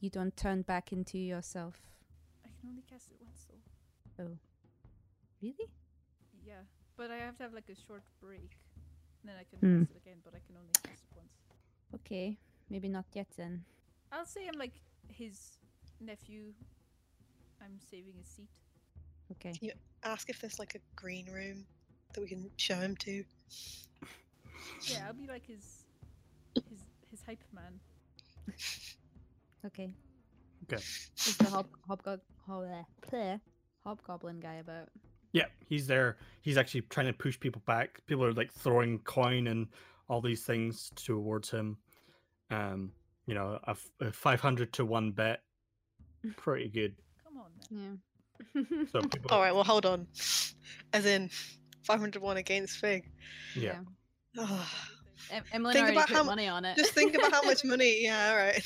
you 0.00 0.10
don't 0.10 0.36
turn 0.36 0.62
back 0.62 0.92
into 0.92 1.18
yourself. 1.18 1.76
I 2.44 2.48
can 2.60 2.68
only 2.70 2.82
cast 2.90 3.10
it 3.10 3.16
once 3.20 3.46
though. 3.48 4.24
Oh, 4.24 4.38
really? 5.42 5.70
Yeah, 6.46 6.62
but 6.96 7.10
I 7.10 7.16
have 7.16 7.36
to 7.36 7.42
have 7.44 7.52
like 7.54 7.68
a 7.68 7.76
short 7.86 8.02
break. 8.20 8.56
Then 9.24 9.34
I 9.38 9.44
can 9.44 9.58
Hmm. 9.60 9.80
cast 9.80 9.90
it 9.90 9.96
again, 9.98 10.16
but 10.24 10.34
I 10.34 10.40
can 10.46 10.56
only 10.56 10.72
cast 10.82 11.04
it 11.04 11.16
once. 11.16 11.32
Okay, 11.94 12.38
maybe 12.70 12.88
not 12.88 13.04
yet 13.12 13.26
then. 13.36 13.64
I'll 14.12 14.24
say 14.26 14.48
I'm 14.48 14.58
like 14.58 14.72
his 15.08 15.58
nephew. 16.00 16.52
I'm 17.62 17.78
saving 17.90 18.14
his 18.16 18.26
seat. 18.26 18.48
Okay. 19.32 19.72
Ask 20.02 20.30
if 20.30 20.40
there's 20.40 20.58
like 20.58 20.74
a 20.74 20.80
green 20.96 21.26
room 21.30 21.66
that 22.14 22.20
we 22.22 22.26
can 22.28 22.50
show 22.56 22.76
him 22.76 22.96
to. 22.96 23.22
Yeah, 24.88 25.04
I'll 25.06 25.12
be 25.12 25.26
like 25.26 25.46
his 25.46 25.84
his 26.70 26.80
his 27.10 27.20
hype 27.26 27.44
man. 27.52 27.78
Okay. 29.66 29.90
Okay. 30.64 30.82
Is 30.82 31.36
the 31.38 31.44
hob 31.46 31.66
hobgob 31.88 32.20
hob, 32.46 32.64
bleh, 33.10 33.40
hobgoblin 33.84 34.40
guy 34.40 34.54
about? 34.54 34.88
yeah, 35.32 35.46
he's 35.68 35.86
there. 35.86 36.16
He's 36.42 36.56
actually 36.58 36.82
trying 36.82 37.06
to 37.06 37.12
push 37.12 37.38
people 37.38 37.62
back. 37.66 38.00
People 38.06 38.24
are 38.24 38.32
like 38.32 38.52
throwing 38.52 38.98
coin 39.00 39.46
and 39.46 39.68
all 40.08 40.20
these 40.20 40.42
things 40.44 40.90
towards 40.96 41.50
him. 41.50 41.76
Um, 42.50 42.92
you 43.26 43.34
know, 43.34 43.58
a, 43.64 43.70
f- 43.70 43.90
a 44.00 44.12
five 44.12 44.40
hundred 44.40 44.72
to 44.74 44.84
one 44.84 45.12
bet, 45.12 45.40
pretty 46.36 46.68
good. 46.68 46.94
Come 47.24 47.38
on, 47.38 47.50
man. 47.70 47.98
Yeah. 48.54 48.84
So 48.92 49.00
people, 49.08 49.30
All 49.30 49.40
right, 49.40 49.54
well, 49.54 49.64
hold 49.64 49.86
on. 49.86 50.06
As 50.92 51.06
in, 51.06 51.30
501 51.84 52.36
against 52.38 52.78
Fig. 52.78 53.08
yeah. 53.54 53.78
Oh, 54.36 54.68
Em- 55.30 55.44
Emlyn 55.52 55.72
Think 55.74 55.82
already 55.84 55.96
about 55.96 56.08
put 56.08 56.16
how- 56.16 56.24
money 56.24 56.48
on 56.48 56.64
it. 56.64 56.76
just 56.76 56.92
think 56.92 57.14
about 57.14 57.30
how 57.32 57.42
much 57.42 57.64
money. 57.64 58.02
Yeah, 58.02 58.30
all 58.30 58.36
right. 58.36 58.62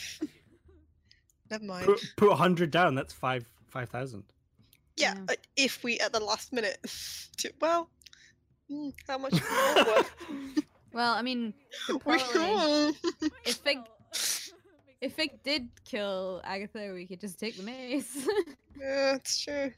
Never 1.50 1.64
mind. 1.64 1.86
Put 1.86 2.00
put 2.16 2.30
a 2.32 2.36
hundred 2.36 2.70
down. 2.70 2.94
That's 2.94 3.12
five 3.12 3.44
five 3.68 3.88
thousand. 3.90 4.24
Yeah, 4.96 5.14
Yeah. 5.16 5.24
uh, 5.30 5.34
if 5.56 5.82
we 5.84 5.98
at 6.00 6.12
the 6.12 6.20
last 6.20 6.52
minute. 6.52 6.78
to- 7.38 7.52
well, 7.60 7.90
mm, 8.70 8.92
how 9.08 9.18
much 9.18 9.32
more 9.32 10.04
well, 10.92 11.12
I 11.14 11.22
mean, 11.22 11.52
We- 11.88 11.98
probably, 11.98 12.94
if 13.44 13.56
Fig 13.56 13.78
if 15.00 15.12
Fig 15.14 15.42
did 15.42 15.68
kill 15.84 16.40
Agatha, 16.44 16.92
we 16.94 17.06
could 17.06 17.20
just 17.20 17.38
take 17.38 17.56
the 17.56 17.62
mace. 17.62 18.16
yeah, 18.80 19.16
it's 19.16 19.38
true. 19.40 19.72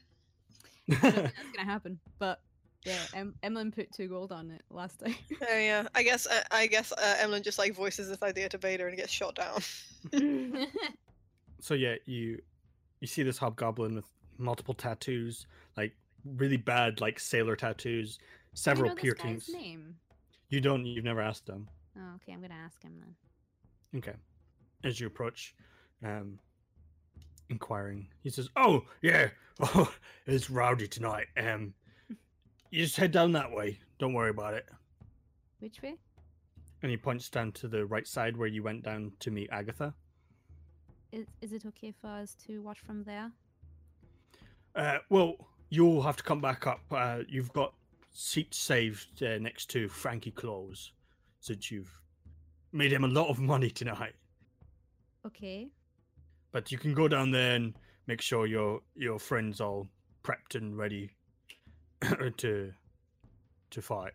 I 0.89 0.95
don't 0.95 1.01
think 1.01 1.15
that's 1.35 1.51
gonna 1.57 1.65
happen. 1.71 1.99
But 2.21 2.41
yeah, 2.85 3.01
em- 3.15 3.35
Emlyn 3.43 3.73
put 3.73 3.91
two 3.93 4.07
gold 4.07 4.31
on 4.31 4.51
it 4.53 4.63
last 4.71 5.01
time. 5.01 5.17
Oh 5.51 5.59
yeah, 5.59 5.89
I 5.97 6.03
guess 6.05 6.27
uh, 6.29 6.43
I 6.53 6.67
guess 6.69 6.93
uh, 6.93 7.17
Emlyn 7.21 7.43
just 7.43 7.59
like 7.59 7.75
voices 7.75 8.09
this 8.09 8.23
idea 8.23 8.49
to 8.51 8.59
Veda 8.59 8.87
and 8.87 8.97
gets 8.97 9.11
shot 9.13 9.35
down. 9.35 9.61
So 11.67 11.75
yeah, 11.75 11.97
you 12.05 12.41
you 13.01 13.09
see 13.09 13.25
this 13.25 13.39
hobgoblin 13.39 13.97
with 13.97 14.05
multiple 14.39 14.73
tattoos, 14.73 15.47
like 15.77 15.97
really 16.37 16.57
bad, 16.57 17.01
like 17.01 17.19
sailor 17.19 17.57
tattoos, 17.57 18.21
several 18.55 18.91
know 18.91 18.95
this 18.95 19.15
guy's 19.15 19.21
piercings. 19.21 19.49
name? 19.49 19.97
You 20.49 20.61
don't. 20.61 20.87
You've 20.87 21.05
never 21.05 21.21
asked 21.21 21.47
them. 21.47 21.69
Oh, 21.99 22.15
okay. 22.17 22.33
I'm 22.33 22.41
gonna 22.41 22.55
ask 22.55 22.81
him 22.81 22.93
then. 23.01 23.99
Okay. 23.99 24.17
As 24.85 25.01
you 25.01 25.09
approach, 25.09 25.57
um, 26.05 26.39
inquiring, 27.51 28.07
he 28.23 28.31
says, 28.31 28.49
"Oh 28.55 28.85
yeah, 29.03 29.31
oh 29.61 29.93
it's 30.27 30.49
rowdy 30.49 30.87
tonight. 30.87 31.27
Um, 31.37 31.75
you 32.71 32.85
just 32.85 32.97
head 32.97 33.11
down 33.11 33.33
that 33.33 33.51
way. 33.51 33.81
Don't 33.99 34.15
worry 34.15 34.31
about 34.31 34.55
it." 34.55 34.69
Which 35.59 35.83
way? 35.83 35.97
And 36.83 36.93
he 36.93 36.97
points 36.97 37.29
down 37.29 37.51
to 37.53 37.67
the 37.67 37.87
right 37.87 38.07
side 38.07 38.37
where 38.37 38.47
you 38.47 38.63
went 38.63 38.85
down 38.85 39.11
to 39.19 39.33
meet 39.33 39.49
Agatha. 39.51 39.95
Is 41.17 41.27
is 41.41 41.53
it 41.55 41.65
okay 41.65 41.95
for 41.99 42.09
us 42.09 42.35
to 42.47 42.61
watch 42.61 42.81
from 42.81 43.03
there? 43.05 43.33
Uh, 44.75 44.99
well, 45.09 45.37
you'll 45.71 46.03
have 46.03 46.17
to 46.17 46.23
come 46.23 46.43
back 46.43 46.67
up. 46.67 46.81
Uh, 46.91 47.21
you've 47.27 47.51
got 47.55 47.73
seats 48.13 48.59
saved 48.59 49.23
uh, 49.23 49.39
next 49.39 49.71
to 49.71 49.89
Frankie 49.89 50.31
Claus, 50.31 50.93
since 51.41 51.71
you've 51.71 52.03
made 52.73 52.93
him 52.93 53.05
a 53.05 53.09
lot 53.09 53.29
of 53.31 53.39
money 53.39 53.71
tonight. 53.71 54.13
Okay. 55.27 55.69
But 56.53 56.71
you 56.71 56.77
can 56.77 56.93
go 56.93 57.09
down 57.09 57.31
there 57.31 57.55
and 57.55 57.73
make 58.07 58.21
sure 58.21 58.47
your 58.47 58.83
your 58.95 59.19
friends 59.19 59.59
all 59.59 59.89
prepped 60.23 60.55
and 60.55 60.77
ready 60.77 61.11
to 62.37 62.75
to 63.71 63.81
fight. 63.83 64.13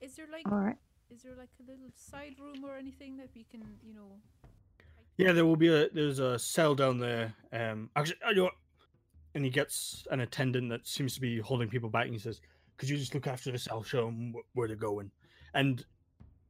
Is 0.00 0.16
there 0.16 0.26
like 0.32 0.50
All 0.50 0.58
right. 0.58 0.76
is 1.08 1.22
there 1.22 1.36
like 1.36 1.50
a 1.60 1.70
little 1.70 1.90
side 1.94 2.34
room 2.40 2.64
or 2.64 2.76
anything 2.76 3.16
that 3.18 3.28
we 3.32 3.44
can 3.44 3.62
you 3.86 3.94
know? 3.94 4.18
Yeah, 5.20 5.32
there 5.32 5.44
will 5.44 5.54
be 5.54 5.68
a 5.68 5.90
there's 5.90 6.18
a 6.18 6.38
cell 6.38 6.74
down 6.74 6.98
there. 6.98 7.34
Um, 7.52 7.90
actually, 7.94 8.16
uh, 8.26 8.30
you 8.30 8.36
know 8.36 8.50
and 9.34 9.44
he 9.44 9.50
gets 9.50 10.06
an 10.10 10.20
attendant 10.20 10.70
that 10.70 10.86
seems 10.86 11.14
to 11.14 11.20
be 11.20 11.38
holding 11.38 11.68
people 11.68 11.90
back, 11.90 12.06
and 12.06 12.14
he 12.14 12.18
says, 12.18 12.40
"Could 12.78 12.88
you 12.88 12.96
just 12.96 13.14
look 13.14 13.26
after 13.26 13.52
this? 13.52 13.68
I'll 13.70 13.82
show 13.82 14.06
them 14.06 14.32
wh- 14.32 14.56
where 14.56 14.66
they're 14.66 14.78
going." 14.78 15.10
And 15.52 15.84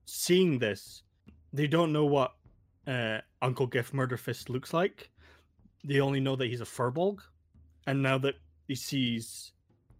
seeing 0.06 0.60
this, 0.60 1.02
they 1.52 1.66
don't 1.66 1.92
know 1.92 2.04
what 2.04 2.36
uh, 2.86 3.18
Uncle 3.42 3.66
Gift 3.66 3.92
Murderfist 3.92 4.48
looks 4.48 4.72
like. 4.72 5.10
They 5.82 5.98
only 5.98 6.20
know 6.20 6.36
that 6.36 6.46
he's 6.46 6.60
a 6.60 6.64
furbolg, 6.64 7.18
and 7.88 8.00
now 8.00 8.18
that 8.18 8.36
he 8.68 8.76
sees 8.76 9.50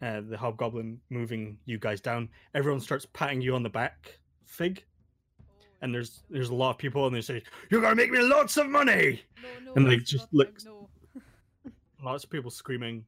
uh, 0.01 0.21
the 0.21 0.39
hobgoblin 0.39 1.01
moving 1.11 1.59
you 1.65 1.77
guys 1.81 2.01
down, 2.01 2.29
everyone 2.55 2.81
starts 2.81 3.05
patting 3.15 3.41
you 3.41 3.57
on 3.57 3.65
the 3.65 3.69
back, 3.69 4.21
Fig. 4.45 4.85
And 5.83 5.95
there's 5.95 6.23
there's 6.29 6.51
a 6.51 6.55
lot 6.55 6.71
of 6.71 6.79
people, 6.79 7.07
and 7.07 7.15
they 7.17 7.21
say, 7.23 7.43
"You're 7.71 7.81
gonna 7.81 7.95
make 7.95 8.11
me 8.11 8.21
lots 8.21 8.57
of 8.59 8.69
money." 8.69 9.23
No, 9.43 9.49
no. 9.65 9.73
And, 9.75 9.89
like, 9.89 9.99
that's 10.01 10.11
just 10.11 10.33
not 10.33 10.47
like- 10.47 10.65
No. 10.65 10.89
lots 12.05 12.25
of 12.25 12.31
people 12.31 12.51
screaming, 12.51 13.05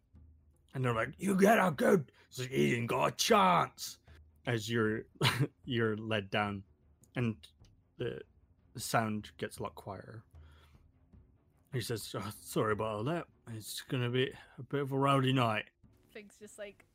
and 0.74 0.84
they're 0.84 0.94
like, 0.94 1.10
"You 1.18 1.36
get 1.36 1.58
a 1.58 1.70
good, 1.70 2.10
so 2.30 2.44
he 2.44 2.74
ain't 2.74 2.86
got 2.88 3.06
a 3.06 3.16
chance." 3.16 3.98
As 4.46 4.68
you're 4.70 5.02
you're 5.64 5.96
led 5.96 6.30
down, 6.30 6.62
and 7.14 7.36
the 7.98 8.20
the 8.74 8.80
sound 8.80 9.30
gets 9.36 9.58
a 9.58 9.62
lot 9.64 9.74
quieter. 9.74 10.22
He 11.72 11.80
says, 11.80 12.14
oh, 12.18 12.32
"Sorry 12.42 12.72
about 12.72 12.94
all 12.96 13.04
that. 13.04 13.26
It's 13.54 13.82
gonna 13.82 14.10
be 14.10 14.32
a 14.58 14.62
bit 14.62 14.80
of 14.80 14.92
a 14.92 14.98
rowdy 14.98 15.32
night." 15.32 15.66
Fig's 16.10 16.36
just 16.38 16.58
like 16.58 16.86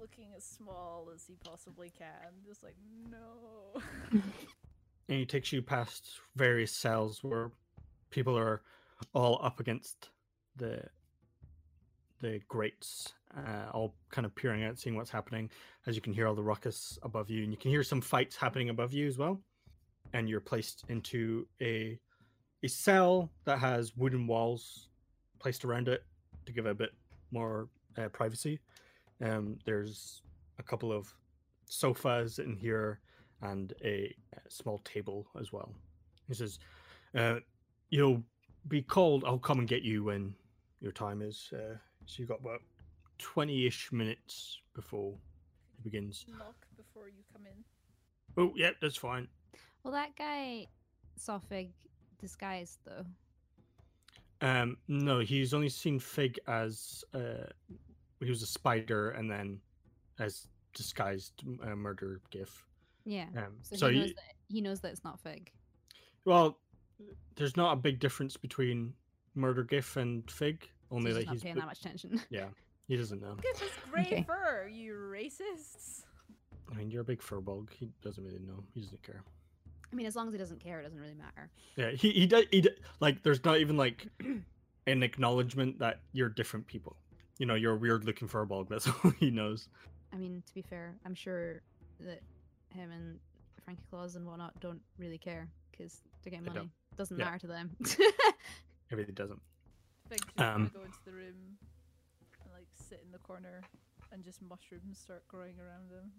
looking 0.00 0.28
as 0.36 0.44
small 0.44 1.08
as 1.14 1.24
he 1.26 1.34
possibly 1.44 1.90
can. 1.90 2.42
Just 2.46 2.62
like, 2.62 2.76
no. 3.10 3.80
And 5.08 5.18
he 5.18 5.26
takes 5.26 5.52
you 5.52 5.62
past 5.62 6.20
various 6.36 6.72
cells 6.72 7.22
where 7.22 7.50
people 8.10 8.38
are 8.38 8.62
all 9.12 9.40
up 9.42 9.60
against 9.60 10.10
the 10.56 10.82
the 12.20 12.40
grates, 12.48 13.12
uh, 13.36 13.70
all 13.72 13.94
kind 14.10 14.24
of 14.24 14.34
peering 14.34 14.64
out, 14.64 14.78
seeing 14.78 14.96
what's 14.96 15.10
happening. 15.10 15.50
As 15.86 15.94
you 15.94 16.00
can 16.00 16.14
hear 16.14 16.26
all 16.26 16.34
the 16.34 16.42
ruckus 16.42 16.98
above 17.02 17.28
you, 17.28 17.42
and 17.42 17.52
you 17.52 17.58
can 17.58 17.70
hear 17.70 17.82
some 17.82 18.00
fights 18.00 18.34
happening 18.34 18.70
above 18.70 18.94
you 18.94 19.06
as 19.06 19.18
well. 19.18 19.42
And 20.14 20.28
you're 20.28 20.40
placed 20.40 20.84
into 20.88 21.46
a 21.60 21.98
a 22.62 22.68
cell 22.68 23.30
that 23.44 23.58
has 23.58 23.94
wooden 23.94 24.26
walls 24.26 24.88
placed 25.38 25.66
around 25.66 25.88
it 25.88 26.02
to 26.46 26.52
give 26.52 26.64
it 26.64 26.70
a 26.70 26.74
bit 26.74 26.92
more 27.30 27.68
uh, 27.98 28.08
privacy. 28.08 28.58
Um, 29.22 29.58
there's 29.66 30.22
a 30.58 30.62
couple 30.62 30.90
of 30.90 31.12
sofas 31.68 32.38
in 32.38 32.56
here 32.56 33.00
and 33.44 33.72
a, 33.84 34.14
uh 34.36 34.40
small 34.48 34.78
table 34.78 35.26
as 35.40 35.52
well. 35.52 35.72
He 36.28 36.34
says, 36.34 36.58
uh, 37.14 37.40
"You'll 37.90 38.22
be 38.68 38.82
called. 38.82 39.24
I'll 39.26 39.38
come 39.38 39.58
and 39.58 39.68
get 39.68 39.82
you 39.82 40.04
when 40.04 40.34
your 40.80 40.92
time 40.92 41.22
is. 41.22 41.52
Uh, 41.52 41.76
so 42.06 42.14
you've 42.18 42.28
got 42.28 42.40
about 42.40 42.62
twenty-ish 43.18 43.92
minutes 43.92 44.60
before 44.74 45.14
it 45.78 45.84
begins. 45.84 46.26
Knock 46.28 46.66
before 46.76 47.08
you 47.08 47.22
come 47.32 47.46
in. 47.46 47.64
Oh, 48.36 48.52
yeah, 48.56 48.70
that's 48.80 48.96
fine. 48.96 49.28
Well, 49.82 49.92
that 49.92 50.16
guy 50.16 50.66
saw 51.16 51.38
Fig 51.38 51.70
disguised 52.20 52.80
though. 52.84 53.04
Um, 54.40 54.76
no, 54.88 55.20
he's 55.20 55.54
only 55.54 55.68
seen 55.68 55.98
Fig 55.98 56.38
as 56.48 57.04
uh, 57.14 57.46
he 58.20 58.28
was 58.28 58.42
a 58.42 58.46
spider, 58.46 59.10
and 59.10 59.30
then 59.30 59.60
as 60.18 60.48
disguised 60.74 61.44
uh, 61.62 61.74
murder 61.76 62.20
gif. 62.30 62.66
Yeah. 63.04 63.26
Um, 63.36 63.56
So, 63.62 63.76
so 63.76 63.88
he 63.88 63.94
you- 63.96 64.00
knows 64.02 64.14
that 64.14 64.34
he 64.48 64.60
knows 64.60 64.80
that 64.80 64.92
it's 64.92 65.04
not 65.04 65.20
Fig. 65.20 65.50
Well, 66.24 66.58
there's 67.36 67.56
not 67.56 67.72
a 67.72 67.76
big 67.76 67.98
difference 67.98 68.36
between 68.36 68.94
Murder 69.34 69.64
GIF 69.64 69.96
and 69.96 70.28
Fig, 70.30 70.62
So 70.88 70.96
only 70.96 71.10
he's 71.10 71.14
that 71.16 71.20
just 71.20 71.26
not 71.26 71.32
he's 71.34 71.42
paying 71.42 71.54
b- 71.56 71.60
that 71.60 71.66
much 71.66 71.80
attention. 71.80 72.20
yeah, 72.30 72.46
he 72.88 72.96
doesn't 72.96 73.20
know. 73.20 73.30
Look 73.30 73.44
at 73.46 73.58
his 73.58 73.70
grey 73.90 74.02
Okay. 74.02 74.22
fur, 74.26 74.68
you 74.72 74.94
racists. 74.94 76.02
I 76.70 76.74
mean, 76.74 76.90
you're 76.90 77.02
a 77.02 77.04
big 77.04 77.20
furbolg. 77.20 77.70
He 77.72 77.90
doesn't 78.02 78.24
really 78.24 78.38
know. 78.38 78.62
He 78.74 78.80
doesn't 78.80 79.02
care. 79.02 79.22
I 79.92 79.94
mean, 79.96 80.06
as 80.06 80.16
long 80.16 80.26
as 80.28 80.32
he 80.32 80.38
doesn't 80.38 80.60
care, 80.60 80.80
it 80.80 80.84
doesn't 80.84 80.98
really 81.00 81.14
matter. 81.14 81.50
Yeah, 81.76 81.90
he 81.90 82.10
he 82.12 82.26
does. 82.26 82.44
He, 82.50 82.62
d- 82.62 82.70
like, 83.00 83.22
there's 83.22 83.44
not 83.44 83.58
even 83.58 83.76
like 83.76 84.06
an 84.86 85.02
acknowledgement 85.02 85.78
that 85.80 86.00
you're 86.12 86.28
different 86.30 86.66
people. 86.66 86.96
You 87.38 87.46
know, 87.46 87.54
you're 87.54 87.74
a 87.74 87.76
weird 87.76 88.04
looking 88.04 88.28
furbolg. 88.28 88.68
That's 88.68 88.86
all 89.04 89.10
he 89.18 89.30
knows. 89.30 89.68
I 90.12 90.16
mean, 90.16 90.42
to 90.46 90.54
be 90.54 90.62
fair, 90.62 90.94
I'm 91.04 91.14
sure 91.14 91.60
that 92.00 92.22
him 92.74 92.90
and 92.90 93.18
Frankie 93.64 93.84
Claus 93.90 94.16
and 94.16 94.26
whatnot 94.26 94.58
don't 94.60 94.80
really 94.98 95.18
care 95.18 95.48
because 95.70 96.02
they're 96.22 96.30
getting 96.30 96.44
They 96.44 96.50
don't. 96.50 96.56
money. 96.56 96.70
Doesn't 96.96 97.18
Yeah. 97.18 97.24
matter 97.26 97.38
to 97.38 97.46
them. 97.46 97.76
It 98.90 98.96
really 98.96 99.12
doesn't. 99.12 99.40
Fig 100.10 100.20
just 100.20 100.38
Um, 100.38 100.66
gonna 100.66 100.70
go 100.70 100.82
into 100.84 100.98
the 101.06 101.12
room 101.12 101.56
and 102.42 102.52
like 102.52 102.66
sit 102.74 103.00
in 103.04 103.10
the 103.10 103.18
corner 103.18 103.62
and 104.12 104.22
just 104.22 104.42
mushrooms 104.42 104.98
start 104.98 105.26
growing 105.26 105.58
around 105.58 105.90
him. 105.90 106.12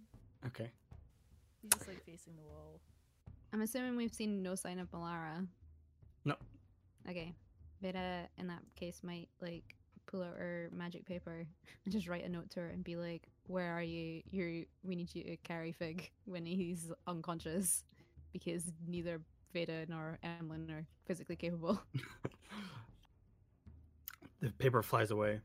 Okay. 0.48 0.72
He's 1.62 1.72
just 1.72 1.88
like 1.88 2.04
facing 2.04 2.36
the 2.36 2.42
wall. 2.42 2.82
I'm 3.54 3.62
assuming 3.62 3.96
we've 3.96 4.14
seen 4.14 4.42
no 4.42 4.56
sign 4.56 4.80
of 4.80 4.90
Malara. 4.92 5.48
No. 6.26 6.36
Okay. 7.08 7.34
Veda, 7.82 8.28
in 8.40 8.48
that 8.48 8.64
case, 8.76 9.02
might 9.04 9.30
like 9.40 9.75
pull 10.08 10.24
out 10.24 10.38
her 10.38 10.70
magic 10.72 11.06
paper 11.06 11.46
and 11.84 11.92
just 11.92 12.08
write 12.08 12.26
a 12.26 12.30
note 12.30 12.50
to 12.52 12.62
her 12.62 12.68
and 12.68 12.84
be 12.84 12.96
like, 12.96 13.28
"Where 13.48 13.72
are 13.72 13.84
you? 13.84 14.22
You, 14.30 14.66
we 14.84 14.96
need 14.96 15.14
you 15.14 15.24
to 15.24 15.38
carry 15.38 15.72
Fig 15.72 16.12
when 16.26 16.46
he's 16.46 16.92
unconscious, 17.08 17.84
because 18.34 18.72
neither 18.88 19.22
Veda 19.54 19.86
nor 19.88 20.20
Emlyn 20.24 20.70
are 20.72 20.86
physically 21.06 21.36
capable." 21.36 21.82
the 24.42 24.52
paper 24.52 24.84
flies 24.84 25.12
away. 25.12 25.40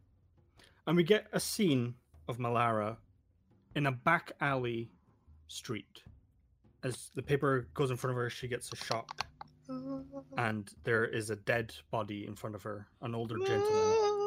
And 0.86 0.96
we 0.96 1.04
get 1.04 1.26
a 1.32 1.40
scene 1.40 1.94
of 2.28 2.38
Malara 2.38 2.96
in 3.74 3.86
a 3.86 3.92
back 3.92 4.32
alley 4.40 4.90
street. 5.48 6.02
As 6.82 7.10
the 7.14 7.22
paper 7.22 7.68
goes 7.74 7.90
in 7.90 7.96
front 7.96 8.12
of 8.12 8.16
her, 8.16 8.30
she 8.30 8.48
gets 8.48 8.72
a 8.72 8.76
shock, 8.76 9.26
oh. 9.68 10.02
and 10.38 10.70
there 10.84 11.04
is 11.04 11.28
a 11.28 11.36
dead 11.36 11.74
body 11.90 12.26
in 12.26 12.34
front 12.34 12.56
of 12.56 12.62
her, 12.62 12.86
an 13.02 13.14
older 13.14 13.36
gentleman, 13.36 14.19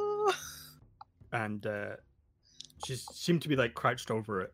and 1.34 1.66
uh, 1.66 1.96
she 2.86 2.96
seemed 2.96 3.42
to 3.42 3.50
be 3.50 3.56
like 3.56 3.74
crouched 3.74 4.10
over 4.10 4.42
it. 4.42 4.54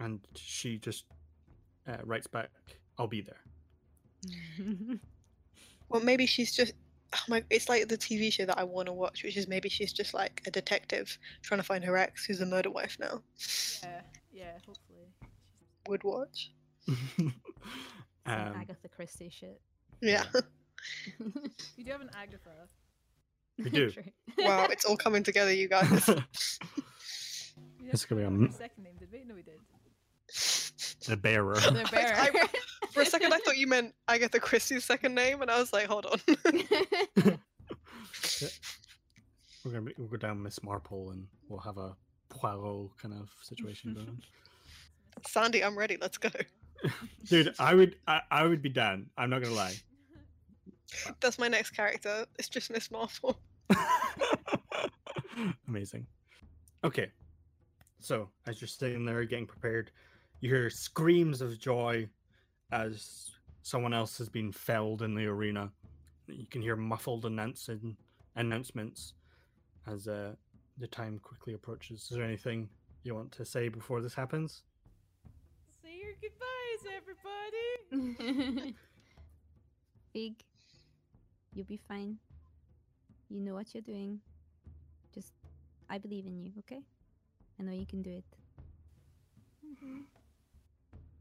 And 0.00 0.20
she 0.34 0.78
just 0.78 1.04
uh, 1.86 1.98
writes 2.04 2.26
back, 2.26 2.50
"I'll 2.98 3.06
be 3.06 3.20
there." 3.20 3.40
Well, 5.90 6.02
maybe 6.02 6.26
she's 6.26 6.52
just. 6.52 6.72
Oh 7.14 7.18
my! 7.28 7.44
It's 7.50 7.68
like 7.68 7.86
the 7.88 7.96
TV 7.96 8.32
show 8.32 8.46
that 8.46 8.58
I 8.58 8.64
want 8.64 8.86
to 8.86 8.92
watch, 8.92 9.22
which 9.22 9.36
is 9.36 9.46
maybe 9.46 9.68
she's 9.68 9.92
just 9.92 10.14
like 10.14 10.42
a 10.46 10.50
detective 10.50 11.16
trying 11.42 11.60
to 11.60 11.64
find 11.64 11.84
her 11.84 11.96
ex, 11.96 12.24
who's 12.24 12.40
a 12.40 12.46
murder 12.46 12.70
wife 12.70 12.96
now. 12.98 13.22
Yeah, 13.82 14.00
yeah, 14.32 14.52
hopefully. 14.66 15.06
Would 15.88 16.02
watch. 16.02 16.50
Um, 18.26 18.54
Agatha 18.58 18.88
Christie 18.88 19.28
shit. 19.30 19.60
Yeah. 20.00 20.24
you 21.76 21.84
do 21.84 21.92
have 21.92 22.00
an 22.00 22.08
Agatha. 22.16 22.68
We 23.58 23.70
do. 23.70 23.92
Wow, 24.38 24.66
it's 24.70 24.84
all 24.84 24.96
coming 24.96 25.22
together, 25.22 25.52
you 25.52 25.68
guys. 25.68 26.06
We 26.08 26.14
It's 27.90 28.02
have 28.02 28.08
gonna 28.08 28.20
be 28.22 28.26
a 28.26 28.30
her 28.30 28.34
m- 28.44 28.50
second 28.52 28.84
name, 28.84 28.94
did 28.98 29.08
we? 29.12 29.24
No, 29.24 29.34
we 29.34 29.42
did. 29.42 29.60
the 31.06 31.16
bearer. 31.16 31.54
the 31.60 31.88
bear. 31.90 32.14
I- 32.16 32.30
For 32.92 33.02
a 33.02 33.06
second, 33.06 33.32
I 33.32 33.38
thought 33.38 33.56
you 33.56 33.66
meant 33.66 33.94
Agatha 34.08 34.40
Christie's 34.40 34.84
second 34.84 35.14
name, 35.14 35.42
and 35.42 35.50
I 35.50 35.58
was 35.58 35.72
like, 35.72 35.86
hold 35.86 36.06
on. 36.06 36.18
We're 39.64 39.72
gonna 39.72 39.82
be, 39.82 39.94
we'll 39.96 40.08
go 40.08 40.16
down 40.18 40.42
Miss 40.42 40.62
Marple 40.62 41.10
and 41.10 41.26
we'll 41.48 41.60
have 41.60 41.78
a 41.78 41.96
Poirot 42.28 42.90
kind 43.00 43.14
of 43.14 43.30
situation 43.42 43.94
going. 43.94 44.08
on. 44.08 44.22
Sandy, 45.26 45.64
I'm 45.64 45.76
ready. 45.78 45.96
Let's 46.00 46.18
go. 46.18 46.28
Dude, 47.30 47.54
I 47.58 47.74
would 47.74 47.96
I, 48.06 48.20
I 48.30 48.44
would 48.46 48.60
be 48.60 48.68
down. 48.68 49.06
I'm 49.16 49.30
not 49.30 49.42
gonna 49.42 49.54
lie. 49.54 49.74
That's 51.20 51.38
my 51.38 51.48
next 51.48 51.70
character. 51.70 52.26
It's 52.38 52.48
just 52.48 52.70
Miss 52.70 52.90
Marple. 52.90 53.38
Amazing. 55.68 56.06
Okay. 56.82 57.10
So 58.00 58.28
as 58.46 58.60
you're 58.60 58.68
sitting 58.68 59.04
there 59.04 59.24
getting 59.24 59.46
prepared, 59.46 59.90
you 60.40 60.50
hear 60.50 60.68
screams 60.70 61.40
of 61.40 61.58
joy 61.58 62.08
as 62.70 63.30
someone 63.62 63.94
else 63.94 64.18
has 64.18 64.28
been 64.28 64.52
felled 64.52 65.02
in 65.02 65.14
the 65.14 65.26
arena. 65.26 65.70
You 66.28 66.46
can 66.50 66.60
hear 66.62 66.76
muffled 66.76 67.24
announcing 67.24 67.96
announcements 68.36 69.14
as 69.86 70.08
uh, 70.08 70.34
the 70.78 70.86
time 70.86 71.18
quickly 71.22 71.54
approaches. 71.54 72.02
Is 72.02 72.16
there 72.16 72.24
anything 72.24 72.68
you 73.04 73.14
want 73.14 73.32
to 73.32 73.44
say 73.44 73.68
before 73.68 74.00
this 74.02 74.14
happens? 74.14 74.62
Say 75.82 75.96
your 75.96 76.14
goodbyes, 76.20 76.92
everybody. 77.92 78.74
Fig, 80.12 80.34
you'll 81.54 81.66
be 81.66 81.80
fine. 81.88 82.18
You 83.30 83.40
know 83.40 83.54
what 83.54 83.74
you're 83.74 83.82
doing. 83.82 84.20
Just, 85.14 85.32
I 85.88 85.98
believe 85.98 86.26
in 86.26 86.38
you, 86.38 86.52
okay? 86.60 86.82
I 87.58 87.62
know 87.62 87.72
you 87.72 87.86
can 87.86 88.02
do 88.02 88.10
it. 88.10 88.24
Mm-hmm. 89.64 90.00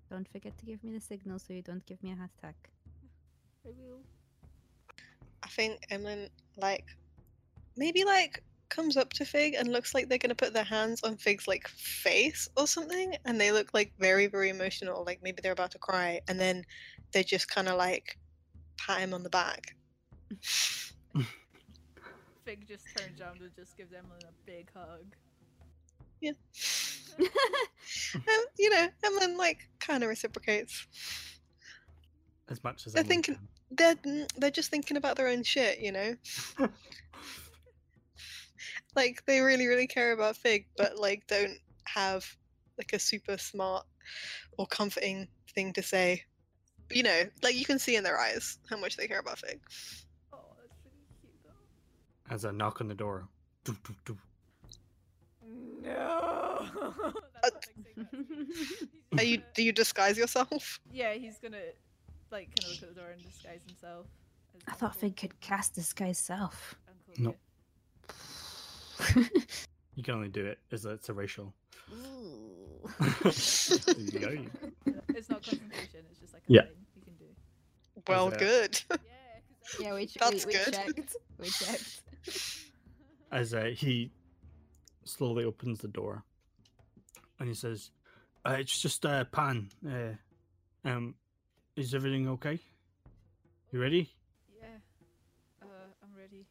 Don't 0.09 0.27
forget 0.31 0.57
to 0.57 0.65
give 0.65 0.83
me 0.83 0.91
the 0.93 1.01
signal 1.01 1.39
so 1.39 1.53
you 1.53 1.61
don't 1.61 1.85
give 1.85 2.01
me 2.03 2.11
a 2.11 2.15
heart 2.15 2.31
attack. 2.37 2.55
I 3.65 3.69
will. 3.69 3.99
I 5.43 5.47
think 5.47 5.85
Emlyn, 5.89 6.29
like, 6.57 6.85
maybe, 7.77 8.03
like, 8.03 8.43
comes 8.69 8.97
up 8.97 9.13
to 9.13 9.25
Fig 9.25 9.53
and 9.53 9.71
looks 9.71 9.93
like 9.93 10.09
they're 10.09 10.17
gonna 10.17 10.35
put 10.35 10.53
their 10.53 10.63
hands 10.63 11.03
on 11.03 11.17
Fig's, 11.17 11.47
like, 11.47 11.67
face 11.67 12.49
or 12.57 12.67
something, 12.67 13.15
and 13.25 13.39
they 13.39 13.51
look, 13.51 13.73
like, 13.73 13.93
very, 13.99 14.27
very 14.27 14.49
emotional, 14.49 15.03
like 15.05 15.19
maybe 15.21 15.41
they're 15.41 15.51
about 15.51 15.71
to 15.71 15.79
cry, 15.79 16.19
and 16.27 16.39
then 16.39 16.65
they 17.11 17.23
just 17.23 17.47
kind 17.49 17.67
of, 17.67 17.77
like, 17.77 18.17
pat 18.77 18.99
him 18.99 19.13
on 19.13 19.23
the 19.23 19.29
back. 19.29 19.75
Fig 22.45 22.67
just 22.67 22.85
turns 22.97 23.21
around 23.21 23.39
and 23.41 23.51
just 23.55 23.77
gives 23.77 23.93
Emlyn 23.93 24.19
a 24.23 24.33
big 24.45 24.67
hug. 24.75 25.05
And, 28.15 28.45
you 28.57 28.69
know, 28.69 28.87
Emlyn, 29.03 29.37
like, 29.37 29.69
kind 29.79 30.03
of 30.03 30.09
reciprocates. 30.09 30.87
As 32.49 32.63
much 32.63 32.85
as 32.87 32.93
They're 32.93 33.01
anyone 33.01 33.23
thinking- 33.23 33.47
They're, 33.71 33.95
mm, 33.95 34.27
they're 34.37 34.51
just 34.51 34.69
thinking 34.71 34.97
about 34.97 35.15
their 35.17 35.27
own 35.27 35.43
shit, 35.43 35.79
you 35.79 35.91
know? 35.91 36.15
like 38.95 39.23
they 39.25 39.39
really 39.41 39.67
really 39.67 39.87
care 39.87 40.11
about 40.13 40.37
fig 40.37 40.67
but 40.77 40.97
like 40.97 41.25
don't 41.27 41.57
have 41.85 42.25
like 42.77 42.93
a 42.93 42.99
super 42.99 43.37
smart 43.37 43.85
or 44.57 44.67
comforting 44.67 45.27
thing 45.53 45.73
to 45.73 45.81
say 45.81 46.21
you 46.91 47.03
know 47.03 47.23
like 47.41 47.55
you 47.55 47.65
can 47.65 47.79
see 47.79 47.95
in 47.95 48.03
their 48.03 48.19
eyes 48.19 48.59
how 48.69 48.77
much 48.77 48.95
they 48.95 49.07
care 49.07 49.19
about 49.19 49.39
fig 49.39 49.59
as 52.29 52.45
a 52.45 52.51
knock 52.51 52.81
on 52.81 52.87
the 52.87 52.95
door. 52.95 53.27
Doo, 53.63 53.75
doo, 53.83 53.95
doo. 54.05 54.17
No. 55.81 56.65
That's 57.41 57.53
not 57.53 57.53
like 57.53 57.65
saying 57.65 57.85
that. 57.97 58.07
He's 59.11 59.19
are 59.19 59.19
uh, 59.19 59.21
you 59.23 59.41
do 59.53 59.61
you 59.63 59.71
disguise 59.73 60.17
yourself 60.17 60.79
Yeah, 60.91 61.13
he's 61.13 61.37
gonna 61.37 61.57
like 62.31 62.47
kind 62.55 62.63
of 62.63 62.69
look 62.81 62.83
at 62.89 62.95
the 62.95 63.01
door 63.01 63.09
and 63.11 63.21
disguise 63.21 63.59
himself. 63.67 64.05
as 64.55 64.61
I 64.67 64.71
thought 64.71 64.85
Uncle- 64.95 65.01
Fig 65.01 65.15
could 65.17 65.39
cast 65.41 65.75
disguise 65.75 66.17
self. 66.17 66.75
No. 67.17 67.35
Ian. 69.15 69.29
You 69.95 70.01
can 70.01 70.15
only 70.15 70.29
do 70.29 70.43
it 70.43 70.57
as 70.71 70.85
it's 70.85 71.09
a 71.09 71.13
racial. 71.13 71.53
Ooh. 71.93 72.89
Yay. 72.99 74.47
It's 75.09 75.29
not 75.29 75.43
concentration. 75.43 75.99
It's 76.09 76.19
just 76.19 76.33
like 76.33 76.41
a 76.49 76.51
Yeah. 76.51 76.61
thing 76.63 76.71
you 76.95 77.01
can 77.03 77.13
do. 77.19 77.25
Well, 78.07 78.31
good. 78.31 78.81
Yeah. 78.89 78.97
'cause 78.97 79.79
yeah, 79.79 79.93
we, 79.93 80.07
ch- 80.07 80.15
That's 80.19 80.45
we, 80.47 80.53
we 80.53 80.57
good. 80.65 80.73
checked. 80.73 81.15
We 81.37 81.47
checked. 81.49 82.01
As 83.31 83.53
uh, 83.53 83.71
he 83.75 84.11
slowly 85.05 85.43
opens 85.43 85.79
the 85.79 85.87
door, 85.87 86.23
and 87.39 87.47
he 87.47 87.55
says, 87.55 87.91
uh, 88.45 88.57
"It's 88.59 88.79
just 88.79 89.05
uh, 89.05 89.23
Pan. 89.25 89.69
Uh, 89.87 90.13
um, 90.87 91.15
is 91.75 91.95
everything 91.95 92.29
okay? 92.29 92.59
You 93.71 93.81
ready?" 93.81 94.13
Yeah. 94.55 94.67
Uh, 95.61 95.65
I'm 96.03 96.15
ready. 96.17 96.45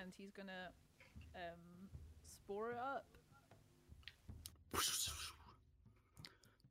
And 0.00 0.12
he's 0.18 0.32
gonna 0.32 0.70
um 1.36 1.88
spore 2.26 2.72
it 2.72 2.78
up. 2.78 3.06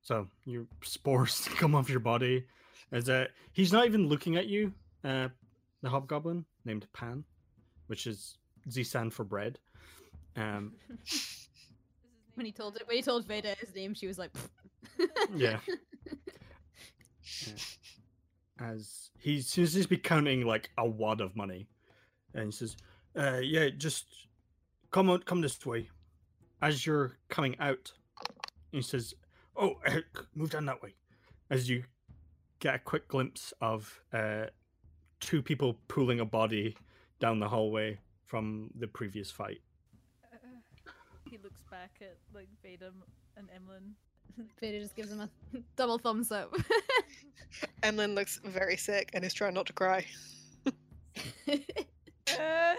So 0.03 0.27
your 0.45 0.65
spores 0.83 1.47
come 1.55 1.73
off 1.73 1.89
your 1.89 2.01
body. 2.01 2.45
As 2.91 3.09
uh, 3.09 3.27
he's 3.53 3.71
not 3.71 3.85
even 3.85 4.07
looking 4.09 4.35
at 4.35 4.47
you, 4.47 4.73
uh, 5.03 5.29
the 5.81 5.89
hobgoblin 5.89 6.45
named 6.65 6.85
Pan, 6.93 7.23
which 7.93 8.07
is 8.07 8.39
Zisan 8.67 9.13
for 9.13 9.23
bread. 9.23 9.59
Um, 10.35 10.73
When 12.33 12.47
he 12.47 12.51
told 12.51 12.75
it, 12.75 12.87
when 12.87 12.97
he 12.97 13.03
told 13.03 13.27
Veda 13.27 13.55
his 13.59 13.75
name, 13.75 13.93
she 13.93 14.07
was 14.07 14.17
like, 14.17 14.31
Yeah. 15.35 15.59
as 18.59 19.11
he 19.19 19.41
seems 19.41 19.79
to 19.79 19.87
be 19.87 19.97
counting 19.97 20.43
like 20.43 20.71
a 20.79 20.87
wad 20.87 21.21
of 21.21 21.35
money, 21.35 21.67
and 22.33 22.45
he 22.45 22.51
says, 22.51 22.75
uh, 23.15 23.37
"Yeah, 23.43 23.69
just 23.69 24.05
come 24.89 25.11
on, 25.11 25.21
come 25.21 25.41
this 25.41 25.63
way." 25.63 25.89
As 26.63 26.87
you're 26.87 27.19
coming 27.29 27.55
out, 27.59 27.93
he 28.71 28.81
says, 28.81 29.13
"Oh, 29.55 29.75
uh, 29.85 29.99
move 30.33 30.49
down 30.49 30.65
that 30.65 30.81
way." 30.81 30.95
As 31.51 31.69
you 31.69 31.83
get 32.57 32.73
a 32.73 32.79
quick 32.79 33.07
glimpse 33.07 33.53
of 33.61 34.01
uh, 34.11 34.45
two 35.19 35.43
people 35.43 35.77
pulling 35.87 36.19
a 36.19 36.25
body 36.25 36.75
down 37.23 37.39
the 37.39 37.47
hallway 37.47 37.97
from 38.25 38.69
the 38.77 38.85
previous 38.85 39.31
fight. 39.31 39.61
Uh, 40.33 40.35
he 41.31 41.37
looks 41.41 41.61
back 41.71 41.91
at 42.01 42.17
like 42.35 42.49
Vadum 42.65 42.91
and 43.37 43.47
Emlyn. 43.55 43.95
Veda 44.59 44.81
just 44.81 44.93
gives 44.93 45.09
him 45.09 45.21
a 45.21 45.29
double 45.77 45.97
thumbs 45.97 46.33
up. 46.33 46.53
Emlyn 47.83 48.13
looks 48.13 48.41
very 48.43 48.75
sick 48.75 49.09
and 49.13 49.23
is 49.23 49.33
trying 49.33 49.53
not 49.53 49.65
to 49.67 49.71
cry. 49.71 50.05
Uh, 51.15 51.53
yeah, 52.27 52.75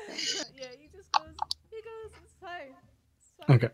he 0.79 0.89
just 0.95 1.11
goes. 1.13 1.35
He 1.71 1.81
goes. 1.81 2.13
It's 2.23 2.35
fine. 2.39 2.75
It's 3.17 3.47
fine. 3.47 3.57
Okay. 3.57 3.69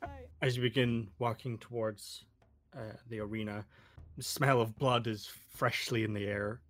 Fine. 0.00 0.10
as 0.42 0.56
you 0.56 0.62
begin 0.62 1.06
walking 1.20 1.56
towards 1.58 2.24
uh, 2.76 2.96
the 3.10 3.20
arena, 3.20 3.64
the 4.16 4.24
smell 4.24 4.60
of 4.60 4.76
blood 4.76 5.06
is 5.06 5.30
freshly 5.54 6.02
in 6.02 6.14
the 6.14 6.26
air, 6.26 6.62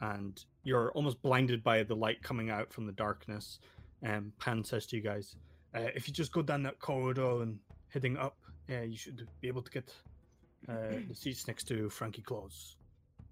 and 0.00 0.44
you're 0.64 0.90
almost 0.92 1.20
blinded 1.22 1.62
by 1.62 1.82
the 1.82 1.94
light 1.94 2.22
coming 2.22 2.50
out 2.50 2.72
from 2.72 2.86
the 2.86 2.92
darkness. 2.92 3.60
And 4.02 4.36
Pan 4.38 4.64
says 4.64 4.86
to 4.86 4.96
you 4.96 5.02
guys, 5.02 5.36
uh, 5.74 5.88
"If 5.94 6.08
you 6.08 6.14
just 6.14 6.32
go 6.32 6.42
down 6.42 6.62
that 6.64 6.78
corridor 6.78 7.42
and 7.42 7.58
heading 7.88 8.16
up, 8.16 8.36
uh, 8.70 8.80
you 8.80 8.96
should 8.96 9.26
be 9.40 9.48
able 9.48 9.62
to 9.62 9.70
get 9.70 9.94
uh, 10.68 10.98
the 11.08 11.14
seats 11.14 11.46
next 11.46 11.64
to 11.68 11.88
Frankie 11.90 12.22
Claus." 12.22 12.76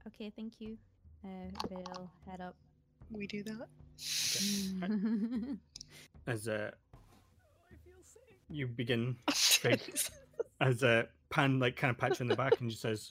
okay, 0.07 0.33
thank 0.37 0.61
you. 0.61 0.77
Uh, 1.25 1.29
Vale, 1.69 2.11
head 2.29 2.41
up. 2.41 2.57
We 3.11 3.27
do 3.27 3.43
that. 3.45 3.69
As 6.27 6.49
uh, 6.49 6.71
I 7.71 7.75
feel 7.85 8.03
sick. 8.03 8.37
you 8.49 8.67
begin 8.67 9.17
as 10.61 10.83
uh, 10.83 11.05
Pan 11.31 11.59
like 11.59 11.77
kind 11.77 11.91
of 11.91 11.99
pats 11.99 12.21
you 12.21 12.25
in 12.25 12.29
the 12.29 12.37
back 12.37 12.61
and 12.61 12.71
just 12.71 12.83
says, 12.83 13.11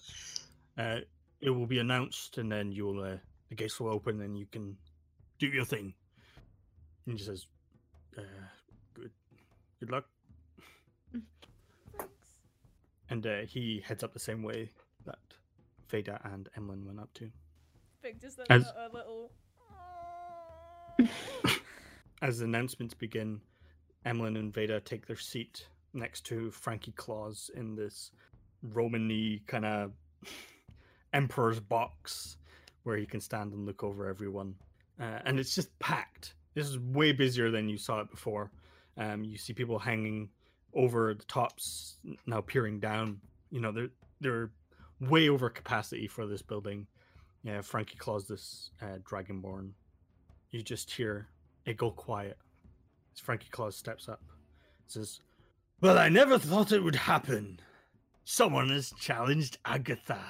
uh, 0.77 0.99
"It 1.41 1.49
will 1.49 1.67
be 1.67 1.79
announced, 1.79 2.37
and 2.37 2.51
then 2.51 2.71
you'll 2.71 3.01
uh, 3.01 3.17
the 3.51 3.55
gates 3.55 3.79
will 3.81 3.89
open, 3.91 4.21
and 4.21 4.39
you 4.39 4.45
can 4.49 4.77
do 5.37 5.47
your 5.47 5.65
thing." 5.65 5.93
And 7.05 7.19
he 7.19 7.23
says, 7.23 7.45
uh, 8.17 8.21
"Good, 8.93 9.11
good 9.81 9.91
luck." 9.91 10.05
Thanks. 11.11 12.07
And 13.09 13.27
uh, 13.27 13.41
he 13.41 13.83
heads 13.85 14.03
up 14.03 14.13
the 14.13 14.19
same 14.19 14.41
way 14.41 14.71
that 15.05 15.19
Veda 15.89 16.21
and 16.23 16.47
Emlyn 16.55 16.85
went 16.85 16.99
up 16.99 17.13
to. 17.15 17.29
Big, 18.01 18.21
just 18.21 18.39
a, 18.39 18.49
As- 18.49 18.67
a, 18.67 18.87
a 18.87 18.89
little. 18.93 19.31
As 22.21 22.39
announcements 22.39 22.93
begin, 22.93 23.41
Emlyn 24.05 24.37
and 24.37 24.53
Veda 24.53 24.79
take 24.79 25.07
their 25.07 25.17
seat 25.17 25.67
next 25.93 26.21
to 26.27 26.51
Frankie 26.51 26.93
Claus 26.93 27.51
in 27.53 27.75
this 27.75 28.11
Romany 28.63 29.41
kind 29.47 29.65
of 29.65 29.91
emperor's 31.13 31.59
box 31.59 32.37
where 32.83 32.97
he 32.97 33.05
can 33.05 33.21
stand 33.21 33.53
and 33.53 33.65
look 33.65 33.83
over 33.83 34.07
everyone. 34.07 34.55
Uh, 34.99 35.19
and 35.25 35.39
it's 35.39 35.55
just 35.55 35.77
packed. 35.79 36.35
This 36.53 36.67
is 36.67 36.79
way 36.79 37.11
busier 37.11 37.49
than 37.51 37.69
you 37.69 37.77
saw 37.77 38.01
it 38.01 38.11
before. 38.11 38.51
Um, 38.97 39.23
you 39.23 39.37
see 39.37 39.53
people 39.53 39.79
hanging 39.79 40.29
over 40.73 41.13
the 41.13 41.23
tops, 41.25 41.97
now 42.25 42.41
peering 42.41 42.79
down. 42.79 43.19
You 43.49 43.61
know, 43.61 43.71
they're 43.71 43.89
they're 44.19 44.51
way 44.99 45.29
over 45.29 45.49
capacity 45.49 46.07
for 46.07 46.27
this 46.27 46.41
building. 46.41 46.87
Yeah, 47.43 47.61
Frankie 47.61 47.97
Claus, 47.97 48.27
this 48.27 48.69
uh, 48.81 48.97
Dragonborn. 49.03 49.71
You 50.51 50.61
just 50.61 50.91
hear 50.91 51.27
it 51.65 51.77
go 51.77 51.91
quiet 51.91 52.37
as 53.13 53.19
Frankie 53.19 53.49
Claus 53.51 53.75
steps 53.75 54.07
up. 54.07 54.21
Says, 54.87 55.19
Well, 55.79 55.97
I 55.97 56.09
never 56.09 56.37
thought 56.37 56.71
it 56.71 56.83
would 56.83 56.95
happen. 56.95 57.59
Someone 58.23 58.69
has 58.69 58.93
challenged 58.99 59.57
Agatha. 59.65 60.21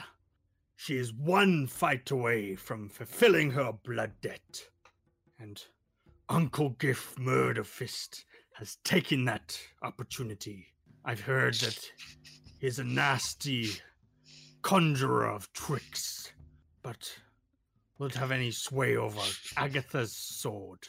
She 0.82 0.98
is 0.98 1.14
one 1.14 1.68
fight 1.68 2.10
away 2.10 2.56
from 2.56 2.90
fulfilling 2.90 3.52
her 3.52 3.72
blood 3.72 4.14
debt. 4.20 4.68
And 5.40 5.64
Uncle 6.28 6.70
Giff 6.70 7.14
Murderfist 7.20 8.24
has 8.54 8.78
taken 8.78 9.26
that 9.26 9.60
opportunity. 9.84 10.74
I've 11.06 11.22
heard 11.22 11.54
that 11.54 11.80
he's 12.58 12.80
a 12.80 12.84
nasty 12.84 13.74
conjurer 14.64 15.30
of 15.30 15.54
tricks, 15.54 16.34
but 16.82 17.16
won't 18.00 18.16
have 18.16 18.32
any 18.32 18.50
sway 18.50 18.98
over 18.98 19.22
Agatha's 19.58 20.18
sword. 20.18 20.88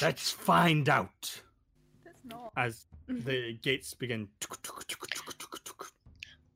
Let's 0.00 0.30
find 0.30 0.88
out 0.88 1.42
That's 2.06 2.24
not. 2.24 2.52
as 2.56 2.86
the 3.06 3.52
gates 3.60 3.92
begin 3.92 4.28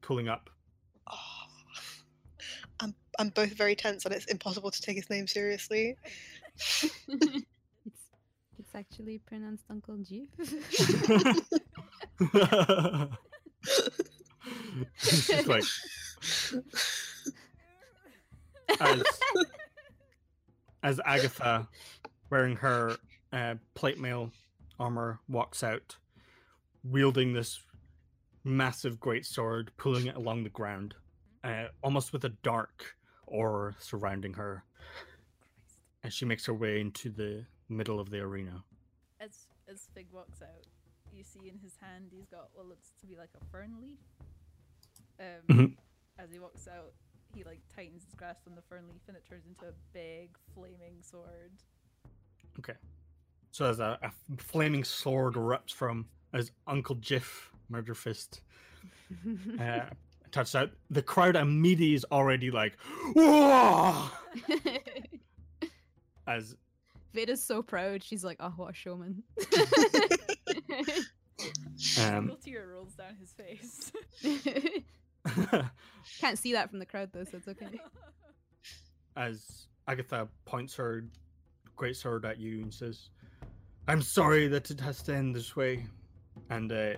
pulling 0.00 0.28
up. 0.28 0.48
I'm 3.18 3.26
I'm 3.26 3.30
both 3.30 3.52
very 3.52 3.74
tense 3.74 4.04
and 4.04 4.14
it's 4.14 4.26
impossible 4.26 4.70
to 4.70 4.82
take 4.82 4.96
his 4.96 5.10
name 5.10 5.26
seriously. 5.26 5.96
it's 7.08 7.44
it's 8.58 8.74
actually 8.74 9.18
pronounced 9.26 9.64
Uncle 9.70 9.98
Jeep. 9.98 10.30
it's 14.94 15.26
just 15.26 15.46
like 15.46 15.64
as, 18.80 19.02
as 20.82 21.00
Agatha, 21.04 21.68
wearing 22.30 22.56
her 22.56 22.96
uh, 23.32 23.54
plate 23.74 23.98
mail 24.00 24.30
armor, 24.78 25.20
walks 25.28 25.62
out, 25.62 25.96
wielding 26.84 27.32
this 27.32 27.60
massive 28.44 29.00
great 29.00 29.26
sword, 29.26 29.70
pulling 29.76 30.06
it 30.06 30.16
along 30.16 30.44
the 30.44 30.50
ground, 30.50 30.94
uh, 31.44 31.66
almost 31.82 32.12
with 32.12 32.24
a 32.24 32.30
dark 32.42 32.95
aura 33.26 33.74
surrounding 33.78 34.34
her, 34.34 34.64
as 36.04 36.12
she 36.14 36.24
makes 36.24 36.46
her 36.46 36.54
way 36.54 36.80
into 36.80 37.10
the 37.10 37.44
middle 37.68 37.98
of 38.00 38.10
the 38.10 38.20
arena. 38.20 38.62
As 39.20 39.46
as 39.68 39.88
Fig 39.94 40.06
walks 40.12 40.42
out, 40.42 40.66
you 41.12 41.24
see 41.24 41.48
in 41.48 41.58
his 41.58 41.76
hand 41.80 42.10
he's 42.12 42.26
got 42.26 42.48
what 42.54 42.66
looks 42.66 42.92
to 43.00 43.06
be 43.06 43.16
like 43.16 43.30
a 43.40 43.44
fern 43.46 43.76
leaf. 43.80 43.98
Um, 45.18 45.56
Mhm. 45.56 45.76
As 46.18 46.30
he 46.30 46.38
walks 46.38 46.66
out, 46.68 46.92
he 47.34 47.44
like 47.44 47.60
tightens 47.74 48.04
his 48.04 48.14
grasp 48.14 48.40
on 48.46 48.54
the 48.54 48.62
fern 48.62 48.88
leaf, 48.88 49.02
and 49.08 49.16
it 49.16 49.24
turns 49.28 49.46
into 49.46 49.66
a 49.66 49.72
big 49.92 50.36
flaming 50.54 51.02
sword. 51.02 51.52
Okay. 52.58 52.74
So 53.50 53.66
as 53.66 53.80
a, 53.80 53.98
a 54.02 54.12
flaming 54.38 54.84
sword 54.84 55.34
erupts 55.34 55.72
from 55.72 56.06
as 56.32 56.52
Uncle 56.66 56.94
Jiff 56.96 57.50
Murderfist 57.70 58.40
uh, 59.60 59.90
touches 60.32 60.54
out, 60.54 60.70
the 60.90 61.02
crowd 61.02 61.36
immediately 61.36 61.94
is 61.94 62.04
already 62.10 62.50
like, 62.50 62.76
Whoa! 63.14 64.08
as 66.26 66.56
Veda's 67.14 67.42
so 67.42 67.62
proud. 67.62 68.04
She's 68.04 68.24
like, 68.24 68.36
oh, 68.40 68.52
what 68.56 68.70
a 68.70 68.74
showman. 68.74 69.22
Um, 72.02 72.32
rolls 72.72 72.94
down 72.94 73.14
his 73.20 73.32
face. 73.32 73.92
Can't 76.18 76.38
see 76.38 76.54
that 76.54 76.70
from 76.70 76.78
the 76.78 76.86
crowd 76.86 77.10
though, 77.12 77.24
so 77.24 77.36
it's 77.36 77.48
okay. 77.48 77.78
as 79.16 79.66
Agatha 79.86 80.28
points 80.46 80.74
her 80.76 81.04
great 81.76 81.96
sword 81.96 82.24
at 82.24 82.38
you 82.38 82.62
and 82.62 82.72
says, 82.72 83.10
I'm 83.86 84.00
sorry 84.00 84.48
that 84.48 84.70
it 84.70 84.80
has 84.80 85.02
to 85.02 85.14
end 85.14 85.36
this 85.36 85.54
way. 85.54 85.86
And 86.48 86.72
uh, 86.72 86.94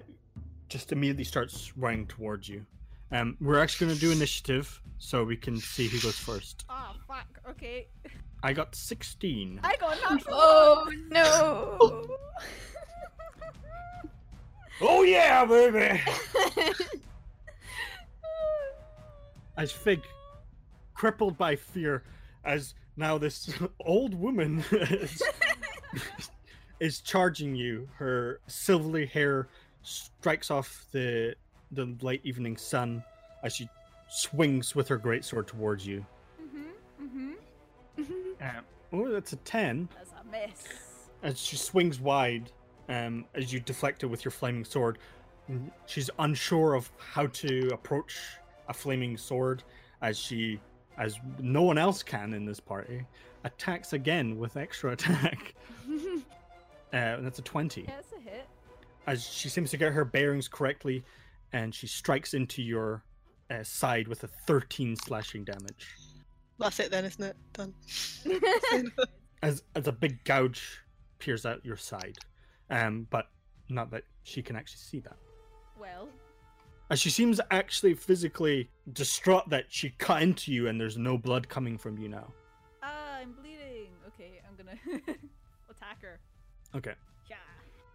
just 0.69 0.93
immediately 0.93 1.25
starts 1.25 1.77
running 1.77 2.07
towards 2.07 2.49
you. 2.49 2.65
Um, 3.11 3.37
we're 3.41 3.59
actually 3.59 3.87
going 3.87 3.99
to 3.99 4.05
do 4.05 4.13
initiative 4.13 4.81
so 4.99 5.25
we 5.25 5.37
can 5.37 5.57
see 5.57 5.89
who 5.89 5.99
goes 6.01 6.19
first. 6.19 6.65
Ah, 6.69 6.95
fuck. 7.07 7.41
Okay. 7.49 7.89
I 8.43 8.53
got 8.53 8.75
16. 8.75 9.61
I 9.65 9.77
got 9.77 9.97
an 9.97 10.17
natural 10.17 10.37
Oh 10.37 10.93
no! 11.11 12.19
Oh, 14.81 15.03
yeah, 15.03 15.45
baby! 15.45 16.01
as 19.57 19.73
Fig, 19.73 20.03
crippled 20.95 21.37
by 21.37 21.57
fear, 21.57 22.05
as 22.45 22.75
now 22.97 23.19
this 23.19 23.53
old 23.81 24.15
woman 24.15 24.65
is, 24.71 25.21
is 26.81 27.01
charging 27.01 27.57
you. 27.57 27.89
Her 27.97 28.41
silvery 28.47 29.07
hair 29.07 29.49
strikes 29.83 30.49
off 30.49 30.87
the 30.93 31.35
the 31.73 31.95
late 32.01 32.21
evening 32.25 32.57
sun 32.57 33.03
as 33.43 33.55
she 33.55 33.69
swings 34.09 34.75
with 34.75 34.89
her 34.89 34.99
greatsword 34.99 35.47
towards 35.47 35.87
you. 35.87 36.05
Mm-hmm. 36.43 37.33
Mm-hmm. 38.01 38.43
Um, 38.43 38.65
oh, 38.93 39.13
that's 39.13 39.33
a 39.33 39.37
ten. 39.37 39.89
That's 39.97 40.13
a 40.13 40.31
miss. 40.31 40.69
As 41.23 41.41
she 41.41 41.57
swings 41.57 42.01
wide, 42.01 42.51
um, 42.89 43.25
as 43.35 43.53
you 43.53 43.61
deflect 43.61 44.03
it 44.03 44.07
with 44.07 44.25
your 44.25 44.33
flaming 44.33 44.65
sword, 44.65 44.99
she's 45.87 46.11
unsure 46.19 46.75
of 46.75 46.91
how 46.99 47.27
to 47.27 47.69
approach 47.73 48.19
a 48.69 48.75
flaming 48.75 49.17
sword, 49.17 49.63
as 50.03 50.19
she, 50.19 50.61
as 50.99 51.19
no 51.39 51.63
one 51.63 51.79
else 51.79 52.03
can 52.03 52.35
in 52.35 52.45
this 52.45 52.61
party, 52.61 53.05
attacks 53.45 53.93
again 53.93 54.39
with 54.39 54.57
extra 54.57 54.93
attack. 54.93 55.55
Uh, 56.91 56.97
and 56.97 57.27
that's 57.27 57.39
a 57.39 57.43
twenty. 57.43 57.83
Yeah, 57.83 57.99
it's 57.99 58.13
a 58.13 58.31
hit. 58.31 58.47
As 59.07 59.23
she 59.23 59.51
seems 59.51 59.71
to 59.73 59.77
get 59.77 59.93
her 59.93 60.07
bearings 60.07 60.49
correctly, 60.49 61.05
and 61.53 61.75
she 61.75 61.87
strikes 61.87 62.35
into 62.35 62.63
your 62.63 63.05
uh, 63.51 63.63
side 63.63 64.09
with 64.09 64.25
a 64.25 64.29
thirteen 64.47 64.97
slashing 64.97 65.45
damage. 65.45 65.89
That's 66.59 66.81
it 66.81 66.91
then, 66.91 67.05
isn't 67.05 67.23
it? 67.25 67.37
Done. 67.53 67.75
as 69.43 69.63
as 69.75 69.87
a 69.87 69.93
big 69.93 70.23
gouge 70.25 70.81
peers 71.19 71.47
out 71.47 71.65
your 71.65 71.77
side, 71.77 72.19
um, 72.71 73.07
but 73.11 73.29
not 73.69 73.91
that 73.91 74.05
she 74.25 74.43
can 74.43 74.57
actually 74.57 74.79
see 74.79 75.01
that. 75.01 75.17
Well, 75.79 76.09
As 76.91 76.99
she 77.01 77.11
seems 77.11 77.41
actually 77.51 77.95
physically 77.95 78.69
distraught 78.93 79.49
that 79.51 79.67
she 79.69 79.91
cut 79.91 80.23
into 80.23 80.53
you 80.53 80.67
and 80.69 80.81
there's 80.81 80.97
no 80.97 81.17
blood 81.19 81.49
coming 81.49 81.79
from 81.79 81.99
you 81.99 82.09
now. 82.09 82.33
ah, 82.83 83.19
I'm 83.21 83.33
bleeding. 83.33 83.91
Okay, 84.09 84.41
I'm 84.49 84.57
gonna 84.57 84.79
attack 85.71 86.03
her. 86.03 86.19
Okay. 86.75 86.95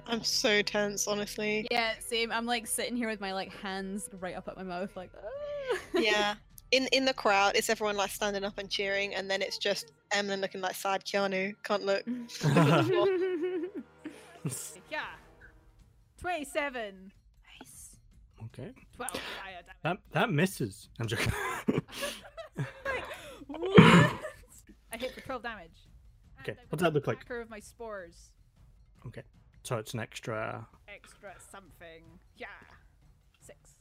Yeah. 0.08 0.14
I'm 0.14 0.24
so 0.24 0.62
tense, 0.62 1.08
honestly. 1.08 1.68
yeah, 1.72 1.94
same. 2.00 2.32
I'm 2.32 2.46
like 2.46 2.68
sitting 2.68 2.96
here 2.96 3.08
with 3.10 3.22
my 3.22 3.34
like 3.34 3.52
hands 3.54 4.10
right 4.20 4.36
up 4.36 4.48
at 4.48 4.56
my 4.58 4.64
mouth, 4.64 4.96
like. 4.96 5.12
"Ah." 5.16 5.78
Yeah. 6.00 6.36
In 6.72 6.88
in 6.92 7.06
the 7.06 7.14
crowd, 7.14 7.56
it's 7.56 7.70
everyone 7.70 7.96
like 7.98 8.10
standing 8.12 8.44
up 8.44 8.58
and 8.58 8.70
cheering, 8.70 9.14
and 9.16 9.30
then 9.30 9.42
it's 9.42 9.58
just 9.58 9.92
Emlyn 10.12 10.42
looking 10.42 10.60
like 10.62 10.76
sad 10.76 11.06
Keanu. 11.06 11.54
Can't 11.64 11.84
look. 11.86 12.04
Yeah. 14.92 15.06
Twenty-seven. 16.20 17.12
nice. 17.60 17.96
okay. 18.46 18.74
Twelve 18.96 19.12
fire 19.12 19.62
damage. 19.66 19.78
That 19.84 19.98
that 20.12 20.30
misses. 20.32 20.90
I'm 21.00 21.08
joking. 21.08 21.32
What? 23.48 23.80
I 24.92 24.98
hit 24.98 25.14
for 25.14 25.22
twelve 25.22 25.44
damage. 25.44 25.88
And 26.40 26.50
Okay, 26.50 26.52
I've 26.62 26.72
what's 26.72 26.82
got 26.84 26.90
that 26.90 26.94
look 26.94 27.08
like? 27.08 27.18
Attacker 27.18 27.40
of 27.42 27.50
my 27.50 27.60
spores. 27.60 28.32
So 29.64 29.78
it's 29.78 29.94
an 29.94 30.00
extra 30.00 30.68
Extra 30.88 31.34
something. 31.52 32.04
Yeah. 32.38 32.48
Six. 33.40 33.76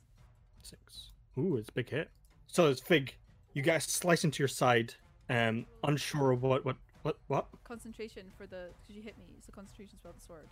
six. 0.62 1.10
Ooh, 1.38 1.56
it's 1.56 1.68
a 1.68 1.72
big 1.72 1.90
hit. 1.90 2.10
So 2.46 2.70
it's 2.70 2.80
Fig. 2.80 3.14
You 3.54 3.62
guys 3.62 3.84
slice 3.84 4.24
into 4.24 4.42
your 4.42 4.48
side, 4.48 4.94
um, 5.28 5.66
unsure 5.84 6.30
of 6.30 6.42
what 6.42 6.64
what 6.64 6.76
what 7.02 7.18
what. 7.28 7.46
Concentration 7.64 8.26
for 8.36 8.46
the 8.46 8.68
because 8.80 8.96
you 8.96 9.02
hit 9.02 9.18
me. 9.18 9.26
It's 9.36 9.48
a 9.48 9.52
concentration 9.52 9.98
spell. 9.98 10.12
The 10.18 10.24
sword. 10.24 10.48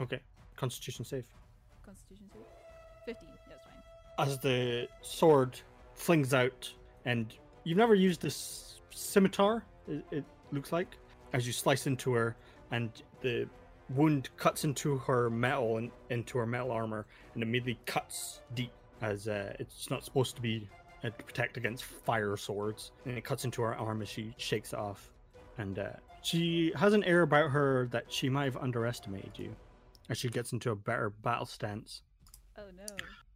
Okay. 0.00 0.20
Constitution 0.56 1.04
save. 1.04 1.26
Constitution 1.84 2.26
save. 2.32 2.42
Fifteen. 3.06 3.28
Yeah, 3.30 3.54
that's 3.54 3.64
fine. 3.64 4.28
as 4.28 4.38
the 4.38 4.88
sword 5.02 5.58
flings 5.94 6.34
out, 6.34 6.72
and 7.04 7.34
you've 7.64 7.78
never 7.78 7.94
used 7.94 8.20
this 8.20 8.80
scimitar, 8.90 9.64
it, 9.88 10.04
it 10.10 10.24
looks 10.52 10.72
like, 10.72 10.96
as 11.32 11.46
you 11.46 11.52
slice 11.52 11.86
into 11.86 12.12
her, 12.12 12.36
and 12.70 12.90
the 13.20 13.48
wound 13.94 14.28
cuts 14.36 14.64
into 14.64 14.98
her 14.98 15.30
metal 15.30 15.76
and 15.78 15.90
into 16.10 16.38
her 16.38 16.46
metal 16.46 16.70
armor, 16.70 17.06
and 17.34 17.42
immediately 17.42 17.78
cuts 17.86 18.40
deep, 18.54 18.72
as 19.02 19.28
uh, 19.28 19.54
it's 19.58 19.90
not 19.90 20.04
supposed 20.04 20.36
to 20.36 20.42
be 20.42 20.68
uh, 21.02 21.10
to 21.10 21.24
protect 21.24 21.56
against 21.56 21.84
fire 21.84 22.36
swords, 22.36 22.92
and 23.04 23.16
it 23.16 23.24
cuts 23.24 23.44
into 23.44 23.62
her 23.62 23.74
arm 23.76 24.02
as 24.02 24.08
she 24.08 24.34
shakes 24.36 24.72
it 24.72 24.78
off, 24.78 25.10
and 25.58 25.78
uh, 25.78 25.88
she 26.22 26.72
has 26.76 26.92
an 26.92 27.02
air 27.04 27.22
about 27.22 27.50
her 27.50 27.88
that 27.90 28.04
she 28.12 28.28
might 28.28 28.44
have 28.44 28.56
underestimated 28.58 29.32
you, 29.36 29.54
as 30.08 30.18
she 30.18 30.28
gets 30.28 30.52
into 30.52 30.70
a 30.70 30.76
better 30.76 31.10
battle 31.10 31.46
stance 31.46 32.02
Oh 32.58 32.62
no. 32.76 32.84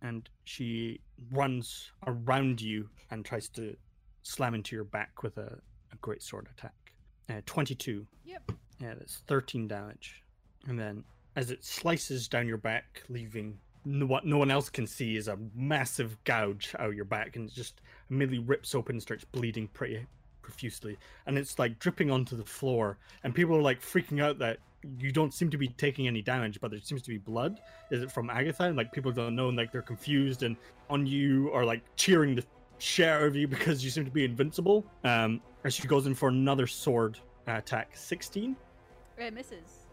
and 0.03 0.29
she 0.45 1.01
runs 1.31 1.91
around 2.07 2.61
you 2.61 2.89
and 3.11 3.25
tries 3.25 3.49
to 3.51 3.75
slam 4.23 4.55
into 4.55 4.75
your 4.77 4.85
back 4.85 5.23
with 5.23 5.39
a, 5.39 5.59
a 5.93 5.97
great 6.03 6.23
sword 6.23 6.49
attack. 6.57 6.75
Uh, 7.31 7.41
22. 7.47 8.07
Yep. 8.25 8.53
Yeah, 8.81 8.95
that's 8.99 9.19
13 9.29 9.67
damage. 9.69 10.23
And 10.67 10.79
then 10.79 11.05
as 11.37 11.51
it 11.51 11.65
slices 11.65 12.29
down 12.29 12.47
your 12.47 12.59
back, 12.59 13.03
leaving 13.09 13.59
what 13.85 14.25
no 14.25 14.39
one 14.39 14.51
else 14.51 14.71
can 14.71 14.87
see 14.87 15.17
is 15.17 15.29
a 15.29 15.39
massive 15.55 16.17
gouge 16.25 16.75
out 16.79 16.95
your 16.95 17.05
back, 17.05 17.37
and 17.37 17.49
it 17.49 17.55
just 17.55 17.83
immediately 18.11 18.39
rips 18.39 18.75
open 18.75 18.97
and 18.97 19.03
starts 19.03 19.25
bleeding 19.25 19.69
pretty 19.69 20.07
profusely. 20.41 20.97
And 21.27 21.37
it's 21.37 21.59
like 21.59 21.79
dripping 21.79 22.11
onto 22.11 22.37
the 22.37 22.45
floor, 22.45 22.99
and 23.25 23.35
people 23.35 23.57
are 23.57 23.63
like 23.63 23.81
freaking 23.81 24.23
out 24.23 24.39
that 24.39 24.59
you 24.99 25.13
don't 25.13 25.33
seem 25.33 25.51
to 25.51 25.59
be 25.59 25.69
taking 25.69 26.07
any 26.07 26.23
damage, 26.23 26.61
but 26.61 26.71
there 26.71 26.81
seems 26.81 27.03
to 27.03 27.11
be 27.11 27.19
blood. 27.19 27.61
Is 27.91 28.03
it 28.03 28.11
from 28.11 28.31
Agatha? 28.31 28.65
And 28.65 28.77
like 28.77 28.93
people 28.93 29.13
don't 29.13 29.37
know, 29.37 29.49
and 29.49 29.57
like 29.57 29.73
they're 29.73 29.83
confused 29.83 30.43
and 30.43 30.57
on 30.89 31.07
you 31.07 31.51
are 31.53 31.65
like 31.65 31.83
cheering 31.97 32.35
the 32.35 32.45
out 33.01 33.23
of 33.23 33.37
you 33.37 33.49
because 33.49 33.85
you 33.85 33.91
seem 33.91 34.05
to 34.05 34.11
be 34.11 34.25
invincible. 34.25 34.85
Um, 35.05 35.41
and 35.63 35.73
she 35.73 35.87
goes 35.87 36.07
in 36.07 36.15
for 36.15 36.29
another 36.29 36.67
sword 36.67 37.19
attack. 37.47 37.93
16 37.95 38.57
It 39.19 39.33
misses. 39.33 39.84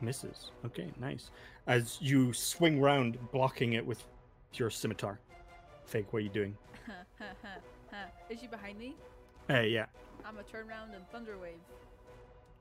Misses. 0.00 0.50
Okay, 0.64 0.90
nice. 1.00 1.30
As 1.66 1.98
you 2.00 2.32
swing 2.32 2.80
round, 2.80 3.18
blocking 3.32 3.74
it 3.74 3.84
with 3.84 4.02
your 4.54 4.70
scimitar. 4.70 5.18
Fake, 5.84 6.12
what 6.12 6.18
are 6.18 6.22
you 6.22 6.28
doing? 6.30 6.56
Is 8.30 8.40
she 8.40 8.46
behind 8.46 8.78
me? 8.78 8.94
Hey, 9.48 9.68
yeah. 9.68 9.86
I'm 10.24 10.34
gonna 10.34 10.46
turn 10.46 10.68
around 10.68 10.94
and 10.94 11.08
thunder 11.10 11.38
wave. 11.38 11.54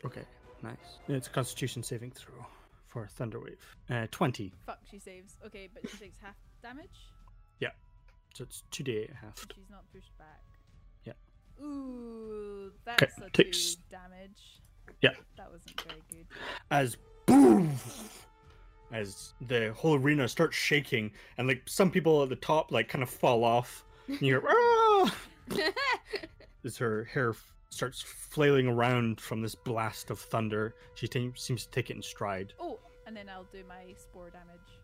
Okay, 0.05 0.21
nice. 0.63 0.99
It's 1.07 1.27
a 1.27 1.29
Constitution 1.31 1.81
saving 1.83 2.11
throw 2.11 2.45
for 2.87 3.09
Thunderwave. 3.19 3.57
Uh, 3.89 4.07
20. 4.11 4.53
Fuck, 4.65 4.79
she 4.89 4.99
saves. 4.99 5.37
Okay, 5.45 5.67
but 5.73 5.89
she 5.89 5.97
takes 5.97 6.17
half 6.21 6.35
damage. 6.61 6.89
Yeah, 7.59 7.69
so 8.35 8.43
it's 8.43 8.63
2d8 8.71 9.09
half. 9.15 9.41
and 9.43 9.53
She's 9.55 9.69
not 9.71 9.83
pushed 9.91 10.15
back. 10.17 10.41
Yeah. 11.05 11.13
Ooh, 11.63 12.71
that's 12.85 13.17
a 13.17 13.29
takes- 13.31 13.75
two 13.75 13.81
damage. 13.89 14.61
Yeah. 15.01 15.11
That 15.37 15.51
wasn't 15.51 15.81
very 15.81 16.01
good. 16.11 16.25
as 16.71 16.95
as 18.91 19.33
the 19.41 19.73
whole 19.73 19.95
arena 19.95 20.27
starts 20.27 20.55
shaking 20.55 21.11
and 21.37 21.47
like 21.47 21.61
some 21.65 21.89
people 21.91 22.23
at 22.23 22.29
the 22.29 22.35
top 22.35 22.71
like 22.71 22.87
kind 22.87 23.03
of 23.03 23.09
fall 23.09 23.43
off 23.43 23.83
and 24.07 24.21
you 24.21 24.39
hear 24.39 24.43
"Ah!" 24.47 25.15
as 26.63 26.77
her 26.77 27.03
hair 27.05 27.31
f- 27.31 27.53
starts 27.69 28.01
flailing 28.01 28.67
around 28.67 29.19
from 29.19 29.41
this 29.41 29.55
blast 29.55 30.09
of 30.11 30.19
thunder 30.19 30.75
she 30.93 31.07
t- 31.07 31.31
seems 31.35 31.65
to 31.65 31.71
take 31.71 31.89
it 31.89 31.95
in 31.95 32.01
stride 32.01 32.53
Oh, 32.59 32.79
and 33.07 33.15
then 33.15 33.27
I'll 33.29 33.45
do 33.51 33.63
my 33.67 33.93
spore 33.97 34.29
damage. 34.31 34.79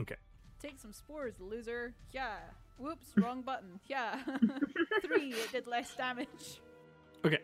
Okay. 0.00 0.14
Take 0.62 0.78
some 0.78 0.92
spores, 0.92 1.34
loser. 1.40 1.92
Yeah. 2.12 2.36
Whoops, 2.78 3.08
wrong 3.16 3.42
button. 3.42 3.80
Yeah. 3.86 4.20
Three, 5.04 5.30
it 5.32 5.50
did 5.50 5.66
less 5.66 5.94
damage. 5.96 6.60
Okay. 7.24 7.38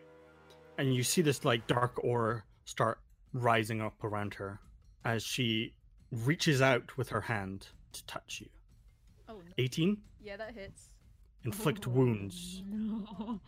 And 0.77 0.95
you 0.95 1.03
see 1.03 1.21
this 1.21 1.43
like 1.43 1.67
dark 1.67 2.01
aura 2.03 2.43
start 2.65 2.99
rising 3.33 3.81
up 3.81 4.03
around 4.03 4.33
her 4.35 4.59
as 5.05 5.23
she 5.23 5.73
reaches 6.11 6.61
out 6.61 6.95
with 6.97 7.09
her 7.09 7.21
hand 7.21 7.67
to 7.91 8.05
touch 8.05 8.39
you 8.41 8.47
Oh, 9.27 9.33
no. 9.35 9.51
18 9.57 9.97
Yeah, 10.21 10.37
that 10.37 10.53
hits. 10.53 10.89
inflict 11.43 11.87
oh. 11.87 11.91
wounds 11.91 12.61
No. 12.69 13.39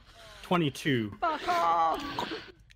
22 0.43 1.11
Fuck 1.19 1.47
off! 1.47 2.03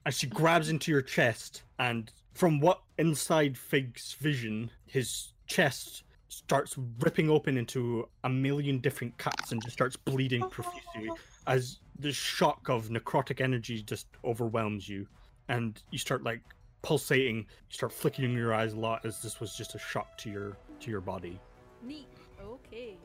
as 0.06 0.18
she 0.18 0.28
grabs 0.28 0.70
into 0.70 0.92
your 0.92 1.02
chest 1.02 1.64
and 1.80 2.12
from 2.34 2.60
what 2.60 2.82
inside 2.98 3.58
fig's 3.58 4.14
vision 4.20 4.70
his 4.86 5.34
chest 5.48 6.04
starts 6.30 6.76
ripping 7.00 7.30
open 7.30 7.58
into 7.58 8.08
a 8.24 8.30
million 8.30 8.78
different 8.80 9.18
cuts 9.18 9.52
and 9.52 9.62
just 9.64 9.74
starts 9.74 9.96
bleeding 9.96 10.48
profusely 10.50 11.10
as 11.48 11.80
the 11.98 12.12
shock 12.12 12.70
of 12.70 12.90
necrotic 12.90 13.42
energy 13.42 13.82
just 13.82 14.08
overwhelms 14.24 14.88
you 14.88 15.08
and 15.50 15.82
you 15.92 15.98
start 15.98 16.24
like 16.24 16.42
pulsating. 16.82 17.38
You 17.38 17.46
start 17.70 17.92
flicking 17.92 18.34
your 18.34 18.54
eyes 18.54 18.74
a 18.74 18.80
lot 18.80 19.06
as 19.06 19.22
this 19.22 19.40
was 19.40 19.56
just 19.56 19.76
a 19.76 19.80
shock 19.80 20.18
to 20.20 20.30
your 20.30 20.58
to 20.82 20.92
your 20.92 21.02
body. 21.02 21.40
Neat. 21.84 22.08
Okay. 22.42 22.98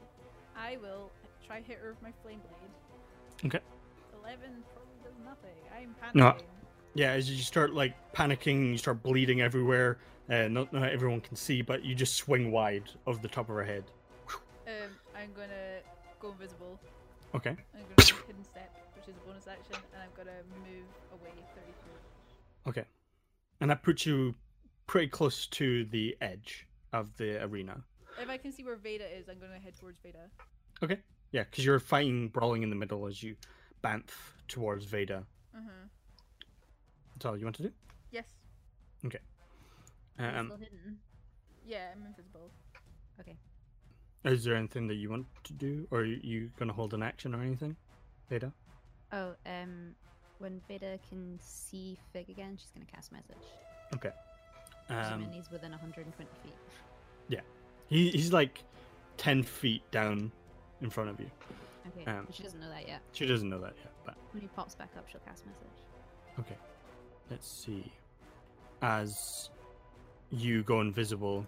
I 0.57 0.79
will 0.81 1.11
try 1.47 1.61
hit 1.61 1.79
her 1.79 1.91
with 1.91 2.03
my 2.03 2.13
flame 2.23 2.41
blade. 2.41 3.47
Okay. 3.47 3.65
Eleven 4.21 4.63
probably 4.73 4.95
does 5.03 5.19
nothing. 5.25 5.57
I'm 5.77 5.95
panicking. 6.03 6.15
No. 6.15 6.37
Yeah, 6.95 7.11
as 7.11 7.29
you 7.29 7.43
start 7.43 7.75
like 7.75 7.95
panicking, 8.13 8.71
you 8.71 8.79
start 8.79 9.03
bleeding 9.03 9.41
everywhere. 9.41 9.99
Uh, 10.31 10.49
not, 10.49 10.73
not 10.73 10.91
everyone 10.91 11.21
can 11.21 11.37
see, 11.37 11.61
but 11.61 11.85
you 11.85 11.95
just 11.95 12.15
swing 12.15 12.51
wide 12.51 12.85
of 13.07 13.21
the 13.21 13.29
top 13.29 13.49
of 13.51 13.57
her 13.57 13.65
head. 13.65 13.85
Um, 14.67 14.91
I'm 15.15 15.31
gonna 15.35 15.81
go 16.21 16.31
invisible. 16.31 16.81
Okay. 17.35 17.51
I'm 17.51 17.85
gonna 17.97 18.21
hidden 18.27 18.45
step, 18.45 18.75
which 18.97 19.09
is 19.09 19.15
a 19.17 19.27
bonus 19.29 19.47
action, 19.47 19.75
and 19.93 20.03
I'm 20.03 20.09
gonna 20.17 20.39
move 20.61 20.87
away 21.13 21.33
30 21.55 21.67
feet. 21.67 22.69
Okay. 22.69 22.85
And 23.65 23.71
that 23.71 23.83
puts 23.83 24.05
you 24.05 24.35
pretty 24.87 25.09
close 25.09 25.47
to 25.47 25.87
the 25.87 26.15
edge 26.21 26.67
of 26.93 27.17
the 27.17 27.43
arena. 27.43 27.83
If 28.21 28.29
I 28.29 28.37
can 28.37 28.53
see 28.53 28.63
where 28.63 28.77
Veda 28.77 29.07
is, 29.07 29.31
I'm 29.31 29.39
gonna 29.39 29.59
head 29.59 29.73
towards 29.81 29.99
Veda. 30.01 30.29
Okay. 30.83 30.99
Yeah, 31.33 31.45
because 31.45 31.65
you're 31.65 31.81
fighting, 31.81 32.29
brawling 32.29 32.63
in 32.63 32.69
the 32.69 32.77
middle 32.77 33.07
as 33.07 33.23
you 33.23 33.37
bamf 33.83 34.11
towards 34.49 34.85
Veda. 34.85 35.25
Uh-huh. 35.57 35.71
That's 37.15 37.25
all 37.25 37.39
you 37.39 37.47
want 37.47 37.57
to 37.57 37.63
do? 37.63 37.73
Yes. 38.11 38.27
Okay. 39.07 39.21
Um, 40.19 40.49
still 40.49 40.59
hidden? 40.59 40.99
Yeah, 41.67 41.87
I'm 41.97 42.05
invisible. 42.05 42.51
Okay. 43.19 43.39
is 44.27 44.45
there 44.45 44.57
anything 44.57 44.89
that 44.89 44.97
you 44.97 45.09
want 45.09 45.25
to 45.45 45.55
do? 45.55 45.89
Or 45.91 46.01
are 46.01 46.05
you 46.05 46.51
going 46.59 46.69
to 46.69 46.75
hold 46.75 46.93
an 46.93 47.03
action 47.03 47.35
or 47.35 47.41
anything? 47.41 47.77
Veda? 48.29 48.53
Oh, 49.11 49.35
um, 49.47 49.95
when 50.45 50.61
Veda 50.69 50.99
can 51.09 51.39
see 51.43 51.97
Fig 52.13 52.29
again, 52.29 52.59
she's 52.61 52.71
gonna 52.71 52.85
cast 52.85 53.11
message. 53.11 53.43
Okay. 53.95 54.11
Um, 54.91 55.27
he's 55.33 55.51
within 55.51 55.71
120 55.71 56.31
feet. 56.43 56.53
he, 57.89 58.11
he's 58.11 58.31
like 58.31 58.63
10 59.17 59.43
feet 59.43 59.83
down 59.91 60.31
in 60.83 60.91
front 60.91 61.09
of 61.09 61.19
you. 61.19 61.31
Okay, 61.89 62.11
um, 62.11 62.29
she 62.31 62.43
doesn't 62.43 62.61
know 62.61 62.69
that 62.69 62.87
yet. 62.87 63.01
She 63.13 63.27
doesn't 63.27 63.49
know 63.49 63.59
that 63.61 63.73
yet, 63.83 63.93
but 64.05 64.17
When 64.33 64.43
he 64.43 64.49
pops 64.49 64.75
back 64.75 64.91
up, 64.99 65.09
she'll 65.09 65.21
cast 65.21 65.45
message. 65.47 65.67
Okay. 66.39 66.57
Let's 67.31 67.49
see. 67.49 67.91
As 68.83 69.49
you 70.31 70.63
go 70.63 70.83
invisible, 70.83 71.47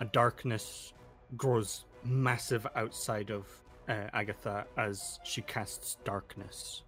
a 0.00 0.06
darkness 0.06 0.92
grows 1.36 1.84
massive 2.04 2.66
outside 2.74 3.30
of 3.30 3.46
uh, 3.88 4.08
Agatha 4.12 4.66
as 4.76 5.20
she 5.22 5.42
casts 5.42 5.98
darkness. 6.04 6.82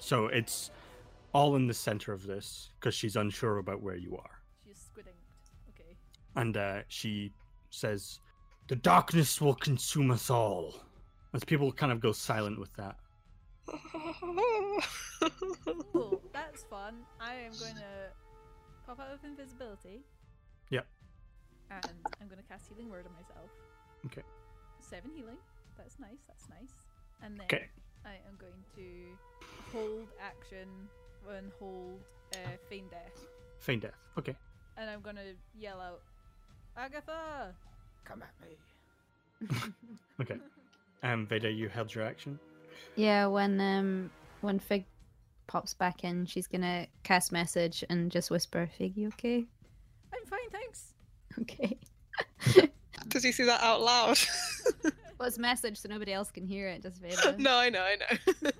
So 0.00 0.26
it's 0.26 0.70
all 1.32 1.56
in 1.56 1.66
the 1.66 1.74
center 1.74 2.12
of 2.12 2.26
this 2.26 2.70
because 2.78 2.94
she's 2.94 3.16
unsure 3.16 3.58
about 3.58 3.82
where 3.82 3.96
you 3.96 4.16
are. 4.16 4.30
She's 4.66 4.78
squidding. 4.78 5.16
Okay. 5.70 5.96
And 6.36 6.56
uh, 6.56 6.80
she 6.88 7.32
says, 7.70 8.20
The 8.68 8.76
darkness 8.76 9.40
will 9.40 9.54
consume 9.54 10.10
us 10.10 10.30
all. 10.30 10.74
As 11.32 11.44
people 11.44 11.70
kind 11.72 11.92
of 11.92 12.00
go 12.00 12.12
silent 12.12 12.58
with 12.58 12.72
that. 12.74 12.96
Cool. 15.92 16.20
That's 16.32 16.62
fun. 16.64 16.94
I 17.20 17.34
am 17.34 17.52
going 17.60 17.74
to 17.74 18.10
pop 18.86 19.00
out 19.00 19.12
of 19.12 19.24
invisibility. 19.24 20.02
Yep. 20.70 20.86
And 21.70 21.84
I'm 22.20 22.28
going 22.28 22.40
to 22.40 22.48
cast 22.48 22.68
Healing 22.68 22.88
Word 22.90 23.06
on 23.06 23.12
myself. 23.14 23.50
Okay. 24.06 24.22
Seven 24.80 25.10
healing. 25.14 25.36
That's 25.76 25.98
nice. 26.00 26.20
That's 26.26 26.48
nice. 26.48 26.72
And 27.22 27.36
then 27.36 27.44
Okay. 27.44 27.66
I 28.04 28.14
am 28.26 28.36
going 28.38 28.62
to 28.76 29.76
hold 29.76 30.08
action 30.20 30.66
and 31.36 31.50
hold 31.58 31.98
uh, 32.34 32.56
Feign 32.68 32.84
Death. 32.90 33.26
Feign 33.58 33.80
death. 33.80 33.94
Okay. 34.18 34.34
And 34.76 34.88
I'm 34.88 35.00
going 35.00 35.16
to 35.16 35.34
yell 35.58 35.80
out, 35.80 36.00
Agatha! 36.76 37.54
Come 38.04 38.22
at 38.22 38.34
me. 38.48 38.56
Okay. 40.20 40.36
Um, 41.02 41.26
Veda, 41.26 41.50
you 41.50 41.68
held 41.70 41.94
your 41.94 42.04
action. 42.04 42.38
Yeah, 42.94 43.26
when 43.26 43.58
um 43.58 44.10
when 44.42 44.58
Fig 44.58 44.84
pops 45.46 45.72
back 45.72 46.04
in, 46.04 46.26
she's 46.26 46.46
gonna 46.46 46.86
cast 47.04 47.32
message 47.32 47.82
and 47.88 48.10
just 48.10 48.30
whisper, 48.30 48.68
"Fig, 48.76 48.98
you 48.98 49.08
okay?" 49.08 49.46
I'm 50.12 50.26
fine, 50.26 50.50
thanks. 50.52 50.92
Okay. 51.40 51.78
Does 53.08 53.22
he 53.24 53.32
see 53.32 53.44
that 53.44 53.62
out 53.62 53.80
loud? 53.80 54.18
Well, 55.18 55.28
it's 55.28 55.36
message, 55.38 55.76
so 55.78 55.86
nobody 55.90 56.14
else 56.14 56.30
can 56.30 56.46
hear 56.46 56.66
it. 56.68 56.82
Just 56.82 56.98
Veda. 57.02 57.34
no, 57.38 57.54
I 57.54 57.68
know, 57.68 57.82
I 57.82 57.96
know. 57.96 58.50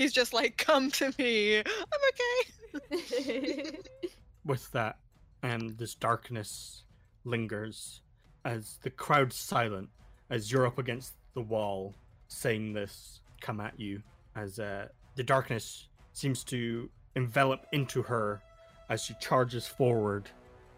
He's 0.00 0.14
just 0.14 0.32
like, 0.32 0.56
come 0.56 0.90
to 0.92 1.12
me. 1.18 1.58
I'm 1.58 2.84
okay. 2.88 3.70
with 4.46 4.72
that, 4.72 4.96
and 5.42 5.76
this 5.76 5.94
darkness 5.94 6.84
lingers 7.26 8.00
as 8.46 8.78
the 8.82 8.88
crowd's 8.88 9.36
silent, 9.36 9.90
as 10.30 10.50
you're 10.50 10.66
up 10.66 10.78
against 10.78 11.12
the 11.34 11.42
wall 11.42 11.94
saying 12.28 12.72
this, 12.72 13.20
come 13.42 13.60
at 13.60 13.78
you, 13.78 14.02
as 14.36 14.58
uh, 14.58 14.88
the 15.16 15.22
darkness 15.22 15.88
seems 16.14 16.44
to 16.44 16.88
envelop 17.14 17.66
into 17.72 18.00
her 18.00 18.40
as 18.88 19.04
she 19.04 19.12
charges 19.20 19.66
forward, 19.66 20.30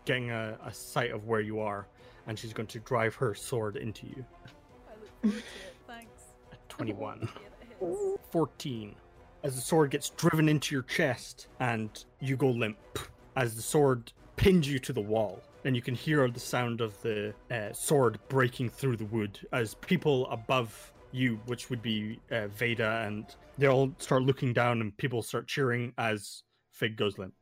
getting 0.05 0.33
a, 0.33 0.59
a 0.67 0.75
sight 0.75 1.13
of 1.13 1.29
where 1.29 1.41
you 1.41 1.61
are, 1.61 1.87
and 2.27 2.37
she's 2.37 2.53
going 2.53 2.67
to 2.67 2.81
drive 2.81 3.15
her 3.15 3.37
sword 3.37 3.77
into 3.77 4.05
you. 4.05 4.25
I 4.49 4.95
look 5.01 5.21
forward 5.21 5.35
to 5.35 5.39
it. 5.39 5.45
Thanks. 5.87 6.23
At 6.51 6.69
21. 6.69 7.29
Yeah, 7.81 8.17
14 8.31 8.95
as 9.43 9.55
the 9.55 9.61
sword 9.61 9.91
gets 9.91 10.11
driven 10.11 10.49
into 10.49 10.75
your 10.75 10.83
chest 10.83 11.49
and 11.61 12.05
you 12.21 12.37
go 12.37 12.49
limp 12.49 12.77
as 13.37 13.55
the 13.55 13.63
sword 13.63 14.13
pins 14.37 14.69
you 14.69 14.79
to 14.79 14.93
the 14.93 15.01
wall 15.01 15.41
and 15.65 15.77
you 15.77 15.83
can 15.83 15.95
hear 15.95 16.29
the 16.29 16.41
sound 16.41 16.81
of 16.81 17.01
the 17.03 17.35
uh, 17.51 17.73
sword 17.73 18.19
breaking 18.29 18.69
through 18.69 18.97
the 18.97 19.05
wood 19.07 19.39
as 19.53 19.75
people 19.75 20.29
above 20.31 20.93
you 21.13 21.39
which 21.47 21.71
would 21.71 21.83
be 21.83 22.19
uh, 22.31 22.47
veda 22.49 23.03
and 23.07 23.37
they 23.59 23.67
all 23.67 23.93
start 23.99 24.23
looking 24.23 24.53
down 24.53 24.81
and 24.81 24.97
people 24.97 25.23
start 25.23 25.47
cheering 25.47 25.93
as 25.99 26.43
fig 26.71 26.97
goes 26.97 27.19
limp 27.19 27.35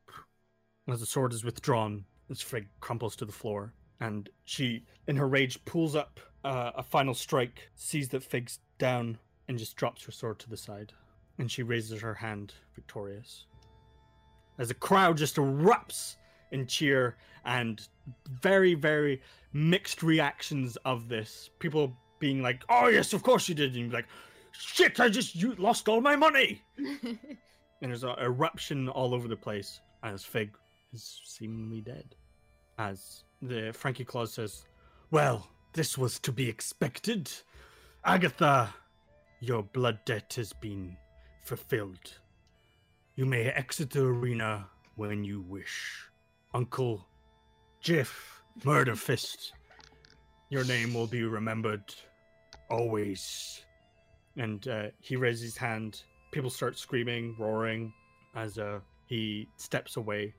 as 0.89 1.01
the 1.01 1.07
sword 1.07 1.33
is 1.33 1.45
withdrawn 1.45 2.05
as 2.31 2.41
fig 2.41 2.67
crumples 2.81 3.15
to 3.15 3.25
the 3.25 3.33
floor 3.33 3.73
and 4.01 4.29
she 4.45 4.85
in 5.07 5.17
her 5.17 5.29
rage 5.29 5.65
pulls 5.65 5.95
up 5.95 6.19
uh, 6.45 6.73
a 6.75 6.83
final 6.83 7.15
strike 7.15 7.71
sees 7.75 8.09
that 8.09 8.23
fig's 8.23 8.59
down 8.79 9.19
and 9.49 9.59
just 9.59 9.77
drops 9.77 10.05
her 10.05 10.13
sword 10.13 10.39
to 10.39 10.49
the 10.49 10.57
side. 10.57 10.93
And 11.41 11.51
she 11.51 11.63
raises 11.63 12.01
her 12.01 12.15
hand, 12.15 12.55
victorious. 12.75 13.47
As 14.59 14.69
the 14.69 14.75
crowd 14.75 15.17
just 15.17 15.37
erupts 15.37 16.17
in 16.53 16.67
cheer 16.67 17.17
and 17.45 17.81
very, 18.43 18.75
very 18.75 19.23
mixed 19.53 20.03
reactions 20.03 20.77
of 20.85 21.09
this. 21.09 21.51
People 21.59 21.97
being 22.19 22.43
like, 22.43 22.63
oh, 22.69 22.89
yes, 22.89 23.13
of 23.13 23.23
course 23.23 23.49
you 23.49 23.55
did. 23.55 23.75
And 23.75 23.93
like, 23.93 24.07
shit, 24.53 25.01
I 25.01 25.09
just 25.09 25.35
you 25.35 25.55
lost 25.55 25.89
all 25.89 26.01
my 26.01 26.17
money. 26.17 26.63
And 27.83 27.91
there's 27.91 28.05
an 28.05 28.15
eruption 28.19 28.91
all 28.91 29.15
over 29.15 29.27
the 29.27 29.37
place 29.37 29.81
as 30.03 30.23
Fig 30.23 30.51
is 30.93 31.21
seemingly 31.25 31.81
dead. 31.81 32.15
As 32.79 33.25
the 33.41 33.73
Frankie 33.73 34.05
Claus 34.05 34.35
says, 34.35 34.67
well, 35.11 35.49
this 35.73 35.97
was 35.97 36.19
to 36.21 36.33
be 36.33 36.47
expected. 36.47 37.31
Agatha, 38.05 38.75
your 39.41 39.63
blood 39.63 39.99
debt 40.05 40.35
has 40.37 40.53
been 40.53 40.95
fulfilled. 41.51 42.15
You 43.17 43.27
may 43.27 43.47
exit 43.47 43.91
the 43.91 44.05
arena 44.05 44.69
when 44.95 45.25
you 45.25 45.41
wish. 45.41 46.09
Uncle 46.55 47.05
Jiff, 47.81 48.41
Murder 48.63 48.95
Fist, 48.95 49.53
your 50.49 50.65
name 50.65 50.95
will 50.95 51.09
be 51.09 51.25
remembered 51.25 51.93
always. 52.71 53.65
And 54.37 54.67
uh, 54.69 54.87
he 55.01 55.17
raises 55.17 55.43
his 55.43 55.57
hand. 55.57 56.05
People 56.31 56.51
start 56.51 56.79
screaming, 56.79 57.35
roaring 57.37 57.93
as 58.37 58.57
uh, 58.57 58.79
he 59.07 59.49
steps 59.57 59.97
away. 59.97 60.33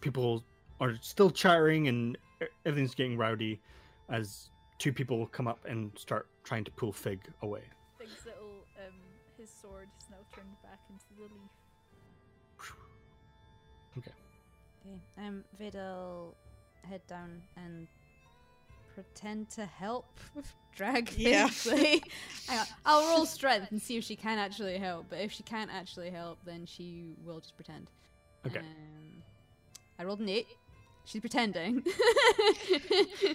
People 0.00 0.44
are 0.80 0.94
still 1.00 1.30
chattering 1.30 1.86
and 1.86 2.18
everything's 2.64 2.96
getting 2.96 3.16
rowdy 3.16 3.60
as 4.08 4.50
two 4.80 4.92
people 4.92 5.28
come 5.28 5.46
up 5.46 5.60
and 5.64 5.96
start 5.96 6.26
trying 6.42 6.64
to 6.64 6.72
pull 6.72 6.92
Fig 6.92 7.20
away. 7.42 7.62
His 9.46 9.54
sword 9.62 9.88
is 10.00 10.06
now 10.10 10.16
turned 10.34 10.60
back 10.60 10.80
into 10.90 11.04
the 11.16 11.22
leaf. 11.22 11.50
Okay. 13.96 14.10
Okay. 14.84 15.24
Um, 15.24 15.44
Veda'll 15.56 16.34
head 16.82 17.00
down 17.06 17.40
and 17.56 17.86
pretend 18.92 19.48
to 19.50 19.64
help 19.64 20.18
drag 20.74 21.12
Yeah. 21.12 21.46
Fig. 21.50 22.10
Hang 22.48 22.58
on, 22.58 22.66
I'll 22.84 23.08
roll 23.14 23.24
strength 23.24 23.70
and 23.70 23.80
see 23.80 23.96
if 23.96 24.02
she 24.02 24.16
can 24.16 24.36
actually 24.38 24.78
help. 24.78 25.06
But 25.10 25.20
if 25.20 25.30
she 25.30 25.44
can't 25.44 25.70
actually 25.72 26.10
help, 26.10 26.38
then 26.44 26.66
she 26.66 27.14
will 27.24 27.38
just 27.38 27.54
pretend. 27.54 27.92
Okay. 28.48 28.58
Um, 28.58 29.22
I 30.00 30.02
rolled 30.02 30.18
an 30.18 30.28
eight. 30.28 30.48
She's 31.04 31.20
pretending. 31.20 31.84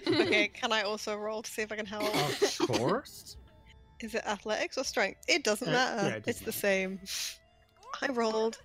okay, 0.08 0.50
can 0.50 0.74
I 0.74 0.82
also 0.82 1.16
roll 1.16 1.42
to 1.42 1.50
see 1.50 1.62
if 1.62 1.72
I 1.72 1.78
can 1.78 1.86
help? 1.86 2.14
Of 2.42 2.68
course. 2.68 3.38
Is 4.02 4.16
it 4.16 4.24
athletics 4.26 4.78
or 4.78 4.84
strength? 4.84 5.22
It 5.28 5.44
doesn't 5.44 5.68
Uh, 5.68 5.72
matter. 5.72 6.08
yeah, 6.10 6.16
it 6.16 6.24
it's 6.28 6.40
doesn't 6.40 6.46
the 6.46 6.52
same. 6.52 7.00
I 8.02 8.08
rolled 8.12 8.58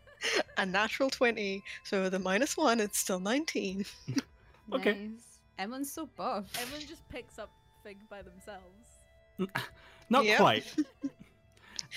a 0.57 0.64
natural 0.66 1.11
20. 1.11 1.62
So 1.84 2.03
with 2.03 2.14
a 2.14 2.18
minus 2.18 2.57
one, 2.57 2.80
it's 2.80 2.99
still 2.99 3.20
19. 3.20 3.84
Okay. 4.72 4.95
Nice. 4.95 5.39
Emma's 5.61 5.93
so 5.93 6.07
buff. 6.16 6.45
Everyone 6.61 6.84
just 6.89 7.09
picks 7.09 7.39
up 7.39 7.51
Fig 7.84 7.99
by 8.11 8.20
themselves. 8.22 8.64
Not 10.11 10.24
Yep. 10.24 10.39
quite. 10.39 10.74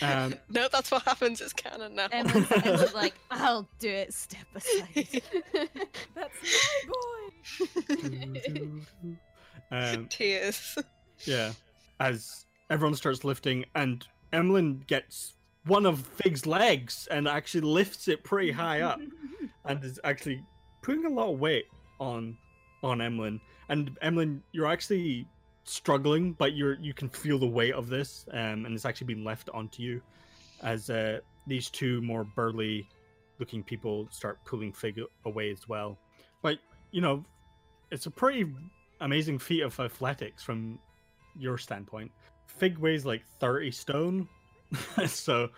Um, 0.03 0.35
No, 0.49 0.67
that's 0.71 0.91
what 0.91 1.01
happens. 1.03 1.41
It's 1.41 1.51
canon 1.51 1.95
now. 1.95 2.07
Emma's, 2.11 2.49
Emma's 2.51 2.93
like, 2.93 3.15
I'll 3.31 3.67
do 3.79 3.89
it 3.89 4.13
step 4.13 4.45
aside. 4.55 5.21
That's 6.13 6.37
my 6.87 6.91
boy. 7.87 8.81
um, 9.71 10.07
Tears. 10.07 10.77
yeah. 11.25 11.51
As 11.99 12.45
everyone 12.69 12.95
starts 12.95 13.23
lifting, 13.23 13.65
and 13.75 14.05
Emlyn 14.33 14.83
gets 14.87 15.35
one 15.65 15.85
of 15.85 15.99
Fig's 15.99 16.45
legs 16.45 17.07
and 17.11 17.27
actually 17.27 17.61
lifts 17.61 18.07
it 18.07 18.23
pretty 18.23 18.51
high 18.51 18.81
up, 18.81 18.99
and 19.65 19.83
is 19.83 19.99
actually 20.03 20.43
putting 20.81 21.05
a 21.05 21.09
lot 21.09 21.31
of 21.31 21.39
weight 21.39 21.65
on 21.99 22.37
on 22.83 23.01
Emlyn. 23.01 23.39
And 23.69 23.97
Emlyn, 24.01 24.41
you're 24.51 24.67
actually 24.67 25.27
struggling, 25.63 26.33
but 26.33 26.53
you're 26.53 26.75
you 26.79 26.93
can 26.93 27.09
feel 27.09 27.37
the 27.37 27.47
weight 27.47 27.73
of 27.73 27.89
this, 27.89 28.25
um, 28.31 28.65
and 28.65 28.73
it's 28.73 28.85
actually 28.85 29.13
been 29.13 29.23
left 29.23 29.49
onto 29.53 29.83
you 29.83 30.01
as 30.61 30.89
uh, 30.89 31.19
these 31.47 31.69
two 31.69 32.01
more 32.01 32.23
burly 32.23 32.87
looking 33.39 33.63
people 33.63 34.07
start 34.11 34.37
pulling 34.45 34.73
Fig 34.73 34.99
away 35.25 35.51
as 35.51 35.67
well. 35.67 35.97
But 36.41 36.59
you 36.91 37.01
know, 37.01 37.23
it's 37.91 38.05
a 38.05 38.11
pretty 38.11 38.53
amazing 39.01 39.39
feat 39.39 39.61
of 39.61 39.79
athletics 39.79 40.43
from 40.43 40.79
your 41.37 41.57
standpoint. 41.57 42.11
Fig 42.59 42.77
weighs 42.77 43.05
like 43.05 43.23
thirty 43.39 43.71
stone, 43.71 44.27
so 45.07 45.49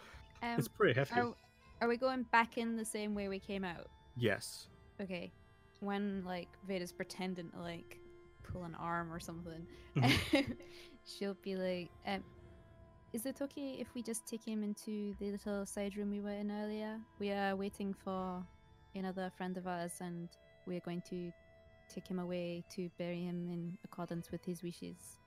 Um, 0.43 0.59
it's 0.59 0.67
pretty 0.67 0.93
hefty. 0.93 1.19
are, 1.19 1.33
are 1.81 1.87
we 1.87 1.97
going 1.97 2.23
back 2.31 2.57
in 2.57 2.77
the 2.77 2.85
same 2.85 3.15
way 3.15 3.27
we 3.27 3.39
came 3.39 3.63
out? 3.63 3.87
Yes. 4.15 4.67
Okay. 5.01 5.31
When 5.79 6.23
like 6.25 6.47
Veda's 6.69 6.91
pretending 6.91 7.49
to 7.51 7.59
like 7.59 7.99
pull 8.43 8.63
an 8.65 8.75
arm 8.75 9.11
or 9.11 9.19
something, 9.19 9.65
Mhm. 9.95 10.55
she'll 11.05 11.37
be 11.41 11.55
like, 11.55 11.89
um, 12.05 12.23
"Is 13.13 13.25
it 13.25 13.41
okay 13.41 13.77
if 13.79 13.87
we 13.95 14.03
just 14.03 14.27
take 14.27 14.43
him 14.45 14.61
into 14.63 15.15
the 15.19 15.31
little 15.31 15.65
side 15.65 15.97
room 15.97 16.11
we 16.11 16.21
were 16.21 16.37
in 16.43 16.51
earlier? 16.51 16.99
We 17.19 17.31
are 17.31 17.55
waiting 17.55 17.95
for 17.95 18.45
another 18.93 19.31
friend 19.37 19.57
of 19.57 19.65
ours, 19.65 19.93
and 20.01 20.29
we 20.67 20.77
are 20.77 20.81
going 20.81 21.01
to 21.09 21.31
take 21.89 22.07
him 22.07 22.19
away 22.19 22.63
to 22.75 22.89
bury 22.99 23.23
him 23.23 23.49
in 23.49 23.77
accordance 23.83 24.29
with 24.31 24.45
his 24.45 24.61
wishes." 24.61 25.17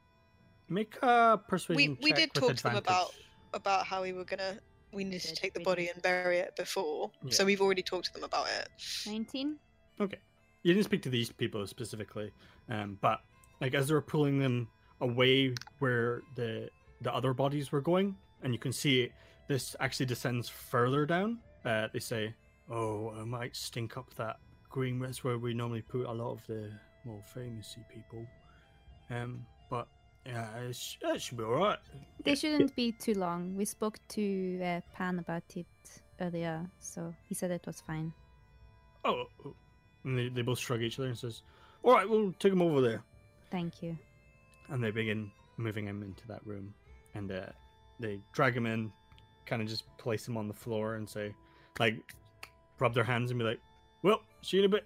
Make 0.69 0.97
a 1.03 1.41
persuasion. 1.49 1.99
we 2.03 2.11
check 2.11 2.19
did 2.19 2.35
talk 2.35 2.55
to 2.57 2.63
them 2.63 2.77
about- 2.77 3.15
About 3.53 3.87
how 3.87 4.03
we 4.03 4.13
were 4.13 4.25
gonna. 4.25 4.59
We 4.93 5.05
needed 5.05 5.23
to 5.23 5.35
take 5.37 5.55
the 5.55 5.61
body 5.61 5.89
and 5.89 6.01
bury 6.03 6.39
it 6.39 6.57
before. 6.57 7.11
So 7.31 7.45
we've 7.45 7.61
already 7.61 7.83
talked 7.83 8.07
to 8.07 8.13
them 8.13 8.25
about 8.25 8.49
it. 8.49 8.69
Nineteen. 9.07 9.59
Okay. 10.01 10.19
You 10.63 10.73
didn't 10.75 10.87
speak 10.87 11.03
to 11.03 11.09
these 11.11 11.31
people 11.31 11.65
specifically, 11.67 12.33
um, 12.69 12.99
but 13.01 13.21
like 13.61 13.75
as 13.75 13.87
they 13.89 13.95
were 13.95 14.03
pulling 14.03 14.39
them 14.41 14.69
away 15.01 15.55
where 15.79 16.23
the 16.37 16.69
the 17.01 17.13
other 17.15 17.33
bodies 17.35 17.71
were 17.71 17.81
going, 17.81 18.17
and 18.43 18.53
you 18.53 18.59
can 18.59 18.73
see 18.73 19.13
this 19.47 19.77
actually 19.79 20.07
descends 20.07 20.49
further 20.49 21.07
down. 21.07 21.39
Uh, 21.65 21.89
they 21.93 21.99
say, 22.01 22.35
"Oh, 22.71 23.11
I 23.11 23.25
might 23.25 23.55
stink 23.55 23.97
up 23.97 24.13
that 24.15 24.39
green. 24.69 24.99
That's 24.99 25.23
where 25.23 25.39
we 25.39 25.55
normally 25.55 25.83
put 25.83 26.07
a 26.07 26.13
lot 26.13 26.33
of 26.33 26.47
the 26.47 26.73
more 27.05 27.23
famousy 27.37 27.87
people." 27.89 28.27
Um, 29.11 29.47
but 29.71 29.87
yeah, 30.27 30.47
it's, 30.69 30.97
it 31.03 31.21
should 31.21 31.39
be 31.39 31.45
all 31.45 31.53
right. 31.53 31.79
They 32.25 32.35
shouldn't 32.35 32.75
be 32.75 32.93
too 32.93 33.15
long. 33.15 33.57
We 33.57 33.65
spoke 33.65 33.99
to 34.11 34.61
uh, 34.63 34.81
Pan 34.95 35.19
about 35.19 35.43
it 35.57 35.67
earlier, 36.21 36.65
so 36.81 37.15
he 37.29 37.35
said 37.35 37.51
it 37.51 37.63
was 37.67 37.81
fine. 37.81 38.13
Oh, 39.05 39.25
oh. 39.45 39.55
and 40.05 40.19
they, 40.19 40.29
they 40.29 40.43
both 40.43 40.59
shrug 40.59 40.83
each 40.83 40.99
other 40.99 41.09
and 41.09 41.19
says, 41.19 41.43
"All 41.83 41.93
right, 41.93 42.09
we'll 42.09 42.33
take 42.39 42.53
him 42.53 42.63
over 42.63 42.81
there." 42.81 43.03
Thank 43.51 43.83
you. 43.83 43.97
and 44.71 44.83
they 44.83 44.91
begin 44.91 45.31
moving 45.59 45.87
him 45.87 46.03
into 46.03 46.27
that 46.27 46.45
room 46.47 46.73
and 47.15 47.31
uh, 47.31 47.47
they 48.01 48.19
drag 48.33 48.57
him 48.57 48.67
in 48.67 48.91
kind 49.47 49.61
of 49.63 49.69
just 49.69 49.85
place 49.99 50.27
him 50.27 50.37
on 50.37 50.49
the 50.49 50.55
floor 50.55 50.95
and 50.97 51.09
say 51.09 51.33
like 51.79 51.97
rub 52.81 52.95
their 52.95 53.05
hands 53.05 53.31
and 53.31 53.39
be 53.39 53.45
like 53.45 53.61
well 54.03 54.23
see 54.43 54.57
you 54.57 54.63
in 54.65 54.67
a 54.67 54.69
bit 54.71 54.85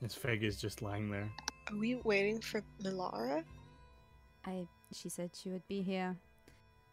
his 0.00 0.14
fig 0.14 0.44
is 0.44 0.56
just 0.58 0.80
lying 0.80 1.10
there 1.10 1.28
Are 1.70 1.76
we 1.76 1.96
waiting 2.04 2.40
for 2.40 2.62
Malara? 2.82 3.42
I 4.46 4.66
she 4.92 5.08
said 5.08 5.30
she 5.34 5.50
would 5.50 5.66
be 5.68 5.82
here 5.82 6.16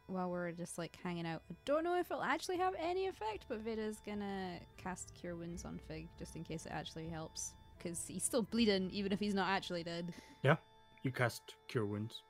while 0.08 0.30
we're 0.30 0.52
just 0.52 0.78
like 0.78 0.98
hanging 1.04 1.26
out. 1.26 1.42
I 1.50 1.56
don't 1.66 1.84
know 1.84 1.98
if 1.98 2.12
it'll 2.12 2.24
actually 2.24 2.58
have 2.58 2.74
any 2.80 3.08
effect, 3.08 3.46
but 3.48 3.64
Veda's 3.64 4.00
gonna 4.06 4.60
cast 4.78 5.14
Cure 5.14 5.36
Wounds 5.36 5.64
on 5.66 5.80
Fig 5.88 6.08
just 6.18 6.36
in 6.36 6.44
case 6.44 6.66
it 6.66 6.72
actually 6.72 7.08
helps. 7.08 7.54
Because 7.78 8.06
he's 8.08 8.24
still 8.24 8.44
bleeding, 8.44 8.90
even 8.92 9.12
if 9.12 9.20
he's 9.20 9.34
not 9.34 9.50
actually 9.50 9.84
dead. 9.84 10.14
Yeah, 10.42 10.56
you 11.04 11.12
cast 11.12 11.56
cure 11.68 11.86
wounds 11.86 12.22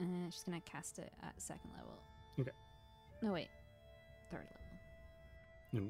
Uh, 0.00 0.04
she's 0.30 0.44
gonna 0.44 0.60
cast 0.60 0.98
it 0.98 1.12
at 1.22 1.40
second 1.40 1.70
level. 1.76 1.98
Okay. 2.38 2.52
No, 3.22 3.32
wait. 3.32 3.48
Third 4.30 4.46
level. 5.72 5.88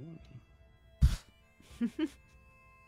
Ooh. 1.88 2.08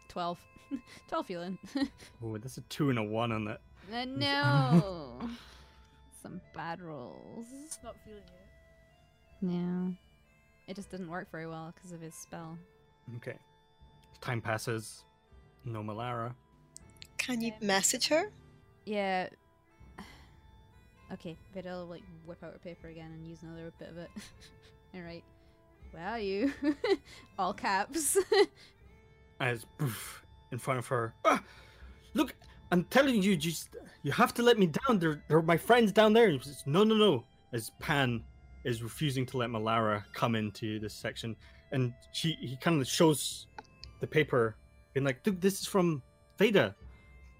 12. 0.08 0.38
12 1.08 1.26
feeling. 1.26 1.58
oh 2.24 2.38
that's 2.38 2.56
a 2.58 2.62
two 2.62 2.90
and 2.90 2.98
a 2.98 3.02
one 3.02 3.32
on 3.32 3.44
that 3.44 3.60
Uh, 3.92 4.04
no! 4.06 5.18
Some 6.28 6.42
bad 6.54 6.82
rolls. 6.82 7.46
Not 7.82 7.96
feeling 8.04 8.22
it. 8.22 9.46
Yeah. 9.50 9.92
It 10.66 10.76
just 10.76 10.90
didn't 10.90 11.08
work 11.08 11.30
very 11.30 11.46
well 11.46 11.72
because 11.74 11.92
of 11.92 12.02
his 12.02 12.14
spell. 12.14 12.58
okay 13.16 13.36
time 14.20 14.40
passes 14.40 15.04
no 15.64 15.80
malara 15.80 16.34
Can 17.16 17.40
you 17.40 17.52
Um, 17.60 17.66
message 17.66 18.08
her? 18.08 18.30
Yeah. 18.84 19.28
Okay, 21.10 21.38
Veda 21.54 21.70
will 21.70 21.86
like 21.86 22.02
whip 22.26 22.42
out 22.44 22.52
her 22.52 22.58
paper 22.58 22.88
again 22.88 23.10
and 23.14 23.26
use 23.26 23.42
another 23.42 23.72
bit 23.78 23.88
of 23.88 23.96
it. 23.96 24.10
Alright. 24.94 25.24
Where 25.92 26.06
are 26.06 26.18
you? 26.18 26.52
All 27.38 27.54
caps. 27.54 28.18
as 29.40 29.64
poof, 29.78 30.22
in 30.52 30.58
front 30.58 30.78
of 30.80 30.86
her 30.88 31.14
ah, 31.24 31.42
look 32.12 32.34
i'm 32.70 32.84
telling 32.84 33.22
you 33.22 33.36
just 33.36 33.70
you 34.02 34.12
have 34.12 34.32
to 34.34 34.42
let 34.42 34.58
me 34.58 34.66
down 34.66 34.98
they're, 34.98 35.22
they're 35.28 35.42
my 35.42 35.56
friends 35.56 35.92
down 35.92 36.12
there 36.12 36.26
and 36.26 36.38
he 36.38 36.44
says, 36.44 36.62
no 36.66 36.84
no 36.84 36.94
no 36.94 37.24
as 37.52 37.70
pan 37.80 38.22
is 38.64 38.82
refusing 38.82 39.24
to 39.26 39.36
let 39.36 39.48
malara 39.48 40.02
come 40.12 40.34
into 40.34 40.78
this 40.78 40.94
section 40.94 41.36
and 41.72 41.92
she 42.12 42.36
he 42.40 42.56
kind 42.56 42.80
of 42.80 42.86
shows 42.86 43.46
the 44.00 44.06
paper 44.06 44.56
being 44.94 45.04
like 45.04 45.22
dude 45.22 45.40
this 45.40 45.60
is 45.60 45.66
from 45.66 46.02
veda 46.38 46.74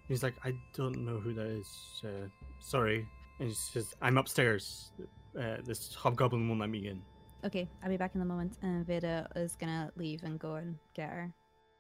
he's 0.07 0.22
like 0.22 0.35
i 0.45 0.53
don't 0.74 0.99
know 0.99 1.18
who 1.18 1.33
that 1.35 1.47
is 1.47 1.68
uh, 2.05 2.26
sorry 2.61 3.07
and 3.41 3.49
he 3.49 3.55
says 3.55 3.95
i'm 4.03 4.18
upstairs 4.18 4.93
uh, 5.39 5.57
this 5.64 5.95
hobgoblin 5.95 6.49
won't 6.49 6.61
let 6.61 6.70
me 6.70 6.89
in 6.89 7.01
okay, 7.45 7.68
I'll 7.83 7.89
be 7.89 7.97
back 7.97 8.14
in 8.14 8.20
a 8.20 8.24
moment. 8.24 8.59
And 8.62 8.87
Veda 8.87 9.29
is 9.37 9.57
gonna 9.57 9.91
leave 9.97 10.22
and 10.22 10.39
go 10.39 10.55
and 10.55 10.76
get 10.95 11.11
her. 11.11 11.33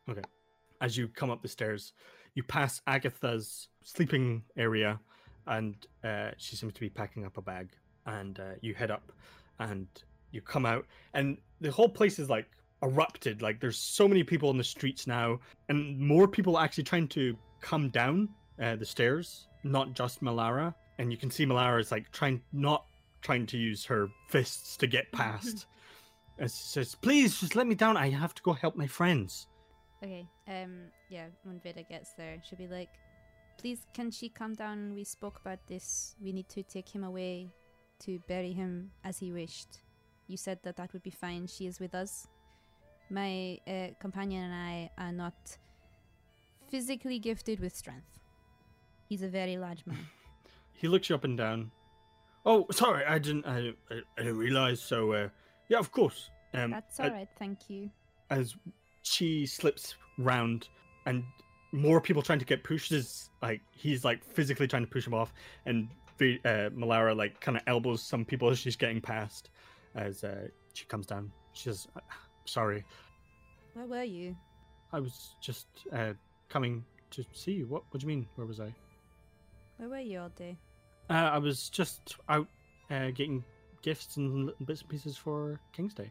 Okay. 0.08 0.22
As 0.80 0.96
you 0.96 1.08
come 1.08 1.30
up 1.30 1.42
the 1.42 1.48
stairs, 1.48 1.92
you 2.38 2.44
pass 2.44 2.80
Agatha's 2.86 3.66
sleeping 3.82 4.44
area, 4.56 5.00
and 5.48 5.74
uh, 6.04 6.30
she 6.36 6.54
seems 6.54 6.72
to 6.72 6.80
be 6.80 6.88
packing 6.88 7.26
up 7.26 7.36
a 7.36 7.42
bag. 7.42 7.70
And 8.06 8.38
uh, 8.38 8.52
you 8.60 8.74
head 8.74 8.92
up, 8.92 9.10
and 9.58 9.88
you 10.30 10.40
come 10.40 10.64
out, 10.64 10.86
and 11.14 11.36
the 11.60 11.72
whole 11.72 11.88
place 11.88 12.20
is 12.20 12.30
like 12.30 12.46
erupted. 12.80 13.42
Like 13.42 13.58
there's 13.58 13.76
so 13.76 14.06
many 14.06 14.22
people 14.22 14.50
in 14.50 14.56
the 14.56 14.62
streets 14.62 15.08
now, 15.08 15.40
and 15.68 15.98
more 15.98 16.28
people 16.28 16.60
actually 16.60 16.84
trying 16.84 17.08
to 17.08 17.36
come 17.60 17.88
down 17.88 18.28
uh, 18.62 18.76
the 18.76 18.86
stairs, 18.86 19.48
not 19.64 19.94
just 19.94 20.22
Malara. 20.22 20.72
And 20.98 21.10
you 21.10 21.18
can 21.18 21.32
see 21.32 21.44
Malara 21.44 21.80
is 21.80 21.90
like 21.90 22.08
trying, 22.12 22.40
not 22.52 22.84
trying 23.20 23.46
to 23.46 23.58
use 23.58 23.84
her 23.86 24.08
fists 24.28 24.76
to 24.76 24.86
get 24.86 25.10
past. 25.10 25.66
And 26.40 26.48
she 26.48 26.62
says, 26.62 26.94
"Please, 26.94 27.40
just 27.40 27.56
let 27.56 27.66
me 27.66 27.74
down. 27.74 27.96
I 27.96 28.10
have 28.10 28.32
to 28.36 28.42
go 28.44 28.52
help 28.52 28.76
my 28.76 28.86
friends." 28.86 29.47
Okay, 30.02 30.28
um, 30.46 30.84
yeah, 31.08 31.26
when 31.42 31.58
Veda 31.60 31.82
gets 31.82 32.12
there, 32.12 32.36
she'll 32.44 32.58
be 32.58 32.68
like, 32.68 32.90
please, 33.58 33.80
can 33.92 34.10
she 34.10 34.28
come 34.28 34.54
down? 34.54 34.94
We 34.94 35.04
spoke 35.04 35.40
about 35.40 35.58
this. 35.66 36.14
We 36.22 36.32
need 36.32 36.48
to 36.50 36.62
take 36.62 36.88
him 36.88 37.02
away 37.02 37.50
to 38.00 38.20
bury 38.28 38.52
him 38.52 38.90
as 39.04 39.18
he 39.18 39.32
wished. 39.32 39.80
You 40.28 40.36
said 40.36 40.60
that 40.62 40.76
that 40.76 40.92
would 40.92 41.02
be 41.02 41.10
fine. 41.10 41.46
She 41.46 41.66
is 41.66 41.80
with 41.80 41.94
us. 41.94 42.28
My 43.10 43.58
uh, 43.66 43.88
companion 43.98 44.44
and 44.44 44.54
I 44.54 44.90
are 44.98 45.12
not 45.12 45.56
physically 46.68 47.18
gifted 47.18 47.58
with 47.58 47.74
strength. 47.74 48.20
He's 49.08 49.22
a 49.22 49.28
very 49.28 49.56
large 49.56 49.84
man. 49.86 50.06
he 50.74 50.86
looks 50.86 51.08
you 51.08 51.16
up 51.16 51.24
and 51.24 51.36
down. 51.36 51.70
Oh, 52.46 52.66
sorry, 52.70 53.04
I 53.04 53.18
didn't, 53.18 53.46
I, 53.46 53.72
I, 53.90 54.00
I 54.16 54.22
didn't 54.22 54.38
realize. 54.38 54.80
So, 54.80 55.12
uh, 55.12 55.28
yeah, 55.68 55.78
of 55.78 55.90
course. 55.90 56.30
Um, 56.54 56.70
That's 56.70 57.00
all 57.00 57.10
right, 57.10 57.28
thank 57.38 57.68
you. 57.68 57.90
As 58.30 58.54
she 59.08 59.46
slips 59.46 59.96
round, 60.18 60.68
and 61.06 61.24
more 61.72 62.00
people 62.00 62.22
trying 62.22 62.38
to 62.38 62.44
get 62.44 62.64
pushed 62.64 62.92
is 62.92 63.30
like 63.42 63.60
he's 63.72 64.04
like 64.04 64.24
physically 64.24 64.66
trying 64.66 64.84
to 64.84 64.90
push 64.90 65.06
him 65.06 65.14
off, 65.14 65.32
and 65.66 65.88
the 66.18 66.40
uh, 66.44 66.70
Malara 66.70 67.16
like 67.16 67.40
kind 67.40 67.56
of 67.56 67.62
elbows 67.66 68.02
some 68.02 68.24
people 68.24 68.48
as 68.50 68.58
she's 68.58 68.76
getting 68.76 69.00
past. 69.00 69.50
As 69.94 70.22
uh, 70.22 70.48
she 70.74 70.84
comes 70.86 71.06
down, 71.06 71.32
she 71.52 71.64
says, 71.64 71.88
"Sorry." 72.44 72.84
Where 73.74 73.86
were 73.86 74.02
you? 74.02 74.36
I 74.92 75.00
was 75.00 75.36
just 75.40 75.66
uh, 75.92 76.12
coming 76.48 76.84
to 77.10 77.24
see 77.32 77.52
you. 77.52 77.66
What? 77.66 77.84
What 77.90 78.00
do 78.00 78.04
you 78.04 78.08
mean? 78.08 78.26
Where 78.34 78.46
was 78.46 78.60
I? 78.60 78.74
Where 79.76 79.88
were 79.88 80.00
you 80.00 80.20
all 80.20 80.30
day? 80.30 80.58
Uh, 81.10 81.30
I 81.32 81.38
was 81.38 81.68
just 81.68 82.16
out 82.28 82.48
uh, 82.90 83.10
getting 83.10 83.44
gifts 83.82 84.16
and 84.16 84.46
little 84.46 84.66
bits 84.66 84.80
and 84.82 84.90
pieces 84.90 85.16
for 85.16 85.60
King's 85.72 85.94
Day. 85.94 86.10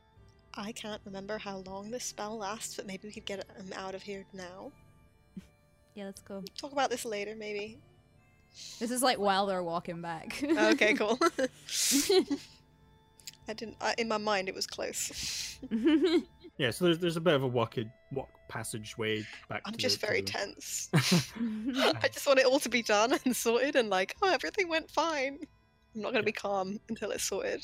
I 0.58 0.72
can't 0.72 1.02
remember 1.06 1.38
how 1.38 1.58
long 1.60 1.92
this 1.92 2.04
spell 2.04 2.38
lasts, 2.38 2.76
but 2.76 2.88
maybe 2.88 3.08
we 3.08 3.14
could 3.14 3.26
get 3.26 3.46
him 3.58 3.72
out 3.76 3.96
of 3.96 4.02
here 4.02 4.26
now. 4.34 4.72
Yeah, 5.96 6.06
let's 6.06 6.22
go. 6.22 6.44
Talk 6.58 6.72
about 6.72 6.90
this 6.90 7.06
later, 7.06 7.36
maybe. 7.36 7.78
This 8.80 8.92
is 8.92 9.02
like 9.04 9.20
while 9.20 9.46
they're 9.46 9.64
walking 9.64 10.02
back. 10.02 10.44
Okay, 10.44 10.94
cool. 10.96 11.20
I 13.48 13.54
didn't. 13.54 13.78
I, 13.80 13.94
in 13.98 14.08
my 14.08 14.18
mind, 14.18 14.50
it 14.50 14.56
was 14.56 14.68
close. 14.68 15.60
Yeah, 16.58 16.72
so 16.72 16.86
there's 16.86 16.98
there's 16.98 17.18
a 17.18 17.22
bit 17.22 17.36
of 17.36 17.44
a 17.44 17.48
walk 17.48 17.76
walk 18.12 18.30
passageway 18.50 19.24
back. 19.48 19.62
I'm 19.66 19.74
to 19.74 19.78
just 19.78 20.02
the, 20.02 20.08
very 20.08 20.22
to 20.24 20.34
tense. 20.34 20.90
I 20.94 22.10
just 22.12 22.26
want 22.26 22.40
it 22.40 22.46
all 22.46 22.60
to 22.60 22.70
be 22.70 22.82
done 22.82 23.14
and 23.26 23.36
sorted, 23.36 23.76
and 23.76 23.90
like, 23.90 24.16
oh, 24.24 24.32
everything 24.32 24.68
went 24.68 24.90
fine. 24.90 25.38
I'm 25.96 26.02
not 26.02 26.14
gonna 26.14 26.24
be 26.24 26.32
calm 26.32 26.80
until 26.90 27.12
it's 27.12 27.24
sorted. 27.24 27.64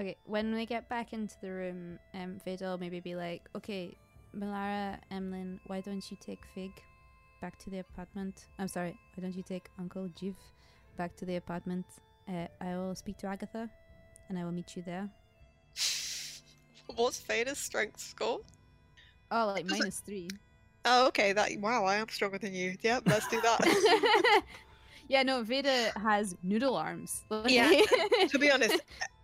Okay, 0.00 0.16
when 0.24 0.54
we 0.54 0.64
get 0.64 0.88
back 0.88 1.12
into 1.12 1.34
the 1.42 1.50
room, 1.50 1.98
um, 2.14 2.40
Veda 2.42 2.64
will 2.64 2.78
maybe 2.78 3.00
be 3.00 3.14
like, 3.14 3.42
okay, 3.54 3.94
Malara, 4.34 4.96
Emlyn, 5.10 5.60
why 5.66 5.82
don't 5.82 6.10
you 6.10 6.16
take 6.18 6.38
Fig 6.54 6.70
back 7.42 7.58
to 7.58 7.68
the 7.68 7.80
apartment? 7.80 8.46
I'm 8.58 8.66
sorry, 8.66 8.98
why 9.14 9.20
don't 9.20 9.36
you 9.36 9.42
take 9.42 9.68
Uncle 9.78 10.08
Jiv 10.18 10.34
back 10.96 11.14
to 11.16 11.26
the 11.26 11.36
apartment? 11.36 11.84
Uh, 12.26 12.46
I 12.62 12.76
will 12.76 12.94
speak 12.94 13.18
to 13.18 13.26
Agatha, 13.26 13.68
and 14.30 14.38
I 14.38 14.44
will 14.44 14.52
meet 14.52 14.74
you 14.74 14.82
there. 14.86 15.06
What's 16.96 17.20
Veda's 17.20 17.58
strength 17.58 18.00
score? 18.00 18.40
oh, 19.30 19.52
like 19.54 19.66
Does 19.66 19.76
it- 19.76 19.80
minus 19.80 19.98
three. 19.98 20.30
Oh, 20.86 21.08
okay. 21.08 21.34
That 21.34 21.50
wow, 21.58 21.84
I 21.84 21.96
am 21.96 22.08
stronger 22.08 22.38
than 22.38 22.54
you. 22.54 22.74
Yep, 22.80 23.02
let's 23.04 23.28
do 23.28 23.38
that. 23.42 24.42
yeah, 25.08 25.22
no, 25.22 25.42
Veda 25.42 25.92
has 25.94 26.34
noodle 26.42 26.74
arms. 26.74 27.22
Yeah. 27.44 27.70
to 28.28 28.38
be 28.38 28.50
honest, 28.50 28.80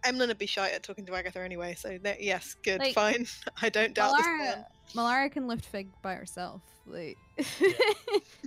Emlyn 0.06 0.28
would 0.28 0.38
be 0.38 0.46
shy 0.46 0.70
at 0.70 0.82
talking 0.82 1.04
to 1.06 1.14
Agatha 1.14 1.40
anyway. 1.40 1.74
So 1.74 1.98
there- 2.02 2.16
yes, 2.20 2.54
good, 2.62 2.80
Like, 2.80 2.94
fine. 2.94 3.26
I 3.62 3.68
don't 3.68 3.94
doubt 3.94 4.16
this 4.16 4.26
Malara, 4.26 4.36
plan. 4.38 4.64
Malara 4.94 5.32
can 5.32 5.46
lift 5.46 5.64
Fig 5.64 5.88
by 6.02 6.14
herself. 6.14 6.62
Like, 6.86 7.16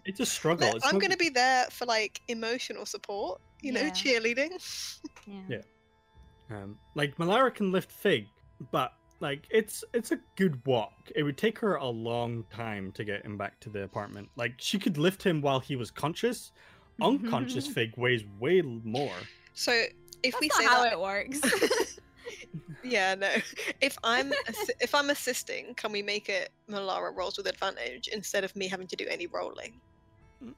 It's 0.05 0.19
a 0.19 0.25
struggle. 0.25 0.75
It's 0.75 0.85
I'm 0.85 0.93
not- 0.95 1.01
going 1.01 1.11
to 1.11 1.17
be 1.17 1.29
there 1.29 1.65
for 1.71 1.85
like 1.85 2.21
emotional 2.27 2.85
support. 2.85 3.41
You 3.61 3.73
know, 3.73 3.81
cheerleading. 3.91 4.51
yeah. 5.27 5.41
Yeah. 5.49 5.61
Um, 6.49 6.77
like 6.95 7.17
Malara 7.17 7.53
can 7.53 7.71
lift 7.73 7.91
Fig, 7.91 8.25
but 8.71 8.93
like 9.19 9.45
it's 9.51 9.83
it's 9.93 10.11
a 10.13 10.19
good 10.37 10.65
walk. 10.65 10.93
It 11.13 11.23
would 11.23 11.37
take 11.37 11.59
her 11.59 11.75
a 11.75 11.85
long 11.85 12.45
time 12.49 12.91
to 12.93 13.03
get 13.03 13.25
him 13.25 13.37
back 13.37 13.59
to 13.59 13.69
the 13.69 13.83
apartment. 13.83 14.29
Like 14.37 14.53
she 14.57 14.79
could 14.79 14.97
lift 14.97 15.21
him 15.21 15.41
while 15.41 15.59
he 15.59 15.75
was 15.75 15.91
conscious. 15.91 16.53
Unconscious 17.01 17.67
Fig 17.67 17.93
weighs 17.97 18.23
way 18.39 18.61
more. 18.61 19.13
So 19.53 19.83
if 20.23 20.33
that's 20.33 20.41
we 20.41 20.47
not 20.47 20.57
say 20.57 20.65
how 20.65 20.83
that, 20.83 20.93
it 20.93 20.99
works. 20.99 21.39
yeah, 22.83 23.15
no. 23.15 23.29
If 23.81 23.97
I'm 24.03 24.31
assi- 24.47 24.69
if 24.81 24.93
I'm 24.95 25.09
assisting, 25.09 25.73
can 25.75 25.91
we 25.91 26.01
make 26.01 26.29
it 26.29 26.49
Malara 26.69 27.15
rolls 27.15 27.37
with 27.37 27.47
advantage 27.47 28.07
instead 28.09 28.43
of 28.43 28.55
me 28.55 28.67
having 28.67 28.87
to 28.87 28.95
do 28.95 29.05
any 29.09 29.27
rolling? 29.27 29.79
I'm 30.41 30.55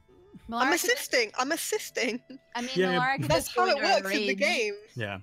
Malara 0.49 0.66
could- 0.68 0.76
assisting. 0.76 1.32
I'm 1.38 1.51
assisting. 1.51 2.22
I 2.55 2.62
mean, 2.62 2.70
Yeah, 2.76 2.93
Malara 2.99 3.16
could 3.18 3.30
That's 3.30 3.45
just 3.45 3.55
go 3.55 3.62
how 3.64 3.68
it 3.70 3.78
into 3.78 3.88
a 3.89 3.95
works 4.03 4.12
in 4.12 4.22
the 4.22 4.28
rage. 4.28 4.38
game. 4.39 4.74
Yeah, 4.95 5.20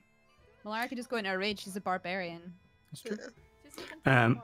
Malara 0.64 0.89
could 0.89 0.99
just 0.99 1.09
go 1.11 1.16
into 1.16 1.32
a 1.32 1.39
rage. 1.39 1.61
She's 1.64 1.76
a 1.76 1.80
barbarian. 1.80 2.55
that's 2.91 3.03
true. 3.03 3.16
Just 3.64 3.78
let 3.78 4.05
them 4.05 4.32
Um. 4.36 4.43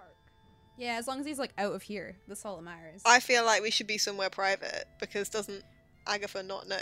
Yeah, 0.77 0.97
as 0.99 1.07
long 1.07 1.21
as 1.21 1.27
he's 1.27 1.39
like 1.39 1.53
out 1.57 1.73
of 1.73 1.83
here, 1.83 2.17
that's 2.27 2.45
all 2.45 2.57
that 2.57 2.63
matters. 2.63 3.01
I 3.07 3.21
feel 3.21 3.45
like 3.45 3.63
we 3.63 3.71
should 3.71 3.87
be 3.87 3.97
somewhere 3.97 4.29
private 4.29 4.87
because 4.99 5.29
doesn't 5.29 5.63
Agatha 6.09 6.43
not 6.43 6.67
know? 6.69 6.77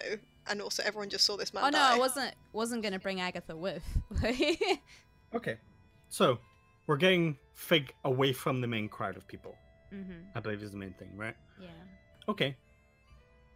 And 0.49 0.61
also, 0.61 0.83
everyone 0.85 1.09
just 1.09 1.25
saw 1.25 1.37
this 1.37 1.55
man 1.55 1.65
oh 1.65 1.69
no, 1.69 1.79
die. 1.79 1.95
I 1.95 1.99
wasn't 1.99 2.35
wasn't 2.53 2.83
gonna 2.83 2.99
bring 2.99 3.21
Agatha 3.21 3.57
with. 3.57 3.83
Okay, 5.35 5.57
so 6.11 6.39
we're 6.87 6.99
getting 6.99 7.39
Fig 7.55 7.95
away 8.05 8.35
from 8.35 8.61
the 8.61 8.67
main 8.67 8.87
crowd 8.87 9.17
of 9.17 9.27
people. 9.27 9.55
Mm-hmm. 9.95 10.13
I 10.35 10.41
believe 10.41 10.63
is 10.63 10.73
the 10.73 10.77
main 10.77 10.93
thing, 10.99 11.09
right? 11.17 11.35
Yeah. 11.59 11.69
Okay. 12.29 12.55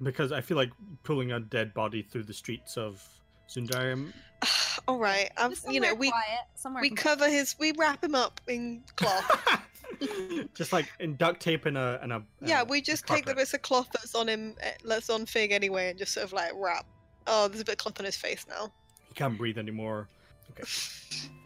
Because 0.03 0.33
I 0.33 0.41
feel 0.41 0.57
like 0.57 0.71
pulling 1.03 1.33
a 1.33 1.41
dead 1.41 1.75
body 1.75 2.01
through 2.03 2.23
the 2.23 2.33
streets 2.33 2.79
of 2.79 3.07
Sundarium. 3.47 4.13
All 4.89 4.99
right, 4.99 5.31
I've, 5.37 5.51
Just 5.51 5.71
you 5.71 5.81
know, 5.81 5.95
we 5.95 6.11
quiet, 6.11 6.41
somewhere 6.55 6.81
we 6.81 6.91
com- 6.91 6.97
cover 6.97 7.29
his, 7.29 7.57
we 7.59 7.73
wrap 7.73 8.05
him 8.05 8.15
up 8.15 8.41
in 8.47 8.83
cloth. 8.97 9.61
just 10.55 10.73
like 10.73 10.87
in 11.01 11.17
duct 11.17 11.41
tape 11.41 11.67
and 11.67 11.77
a 11.77 11.99
and 12.03 12.13
a. 12.13 12.23
yeah, 12.41 12.63
we 12.63 12.81
just 12.81 13.07
take 13.07 13.27
the 13.27 13.35
bits 13.35 13.53
of 13.55 13.63
cloth 13.63 13.89
that's 13.93 14.15
on 14.15 14.29
him, 14.29 14.55
eh, 14.61 14.73
that's 14.85 15.11
on 15.11 15.27
Fig 15.27 15.51
anyway, 15.51 15.91
and 15.91 15.99
just 15.99 16.13
sort 16.13 16.25
of 16.25 16.33
like 16.33 16.53
wrap. 16.55 16.87
Oh, 17.27 17.49
there's 17.49 17.61
a 17.61 17.65
bit 17.65 17.73
of 17.73 17.79
cloth 17.79 17.99
on 17.99 18.05
his 18.05 18.17
face 18.17 18.47
now. 18.49 18.73
He 19.09 19.15
can't 19.15 19.37
breathe 19.37 19.59
anymore. 19.59 20.09
Okay. 20.53 20.65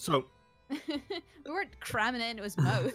So 0.00 0.24
we 0.70 1.02
weren't 1.46 1.78
cramming 1.80 2.22
it 2.22 2.30
into 2.30 2.42
his 2.42 2.56
mouth. 2.56 2.90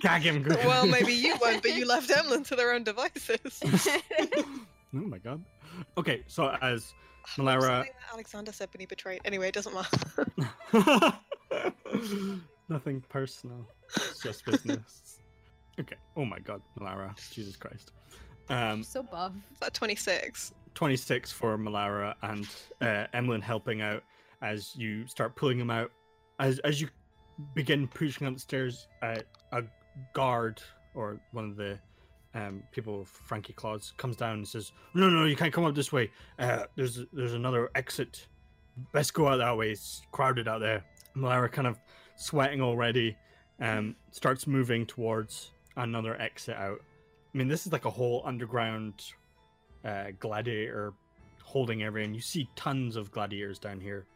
gag 0.00 0.22
him. 0.22 0.44
good. 0.44 0.58
well, 0.64 0.86
maybe 0.86 1.12
you 1.12 1.34
won't, 1.40 1.60
but 1.60 1.74
you 1.74 1.86
left 1.86 2.08
Emlyn 2.08 2.44
to 2.44 2.54
their 2.54 2.72
own 2.72 2.84
devices. 2.84 3.60
oh 3.64 4.44
my 4.92 5.18
god. 5.18 5.44
Okay, 5.98 6.22
so 6.28 6.56
as 6.62 6.94
What 7.36 7.44
was 7.56 7.64
Malara- 7.64 7.86
Alexander 8.12 8.52
said 8.52 8.68
when 8.72 8.80
he 8.80 8.86
betrayed. 8.86 9.20
Anyway, 9.24 9.48
it 9.48 9.54
doesn't 9.54 9.74
matter. 9.74 10.32
nothing 12.68 13.02
personal, 13.08 13.66
it's 13.96 14.20
just 14.20 14.44
business. 14.44 15.18
Okay. 15.78 15.96
Oh 16.16 16.24
my 16.24 16.38
god, 16.38 16.60
Malara. 16.78 17.14
Jesus 17.32 17.56
Christ. 17.56 17.92
Um, 18.48 18.82
so 18.82 19.02
buff. 19.02 19.32
Is 19.52 19.58
that 19.60 19.74
26? 19.74 20.52
26 20.74 21.32
for 21.32 21.56
Malara 21.56 22.14
and 22.22 22.46
uh, 22.80 23.06
Emlyn 23.12 23.40
helping 23.40 23.80
out 23.80 24.02
as 24.42 24.74
you 24.76 25.06
start 25.06 25.36
pulling 25.36 25.58
him 25.58 25.70
out. 25.70 25.90
As 26.38 26.58
as 26.60 26.80
you 26.80 26.88
begin 27.54 27.88
pushing 27.88 28.26
up 28.26 28.34
the 28.34 28.40
stairs, 28.40 28.88
uh, 29.02 29.20
a 29.52 29.62
guard 30.14 30.60
or 30.94 31.20
one 31.32 31.44
of 31.44 31.56
the 31.56 31.78
um, 32.34 32.62
people 32.72 33.04
Frankie 33.04 33.52
Claus 33.52 33.92
comes 33.96 34.16
down 34.16 34.34
and 34.34 34.48
says, 34.48 34.72
"No, 34.94 35.08
no, 35.08 35.24
you 35.24 35.36
can't 35.36 35.52
come 35.52 35.64
up 35.64 35.74
this 35.74 35.92
way. 35.92 36.10
Uh, 36.38 36.64
there's 36.76 37.00
there's 37.12 37.34
another 37.34 37.70
exit. 37.74 38.26
Best 38.92 39.14
go 39.14 39.28
out 39.28 39.38
that 39.38 39.56
way. 39.56 39.70
It's 39.70 40.02
crowded 40.12 40.48
out 40.48 40.60
there." 40.60 40.84
Malara, 41.16 41.50
kind 41.50 41.66
of 41.66 41.78
sweating 42.16 42.60
already, 42.60 43.16
um, 43.60 43.96
starts 44.12 44.46
moving 44.46 44.86
towards 44.86 45.50
another 45.76 46.20
exit 46.20 46.56
out. 46.56 46.80
I 47.34 47.38
mean, 47.38 47.48
this 47.48 47.66
is 47.66 47.72
like 47.72 47.84
a 47.84 47.90
whole 47.90 48.22
underground 48.24 49.04
uh, 49.84 50.06
gladiator 50.18 50.92
holding 51.42 51.82
everyone. 51.82 52.14
You 52.14 52.20
see 52.20 52.48
tons 52.56 52.96
of 52.96 53.10
gladiators 53.10 53.58
down 53.58 53.80
here 53.80 54.06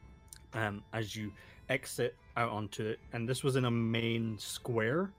um, 0.53 0.83
as 0.93 1.15
you 1.17 1.33
exit 1.69 2.17
out 2.37 2.51
onto 2.51 2.85
it. 2.87 2.99
And 3.13 3.29
this 3.29 3.43
was 3.43 3.57
in 3.57 3.65
a 3.65 3.71
main 3.71 4.39
square 4.39 5.11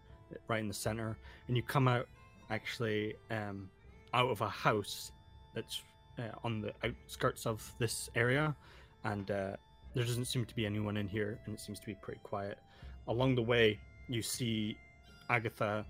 right 0.47 0.59
in 0.59 0.67
the 0.67 0.73
center. 0.73 1.17
And 1.47 1.55
you 1.57 1.63
come 1.63 1.87
out 1.87 2.07
actually 2.49 3.15
um, 3.31 3.69
out 4.13 4.29
of 4.29 4.41
a 4.41 4.49
house 4.49 5.11
that's 5.53 5.81
uh, 6.19 6.23
on 6.43 6.61
the 6.61 6.73
outskirts 6.83 7.45
of 7.45 7.73
this 7.79 8.09
area. 8.15 8.55
And 9.03 9.29
uh, 9.29 9.55
there 9.93 10.03
doesn't 10.03 10.25
seem 10.25 10.45
to 10.45 10.55
be 10.55 10.65
anyone 10.65 10.97
in 10.97 11.07
here, 11.07 11.39
and 11.45 11.55
it 11.55 11.59
seems 11.59 11.79
to 11.79 11.85
be 11.85 11.95
pretty 12.01 12.19
quiet. 12.23 12.57
Along 13.07 13.35
the 13.35 13.41
way, 13.41 13.79
you 14.07 14.21
see 14.21 14.77
Agatha 15.29 15.85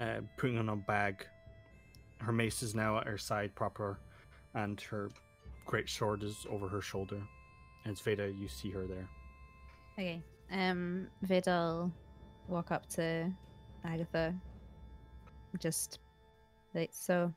uh, 0.00 0.20
putting 0.36 0.58
on 0.58 0.68
a 0.68 0.76
bag. 0.76 1.26
Her 2.18 2.32
mace 2.32 2.62
is 2.62 2.74
now 2.74 2.98
at 2.98 3.06
her 3.06 3.18
side 3.18 3.54
proper, 3.54 3.98
and 4.54 4.80
her 4.82 5.10
great 5.66 5.88
sword 5.88 6.22
is 6.22 6.46
over 6.50 6.68
her 6.68 6.80
shoulder. 6.80 7.20
And 7.84 7.92
it's 7.92 8.00
Veda, 8.00 8.28
you 8.28 8.48
see 8.48 8.70
her 8.70 8.86
there. 8.86 9.08
Okay. 9.98 10.22
Um, 10.52 11.08
Veda'll 11.24 11.90
walk 12.48 12.70
up 12.70 12.88
to 12.90 13.30
Agatha. 13.84 14.34
Just 15.60 15.98
like 16.74 16.90
so. 16.92 17.32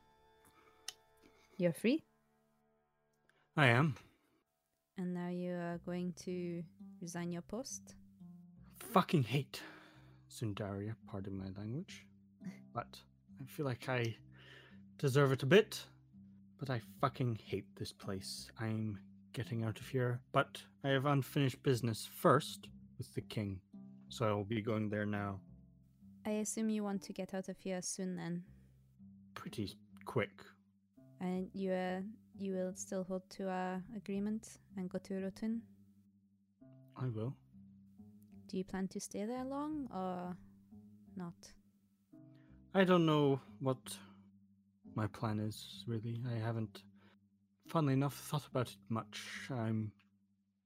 You're 1.58 1.72
free, 1.74 2.02
I 3.56 3.66
am. 3.66 3.94
and 4.96 5.12
now 5.12 5.28
you 5.28 5.52
are 5.52 5.78
going 5.84 6.14
to 6.24 6.62
resign 7.02 7.30
your 7.32 7.42
post. 7.42 7.94
Fucking 8.78 9.22
hate 9.24 9.62
Sundaria, 10.30 10.94
pardon 11.06 11.36
my 11.36 11.48
language. 11.58 12.06
But 12.72 12.98
I 13.42 13.44
feel 13.46 13.66
like 13.66 13.88
I 13.88 14.16
deserve 14.98 15.32
it 15.32 15.42
a 15.42 15.46
bit. 15.46 15.84
But 16.58 16.70
I 16.70 16.80
fucking 17.00 17.40
hate 17.44 17.66
this 17.76 17.92
place. 17.92 18.50
I'm 18.58 18.98
getting 19.34 19.64
out 19.64 19.80
of 19.80 19.88
here. 19.88 20.20
But 20.32 20.62
I 20.84 20.88
have 20.90 21.04
unfinished 21.06 21.62
business 21.62 22.08
first 22.22 22.68
with 22.96 23.12
the 23.14 23.22
king. 23.22 23.60
So 24.08 24.26
I 24.28 24.32
will 24.32 24.44
be 24.44 24.62
going 24.62 24.88
there 24.88 25.06
now 25.06 25.40
I 26.26 26.30
assume 26.30 26.68
you 26.68 26.84
want 26.84 27.02
to 27.02 27.12
get 27.12 27.34
out 27.34 27.48
of 27.48 27.58
here 27.58 27.80
soon, 27.82 28.16
then, 28.16 28.42
pretty 29.34 29.76
quick. 30.04 30.30
and 31.20 31.48
you 31.54 31.72
uh, 31.72 32.00
you 32.38 32.52
will 32.54 32.72
still 32.74 33.04
hold 33.04 33.22
to 33.30 33.48
our 33.48 33.82
agreement 33.96 34.58
and 34.76 34.88
go 34.90 34.98
to 34.98 35.14
Rotun. 35.14 35.60
I 36.96 37.06
will. 37.08 37.34
Do 38.48 38.56
you 38.58 38.64
plan 38.64 38.88
to 38.88 39.00
stay 39.00 39.24
there 39.24 39.44
long 39.44 39.88
or 39.94 40.36
not? 41.16 41.34
I 42.74 42.84
don't 42.84 43.06
know 43.06 43.40
what 43.60 43.78
my 44.94 45.06
plan 45.06 45.38
is, 45.40 45.84
really. 45.86 46.20
I 46.28 46.38
haven't, 46.38 46.82
funnily 47.68 47.94
enough, 47.94 48.14
thought 48.14 48.46
about 48.46 48.68
it 48.68 48.76
much. 48.88 49.48
I'm 49.50 49.92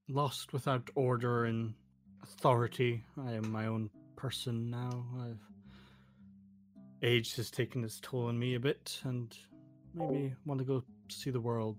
lost 0.09 0.53
without 0.53 0.91
order 0.95 1.45
and 1.45 1.75
authority. 2.23 3.05
I 3.27 3.33
am 3.33 3.51
my 3.51 3.67
own 3.67 3.91
person 4.25 4.71
now. 4.71 5.05
I've 5.21 5.39
age 7.03 7.37
has 7.37 7.51
taken 7.51 7.85
its 7.85 8.01
toll 8.01 8.29
on 8.29 8.39
me 8.39 8.55
a 8.55 8.59
bit, 8.59 8.99
and 9.05 9.37
maybe 9.93 10.35
want 10.47 10.61
to 10.61 10.65
go 10.65 10.83
see 11.11 11.29
the 11.29 11.43
world. 11.43 11.77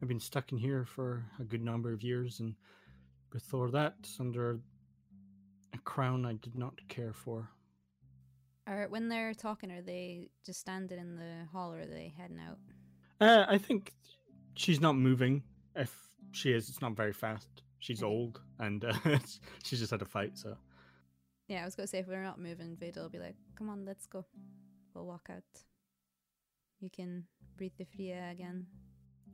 I've 0.00 0.06
been 0.06 0.20
stuck 0.20 0.52
in 0.52 0.58
here 0.58 0.84
for 0.84 1.24
a 1.40 1.42
good 1.42 1.64
number 1.64 1.92
of 1.92 2.04
years, 2.04 2.38
and 2.38 2.54
before 3.32 3.72
that, 3.72 3.94
under 4.20 4.60
a 5.74 5.78
crown 5.78 6.24
I 6.24 6.34
did 6.34 6.56
not 6.56 6.74
care 6.86 7.12
for. 7.12 7.50
Or 8.68 8.86
when 8.88 9.08
they're 9.08 9.34
talking, 9.34 9.72
are 9.72 9.82
they 9.82 10.28
just 10.46 10.60
standing 10.60 11.00
in 11.00 11.16
the 11.16 11.44
hall 11.50 11.72
or 11.72 11.80
are 11.80 11.86
they 11.86 12.14
heading 12.16 12.38
out? 12.38 12.58
Uh, 13.20 13.46
I 13.48 13.58
think 13.58 13.94
she's 14.54 14.80
not 14.80 14.94
moving. 14.94 15.42
If 15.74 15.92
she 16.30 16.52
is, 16.52 16.68
it's 16.68 16.80
not 16.80 16.94
very 16.94 17.12
fast. 17.12 17.48
She's 17.80 18.00
Okay. 18.04 18.12
old, 18.12 18.42
and 18.60 18.84
uh, 18.84 18.92
she's 19.64 19.80
just 19.80 19.90
had 19.90 20.02
a 20.02 20.04
fight. 20.04 20.38
So 20.38 20.56
Yeah, 21.48 21.62
I 21.62 21.64
was 21.64 21.74
gonna 21.74 21.86
say 21.86 21.98
if 21.98 22.06
we're 22.08 22.22
not 22.22 22.38
moving, 22.38 22.76
Veda 22.76 23.00
will 23.00 23.08
be 23.08 23.18
like, 23.18 23.36
"Come 23.56 23.70
on, 23.70 23.84
let's 23.84 24.06
go. 24.06 24.24
We'll 24.94 25.06
walk 25.06 25.28
out. 25.30 25.64
You 26.80 26.90
can 26.90 27.26
breathe 27.56 27.76
the 27.78 27.84
free 27.86 28.10
air 28.10 28.30
again." 28.30 28.66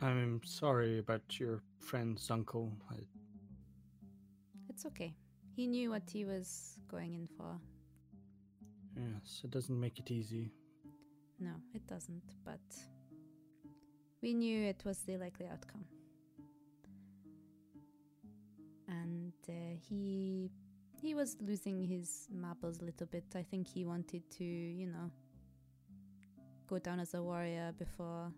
I'm 0.00 0.40
sorry 0.44 0.98
about 0.98 1.38
your 1.40 1.62
friend's 1.80 2.30
uncle. 2.30 2.72
I, 2.90 2.96
It's 4.68 4.86
okay. 4.86 5.14
He 5.56 5.66
knew 5.66 5.90
what 5.90 6.08
he 6.10 6.24
was 6.24 6.78
going 6.88 7.14
in 7.14 7.28
for. 7.36 7.60
yes, 8.96 9.40
it 9.44 9.50
doesn't 9.50 9.78
make 9.78 9.98
it 9.98 10.10
easy. 10.10 10.52
No, 11.38 11.52
it 11.74 11.86
doesn't. 11.86 12.34
But 12.44 12.60
we 14.22 14.34
knew 14.34 14.62
it 14.64 14.82
was 14.84 14.98
the 15.02 15.16
likely 15.16 15.46
outcome. 15.46 15.84
And 18.88 19.32
uh, 19.48 19.76
he 19.88 20.50
he 21.04 21.14
was 21.14 21.36
losing 21.40 21.84
his 21.84 22.26
marbles 22.32 22.80
a 22.80 22.84
little 22.84 23.06
bit. 23.06 23.24
I 23.34 23.42
think 23.42 23.68
he 23.68 23.84
wanted 23.84 24.22
to, 24.38 24.44
you 24.44 24.86
know, 24.86 25.10
go 26.66 26.78
down 26.78 26.98
as 26.98 27.12
a 27.12 27.22
warrior 27.22 27.74
before 27.78 28.32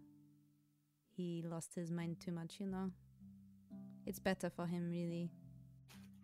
he 1.17 1.45
lost 1.47 1.75
his 1.77 1.93
mind 1.93 2.19
too 2.19 2.33
much. 2.33 2.57
You 2.59 2.67
know, 2.67 2.91
it's 4.05 4.19
better 4.19 4.51
for 4.51 4.67
him, 4.67 4.91
really. 4.91 5.31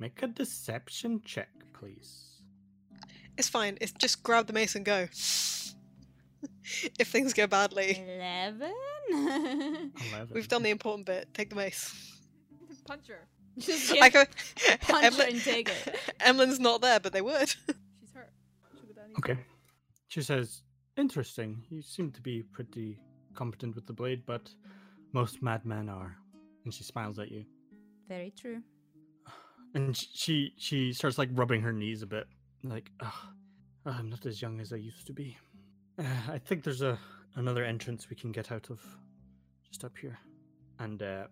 Make 0.01 0.21
a 0.23 0.27
deception 0.27 1.21
check, 1.25 1.51
please. 1.73 2.43
It's 3.39 3.49
fine. 3.49 3.79
It's 3.81 3.93
just 3.93 4.25
grab 4.25 4.49
the 4.49 4.53
mace 4.53 4.75
and 4.75 4.85
go. 4.85 5.03
if 6.99 7.09
things 7.09 7.33
go 7.33 7.47
badly, 7.47 8.03
Eleven. 8.05 8.73
Eleven. 9.13 10.29
we've 10.33 10.49
done 10.49 10.65
the 10.65 10.71
important 10.71 11.07
bit. 11.07 11.33
Take 11.33 11.51
the 11.51 11.57
mace. 11.57 12.19
Punch 12.85 13.07
her. 13.07 13.29
Just 13.59 13.93
I 14.01 14.09
go. 14.09 14.25
punch 14.81 15.05
her 15.05 15.23
Emlyn- 15.23 15.29
and 15.35 15.41
take 15.43 15.69
it. 15.69 15.97
Emlyn's 16.21 16.59
not 16.61 16.81
there, 16.81 17.01
but 17.01 17.13
they 17.13 17.23
would. 17.23 17.49
She's 18.01 18.13
hurt. 18.15 18.31
She'll 18.75 18.87
go 18.87 18.93
down 18.95 19.11
easy. 19.11 19.17
Okay. 19.19 19.39
She 20.09 20.23
says, 20.23 20.63
"Interesting. 20.97 21.63
You 21.71 21.83
seem 21.83 22.11
to 22.13 22.21
be 22.21 22.43
pretty 22.43 22.99
competent 23.35 23.75
with 23.75 23.87
the 23.87 23.93
blade, 23.93 24.23
but 24.27 24.51
most 25.13 25.43
madmen 25.43 25.89
are." 25.89 26.17
And 26.65 26.73
she 26.73 26.85
smiles 26.85 27.19
at 27.19 27.31
you. 27.31 27.45
Very 28.09 28.33
true. 28.37 28.63
and 29.75 29.97
she 29.97 30.53
she 30.59 30.93
starts 30.93 31.17
like 31.19 31.31
rubbing 31.33 31.63
her 31.63 31.73
knees 31.73 32.03
a 32.03 32.07
bit 32.07 32.27
like 32.63 32.91
"Ugh, 33.01 33.13
i'm 33.87 34.11
not 34.11 34.27
as 34.27 34.43
young 34.43 34.61
as 34.61 34.71
i 34.73 34.77
used 34.77 35.07
to 35.07 35.15
be 35.15 35.37
uh, 35.99 36.05
i 36.31 36.37
think 36.39 36.63
there's 36.63 36.83
a 36.83 36.99
another 37.37 37.65
entrance 37.65 38.11
we 38.11 38.17
can 38.17 38.31
get 38.33 38.53
out 38.53 38.69
of 38.69 38.81
just 39.67 39.83
up 39.83 39.97
here 39.97 40.19
and 40.79 41.03
uh, 41.03 41.25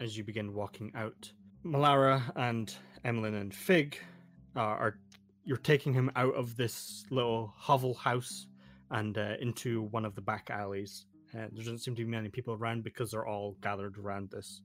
as 0.00 0.16
you 0.18 0.24
begin 0.24 0.52
walking 0.52 0.90
out 0.96 1.30
malara 1.66 2.22
and 2.36 2.74
emlyn 3.04 3.34
and 3.34 3.54
fig 3.54 3.98
are, 4.54 4.76
are 4.78 4.98
you're 5.44 5.56
taking 5.56 5.92
him 5.92 6.10
out 6.16 6.34
of 6.34 6.56
this 6.56 7.04
little 7.10 7.52
hovel 7.56 7.94
house 7.94 8.46
and 8.90 9.18
uh, 9.18 9.34
into 9.40 9.82
one 9.82 10.04
of 10.04 10.14
the 10.14 10.20
back 10.20 10.50
alleys 10.50 11.06
uh, 11.34 11.38
there 11.52 11.64
doesn't 11.64 11.78
seem 11.78 11.94
to 11.94 12.04
be 12.04 12.10
many 12.10 12.28
people 12.28 12.54
around 12.54 12.84
because 12.84 13.10
they're 13.10 13.26
all 13.26 13.56
gathered 13.60 13.98
around 13.98 14.30
this 14.30 14.60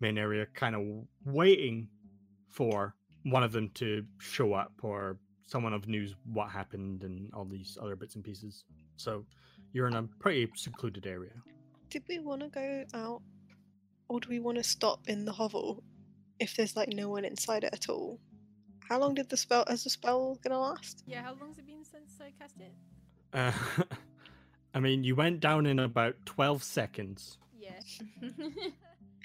main 0.00 0.18
area 0.18 0.46
kind 0.54 0.74
of 0.74 0.82
waiting 1.24 1.88
for 2.48 2.94
one 3.24 3.42
of 3.42 3.52
them 3.52 3.70
to 3.74 4.04
show 4.18 4.52
up 4.52 4.72
or 4.82 5.16
someone 5.46 5.72
of 5.72 5.86
news 5.88 6.14
what 6.32 6.50
happened 6.50 7.04
and 7.04 7.30
all 7.32 7.44
these 7.44 7.78
other 7.80 7.96
bits 7.96 8.14
and 8.14 8.24
pieces. 8.24 8.64
So 8.96 9.24
you're 9.72 9.86
in 9.86 9.94
a 9.94 10.02
pretty 10.18 10.50
secluded 10.54 11.06
area. 11.06 11.32
Did 11.88 12.02
we 12.08 12.18
want 12.18 12.40
to 12.40 12.48
go 12.48 12.84
out, 12.94 13.22
or 14.08 14.20
do 14.20 14.28
we 14.28 14.40
want 14.40 14.58
to 14.58 14.64
stop 14.64 15.00
in 15.08 15.24
the 15.24 15.32
hovel 15.32 15.82
if 16.40 16.56
there's 16.56 16.76
like 16.76 16.88
no 16.88 17.08
one 17.08 17.24
inside 17.24 17.64
it 17.64 17.72
at 17.72 17.88
all? 17.88 18.18
How 18.88 18.98
long 18.98 19.14
did 19.14 19.28
the 19.28 19.36
spell? 19.36 19.64
Is 19.70 19.84
the 19.84 19.90
spell 19.90 20.38
gonna 20.42 20.58
last? 20.60 21.02
Yeah, 21.06 21.22
how 21.22 21.34
long's 21.40 21.58
it 21.58 21.66
been 21.66 21.84
since 21.84 22.18
I 22.20 22.30
cast 22.38 22.56
it? 22.60 22.72
Uh, 23.32 23.52
I 24.74 24.80
mean, 24.80 25.04
you 25.04 25.14
went 25.14 25.40
down 25.40 25.66
in 25.66 25.78
about 25.78 26.16
12 26.26 26.62
seconds. 26.62 27.38
Yeah. 27.58 27.80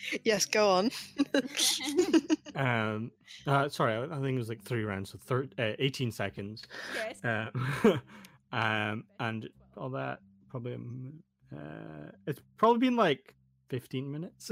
Yes, 0.23 0.45
go 0.45 0.69
on. 0.69 0.91
Um, 2.55 3.11
uh, 3.47 3.67
sorry, 3.69 3.93
I 3.93 4.03
I 4.03 4.21
think 4.21 4.35
it 4.35 4.37
was 4.37 4.47
like 4.49 4.61
three 4.63 4.83
rounds, 4.83 5.09
so 5.11 5.17
thir- 5.17 5.49
uh, 5.57 5.73
18 5.79 6.11
seconds. 6.11 6.63
yes. 6.95 7.23
Uh, 7.23 7.97
um, 8.51 9.03
and 9.19 9.49
all 9.75 9.89
that 9.89 10.19
probably, 10.49 10.75
um, 10.75 11.13
uh, 11.51 12.11
it's 12.27 12.41
probably 12.57 12.79
been 12.79 12.95
like 12.95 13.35
15 13.69 14.11
minutes. 14.11 14.51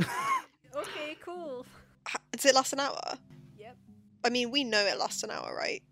Okay, 0.75 1.15
cool. 1.23 1.65
H- 2.07 2.15
Does 2.31 2.45
it 2.45 2.55
last 2.55 2.73
an 2.73 2.79
hour? 2.79 3.17
Yep. 3.57 3.75
I 4.23 4.29
mean, 4.29 4.51
we 4.51 4.63
know 4.63 4.79
it 4.85 4.97
lasts 4.99 5.23
an 5.23 5.31
hour, 5.31 5.55
right? 5.55 5.83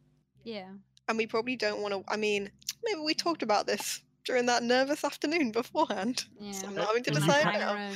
yeah. 0.44 0.70
And 1.10 1.18
we 1.18 1.28
probably 1.28 1.58
don't 1.58 1.82
want 1.82 1.94
to. 1.94 2.02
I 2.08 2.16
mean, 2.16 2.50
maybe 2.86 3.02
we 3.02 3.14
talked 3.14 3.44
about 3.44 3.68
this 3.68 4.02
during 4.24 4.46
that 4.46 4.64
nervous 4.64 5.04
afternoon 5.04 5.52
beforehand. 5.52 6.24
Yeah. 6.40 6.52
So 6.54 6.68
I'm 6.68 6.76
not 6.76 6.88
having 6.88 7.04
to 7.04 7.12
decide 7.12 7.44
now. 7.60 7.90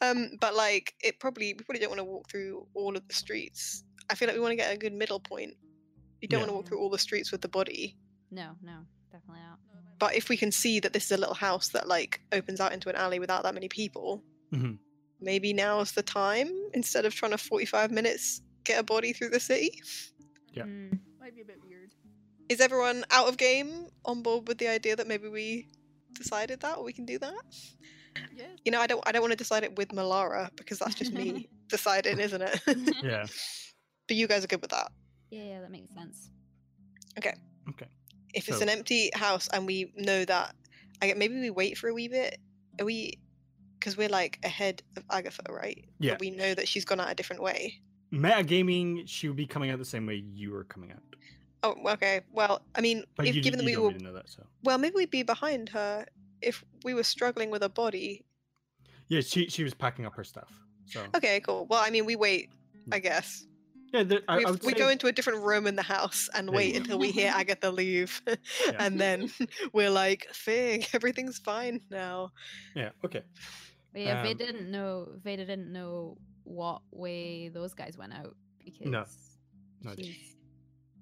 Um, 0.00 0.30
but 0.40 0.54
like, 0.54 0.94
it 1.00 1.18
probably 1.18 1.52
we 1.54 1.64
probably 1.64 1.80
don't 1.80 1.90
want 1.90 1.98
to 1.98 2.04
walk 2.04 2.30
through 2.30 2.66
all 2.74 2.96
of 2.96 3.06
the 3.08 3.14
streets. 3.14 3.82
I 4.08 4.14
feel 4.14 4.28
like 4.28 4.36
we 4.36 4.40
want 4.40 4.52
to 4.52 4.56
get 4.56 4.72
a 4.72 4.76
good 4.78 4.92
middle 4.92 5.18
point. 5.18 5.54
You 6.20 6.28
don't 6.28 6.38
Yeah. 6.38 6.42
want 6.46 6.50
to 6.50 6.54
walk 6.54 6.66
through 6.68 6.78
all 6.80 6.90
the 6.90 6.98
streets 6.98 7.32
with 7.32 7.40
the 7.40 7.48
body. 7.48 7.96
No, 8.30 8.52
no, 8.62 8.84
definitely 9.10 9.42
not. 9.48 9.58
But 9.98 10.14
if 10.14 10.28
we 10.28 10.36
can 10.36 10.52
see 10.52 10.78
that 10.80 10.92
this 10.92 11.06
is 11.06 11.12
a 11.12 11.16
little 11.16 11.34
house 11.34 11.68
that 11.70 11.88
like 11.88 12.20
opens 12.32 12.60
out 12.60 12.72
into 12.72 12.88
an 12.88 12.94
alley 12.96 13.18
without 13.18 13.42
that 13.44 13.54
many 13.54 13.68
people, 13.68 14.22
Mhm. 14.52 14.78
Maybe 15.24 15.52
now's 15.52 15.92
the 15.92 16.02
time 16.02 16.50
instead 16.74 17.04
of 17.04 17.14
trying 17.14 17.32
to 17.32 17.38
45 17.38 17.90
minutes 17.90 18.42
get 18.64 18.80
a 18.80 18.82
body 18.82 19.12
through 19.12 19.30
the 19.30 19.40
city. 19.40 19.80
Yeah. 20.52 20.64
Mm. 20.64 20.98
Might 21.20 21.34
be 21.34 21.42
a 21.42 21.44
bit 21.44 21.58
weird. 21.66 21.90
Is 22.48 22.60
everyone 22.60 23.04
out 23.10 23.28
of 23.28 23.36
game 23.36 23.88
on 24.04 24.22
board 24.22 24.46
with 24.46 24.58
the 24.58 24.68
idea 24.68 24.96
that 24.96 25.08
maybe 25.08 25.28
we 25.28 25.68
decided 26.12 26.60
that 26.60 26.78
or 26.78 26.84
we 26.84 26.92
can 26.92 27.06
do 27.06 27.18
that? 27.18 27.34
Yes. 28.36 28.46
You 28.64 28.70
know, 28.70 28.80
I 28.80 28.86
don't 28.86 29.02
I 29.06 29.12
don't 29.12 29.22
want 29.22 29.32
to 29.32 29.36
decide 29.36 29.64
it 29.64 29.76
with 29.76 29.88
Malara 29.88 30.50
because 30.56 30.78
that's 30.78 30.94
just 30.94 31.12
me 31.12 31.48
deciding, 31.68 32.20
isn't 32.20 32.42
it? 32.42 32.60
yeah. 33.02 33.26
but 34.06 34.16
you 34.16 34.28
guys 34.28 34.44
are 34.44 34.46
good 34.46 34.62
with 34.62 34.70
that. 34.70 34.92
yeah, 35.30 35.42
yeah, 35.42 35.60
that 35.60 35.70
makes 35.70 35.92
sense. 35.94 36.30
Okay. 37.18 37.34
Okay. 37.70 37.86
If 38.34 38.48
it's 38.48 38.60
an 38.60 38.68
empty 38.68 39.10
house 39.14 39.48
and 39.52 39.66
we 39.66 39.92
know 39.96 40.24
that, 40.24 40.54
I 41.00 41.06
get 41.06 41.16
maybe 41.16 41.40
we 41.40 41.50
wait 41.50 41.78
for 41.78 41.88
a 41.88 41.94
wee 41.94 42.08
bit. 42.08 42.38
Are 42.80 42.84
we? 42.84 43.14
Because 43.84 43.98
we're 43.98 44.08
like 44.08 44.38
ahead 44.42 44.82
of 44.96 45.04
Agatha, 45.10 45.42
right? 45.50 45.84
But 45.98 46.06
Yeah. 46.06 46.16
we 46.18 46.30
know 46.30 46.54
that 46.54 46.66
she's 46.66 46.86
gone 46.86 47.00
out 47.00 47.10
a 47.10 47.14
different 47.14 47.42
way. 47.42 47.82
Metagaming, 48.10 49.06
she 49.06 49.28
would 49.28 49.36
be 49.36 49.46
coming 49.46 49.68
out 49.68 49.78
the 49.78 49.84
same 49.84 50.06
way 50.06 50.14
you 50.14 50.52
were 50.52 50.64
coming 50.64 50.90
out. 50.90 51.02
Oh, 51.62 51.76
okay. 51.92 52.22
Well, 52.32 52.62
I 52.74 52.80
mean, 52.80 53.04
But 53.14 53.26
if 53.26 53.34
you, 53.34 53.42
given 53.42 53.60
d- 53.60 53.66
that 53.66 53.70
we 53.70 53.76
were, 53.76 53.90
really 53.90 54.10
that, 54.10 54.30
so. 54.30 54.42
well, 54.62 54.78
maybe 54.78 54.94
we'd 54.96 55.10
be 55.10 55.22
behind 55.22 55.68
her 55.68 56.06
if 56.40 56.64
we 56.82 56.94
were 56.94 57.02
struggling 57.02 57.50
with 57.50 57.62
a 57.62 57.68
body. 57.68 58.24
Yeah, 59.08 59.20
she 59.20 59.50
she 59.50 59.62
was 59.62 59.74
packing 59.74 60.06
up 60.06 60.14
her 60.14 60.24
stuff. 60.24 60.50
So 60.86 61.04
Okay, 61.14 61.40
cool. 61.40 61.66
Well, 61.68 61.82
I 61.84 61.90
mean, 61.90 62.06
we 62.06 62.16
wait. 62.16 62.48
I 62.90 63.00
mm. 63.00 63.02
guess 63.02 63.46
yeah, 63.94 64.02
there, 64.02 64.20
I, 64.26 64.38
we 64.38 64.44
I 64.44 64.50
we 64.50 64.58
say, 64.58 64.72
go 64.72 64.88
into 64.88 65.06
a 65.06 65.12
different 65.12 65.44
room 65.44 65.68
in 65.68 65.76
the 65.76 65.82
house 65.82 66.28
and 66.34 66.48
There 66.48 66.56
wait 66.56 66.76
until 66.76 66.98
we 66.98 67.12
hear 67.12 67.30
Agatha 67.34 67.70
leave, 67.70 68.20
and 68.78 69.00
then 69.00 69.30
we're 69.72 69.90
like, 69.90 70.26
"Fig, 70.32 70.88
everything's 70.92 71.38
fine 71.38 71.80
now." 71.90 72.32
Yeah, 72.74 72.90
okay. 73.04 73.22
But 73.94 74.02
yeah, 74.02 74.22
Veda 74.22 74.44
Um, 74.44 74.52
didn't 74.52 74.70
know. 74.70 75.08
Veda 75.22 75.46
didn't 75.46 75.72
know 75.72 76.18
what 76.42 76.82
way 76.90 77.48
those 77.48 77.72
guys 77.72 77.96
went 77.96 78.12
out 78.12 78.36
because 78.62 78.86
No, 78.86 79.04
no, 79.82 79.94
she's 79.96 80.36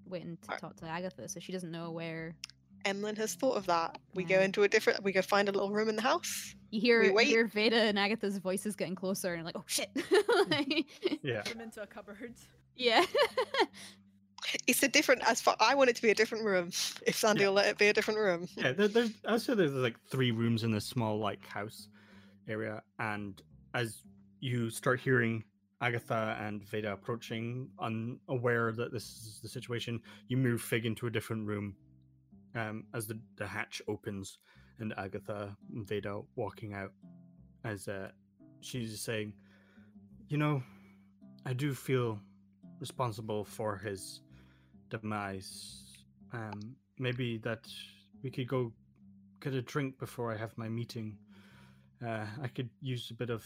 waiting 0.06 0.36
to 0.42 0.48
Alright. 0.48 0.60
talk 0.60 0.76
to 0.76 0.84
Agatha, 0.86 1.28
so 1.28 1.40
she 1.40 1.50
doesn't 1.52 1.72
know 1.72 1.90
where. 1.90 2.36
Emlyn 2.84 3.14
has 3.16 3.34
thought 3.34 3.56
of 3.56 3.66
that. 3.66 3.96
We 4.14 4.24
go 4.24 4.40
into 4.40 4.64
a 4.64 4.68
different. 4.68 5.02
We 5.02 5.12
go 5.12 5.22
find 5.22 5.48
a 5.48 5.52
little 5.52 5.70
room 5.70 5.88
in 5.88 5.96
the 5.96 6.02
house. 6.02 6.54
You 6.70 6.80
hear 6.80 7.00
We 7.00 7.22
you 7.24 7.28
hear 7.30 7.46
Veda 7.46 7.76
and 7.76 7.98
Agatha's 7.98 8.38
voices 8.38 8.74
getting 8.76 8.94
closer, 8.96 9.34
and 9.34 9.44
like, 9.44 9.56
oh 9.56 9.64
shit. 9.66 9.88
Like, 10.50 10.86
Yeah. 11.22 11.42
Them 11.42 11.60
into 11.60 11.80
a 11.82 11.86
cupboard. 11.86 12.34
yeah. 12.76 13.04
It's 14.66 14.82
a 14.82 14.88
different. 14.88 15.22
As 15.26 15.40
far 15.40 15.56
I 15.60 15.74
want 15.76 15.90
it 15.90 15.96
to 15.96 16.02
be 16.02 16.10
a 16.10 16.14
different 16.14 16.44
room. 16.44 16.68
If 17.06 17.14
Sandy 17.16 17.42
Yeah. 17.42 17.46
will 17.48 17.54
let 17.54 17.66
it 17.68 17.78
be 17.78 17.86
a 17.86 17.92
different 17.92 18.18
room. 18.18 18.48
Yeah, 18.56 18.72
there, 18.72 18.88
there's 18.88 19.12
I 19.24 19.38
say 19.38 19.54
there's 19.54 19.72
like 19.72 19.96
three 20.10 20.32
rooms 20.32 20.64
in 20.64 20.72
this 20.72 20.84
small 20.84 21.18
like 21.20 21.46
house 21.46 21.88
area, 22.52 22.82
and 22.98 23.42
as 23.74 24.02
you 24.40 24.70
start 24.70 25.00
hearing 25.00 25.44
Agatha 25.80 26.36
and 26.40 26.62
Veda 26.68 26.92
approaching, 26.92 27.68
unaware 27.80 28.72
that 28.72 28.92
this 28.92 29.04
is 29.04 29.40
the 29.42 29.48
situation, 29.48 30.00
you 30.28 30.36
move 30.36 30.60
Fig 30.60 30.86
into 30.86 31.06
a 31.06 31.10
different 31.10 31.46
room. 31.46 31.74
Um, 32.54 32.84
as 32.92 33.06
the, 33.06 33.18
the 33.36 33.46
hatch 33.46 33.80
opens, 33.88 34.38
and 34.78 34.92
Agatha 34.98 35.56
and 35.74 35.88
Veda 35.88 36.20
walking 36.36 36.74
out, 36.74 36.92
as 37.64 37.88
uh, 37.88 38.08
she's 38.60 39.00
saying, 39.00 39.32
"You 40.28 40.36
know, 40.36 40.62
I 41.46 41.54
do 41.54 41.72
feel 41.72 42.20
responsible 42.78 43.44
for 43.44 43.76
his 43.76 44.20
demise. 44.90 45.82
Um, 46.32 46.76
maybe 46.98 47.38
that 47.38 47.66
we 48.22 48.30
could 48.30 48.48
go 48.48 48.72
get 49.40 49.54
a 49.54 49.62
drink 49.62 49.98
before 49.98 50.32
I 50.32 50.36
have 50.36 50.56
my 50.56 50.68
meeting. 50.68 51.18
Uh, 52.04 52.26
I 52.42 52.48
could 52.48 52.68
use 52.80 53.10
a 53.10 53.14
bit 53.14 53.30
of 53.30 53.44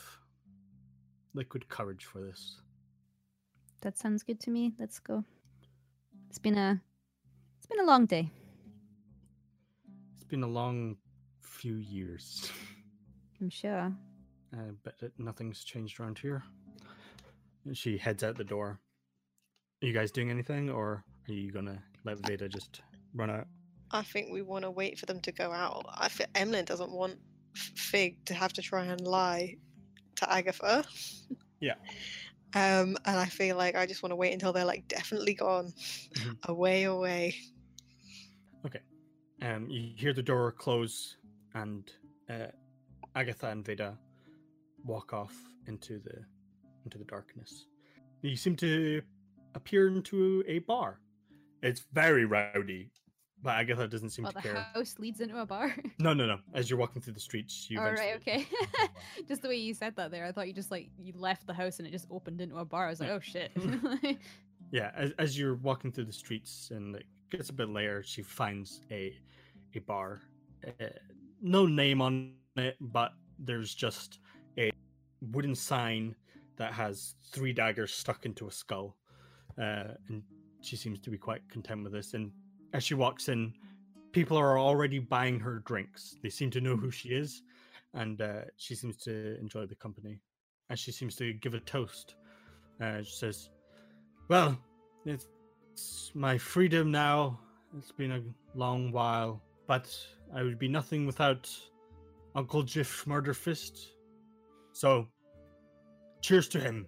liquid 1.34 1.68
courage 1.68 2.04
for 2.04 2.20
this. 2.20 2.60
That 3.82 3.98
sounds 3.98 4.22
good 4.22 4.40
to 4.40 4.50
me. 4.50 4.72
Let's 4.78 4.98
go. 4.98 5.24
It's 6.28 6.38
been 6.38 6.56
a 6.56 6.80
it's 7.58 7.66
been 7.66 7.80
a 7.80 7.84
long 7.84 8.06
day. 8.06 8.30
It's 10.14 10.24
been 10.24 10.42
a 10.42 10.48
long 10.48 10.96
few 11.40 11.76
years. 11.76 12.50
I'm 13.40 13.50
sure. 13.50 13.92
I 14.54 14.70
bet 14.82 14.98
that 15.00 15.18
nothing's 15.18 15.62
changed 15.62 16.00
around 16.00 16.18
here. 16.18 16.42
And 17.66 17.76
she 17.76 17.98
heads 17.98 18.22
out 18.24 18.36
the 18.36 18.44
door. 18.44 18.78
Are 19.82 19.86
you 19.86 19.92
guys 19.92 20.10
doing 20.10 20.30
anything, 20.30 20.70
or 20.70 21.04
are 21.28 21.32
you 21.32 21.52
gonna 21.52 21.82
let 22.04 22.18
Veda 22.26 22.48
just 22.48 22.80
run 23.14 23.28
out? 23.28 23.46
I 23.90 24.02
think 24.02 24.32
we 24.32 24.42
want 24.42 24.64
to 24.64 24.70
wait 24.70 24.98
for 24.98 25.06
them 25.06 25.20
to 25.20 25.32
go 25.32 25.52
out. 25.52 25.84
I 25.94 26.08
think 26.08 26.30
Emlyn 26.34 26.64
doesn't 26.64 26.90
want 26.90 27.12
F- 27.12 27.18
Fig 27.56 28.24
to 28.26 28.34
have 28.34 28.52
to 28.54 28.62
try 28.62 28.84
and 28.84 29.00
lie 29.00 29.56
to 30.16 30.32
Agatha. 30.32 30.84
Yeah. 31.60 31.74
Um, 32.54 32.96
and 33.04 33.18
I 33.18 33.26
feel 33.26 33.56
like 33.56 33.74
I 33.74 33.86
just 33.86 34.02
want 34.02 34.12
to 34.12 34.16
wait 34.16 34.32
until 34.32 34.52
they're 34.52 34.64
like 34.64 34.86
definitely 34.88 35.34
gone, 35.34 35.72
Mhm. 36.12 36.36
away, 36.48 36.84
away. 36.84 37.34
Okay. 38.64 38.80
Um, 39.42 39.68
you 39.68 39.92
hear 39.96 40.12
the 40.12 40.22
door 40.22 40.52
close, 40.52 41.16
and 41.54 41.90
uh, 42.30 42.46
Agatha 43.14 43.48
and 43.48 43.64
Veda 43.64 43.98
walk 44.84 45.12
off 45.12 45.34
into 45.66 45.98
the 45.98 46.24
into 46.84 46.98
the 46.98 47.04
darkness. 47.04 47.66
You 48.22 48.36
seem 48.36 48.56
to 48.56 49.02
appear 49.54 49.88
into 49.88 50.44
a 50.46 50.60
bar. 50.60 51.00
It's 51.62 51.84
very 51.92 52.24
rowdy, 52.24 52.90
but 53.42 53.50
Agatha 53.56 53.86
doesn't 53.86 54.10
seem 54.10 54.24
Well, 54.24 54.32
to 54.32 54.36
the 54.38 54.42
care. 54.42 54.66
house 54.74 54.98
leads 54.98 55.20
into 55.20 55.38
a 55.40 55.46
bar. 55.46 55.74
No, 55.98 56.12
no, 56.14 56.26
no. 56.26 56.38
As 56.54 56.68
you're 56.70 56.78
walking 56.78 57.00
through 57.02 57.14
the 57.14 57.20
streets, 57.20 57.68
you 57.70 57.78
All 57.78 57.84
right, 57.84 57.98
eventually- 58.16 58.46
okay. 58.46 58.46
just 59.28 59.42
the 59.42 59.48
way 59.48 59.56
you 59.56 59.74
said 59.74 59.94
that 59.96 60.10
there, 60.10 60.24
I 60.26 60.32
thought 60.32 60.48
you 60.48 60.54
just 60.54 60.70
like 60.70 60.90
you 60.98 61.12
left 61.16 61.46
the 61.46 61.54
house 61.54 61.78
and 61.78 61.86
it 61.86 61.90
just 61.90 62.06
opened 62.10 62.40
into 62.40 62.56
a 62.56 62.64
bar. 62.64 62.86
I 62.86 62.90
was 62.90 63.00
like, 63.00 63.08
Yeah. 63.08 63.14
oh 63.14 63.20
shit. 63.20 64.18
Yeah, 64.72 64.90
as, 64.96 65.12
as 65.18 65.38
you're 65.38 65.54
walking 65.54 65.92
through 65.92 66.06
the 66.06 66.12
streets 66.12 66.70
and 66.72 66.96
it 66.96 67.06
gets 67.30 67.50
a 67.50 67.52
bit 67.52 67.68
later, 67.68 68.02
she 68.02 68.22
finds 68.22 68.80
a 68.90 69.16
a 69.74 69.78
bar. 69.80 70.22
Uh, 70.66 70.86
no 71.40 71.66
name 71.66 72.00
on 72.00 72.32
it, 72.56 72.76
but 72.80 73.12
there's 73.38 73.74
just 73.74 74.18
a 74.58 74.70
wooden 75.20 75.54
sign 75.54 76.16
that 76.56 76.72
has 76.72 77.14
three 77.30 77.52
daggers 77.52 77.92
stuck 77.92 78.24
into 78.26 78.48
a 78.48 78.50
skull. 78.50 78.96
Uh, 79.58 79.92
and 80.08 80.22
she 80.62 80.74
seems 80.76 80.98
to 81.00 81.10
be 81.10 81.18
quite 81.18 81.46
content 81.48 81.84
with 81.84 81.92
this. 81.92 82.14
And 82.14 82.32
as 82.72 82.84
she 82.84 82.94
walks 82.94 83.28
in, 83.28 83.52
people 84.12 84.36
are 84.36 84.58
already 84.58 84.98
buying 84.98 85.38
her 85.40 85.60
drinks. 85.60 86.16
They 86.22 86.30
seem 86.30 86.50
to 86.52 86.60
know 86.60 86.76
who 86.76 86.90
she 86.90 87.10
is, 87.10 87.42
and 87.94 88.20
uh, 88.20 88.42
she 88.56 88.74
seems 88.74 88.96
to 89.04 89.38
enjoy 89.38 89.66
the 89.66 89.74
company. 89.74 90.20
And 90.68 90.78
she 90.78 90.92
seems 90.92 91.16
to 91.16 91.32
give 91.34 91.54
a 91.54 91.60
toast. 91.60 92.16
Uh, 92.80 93.02
she 93.02 93.14
says, 93.14 93.50
well, 94.28 94.58
it's, 95.04 95.28
it's 95.72 96.10
my 96.14 96.36
freedom 96.38 96.90
now. 96.90 97.38
It's 97.78 97.92
been 97.92 98.12
a 98.12 98.22
long 98.54 98.90
while, 98.90 99.42
but 99.66 99.94
I 100.34 100.42
would 100.42 100.58
be 100.58 100.68
nothing 100.68 101.06
without 101.06 101.48
Uncle 102.34 102.62
Jiff 102.62 103.04
Murderfist. 103.06 103.86
So, 104.72 105.06
cheers 106.20 106.48
to 106.48 106.60
him. 106.60 106.86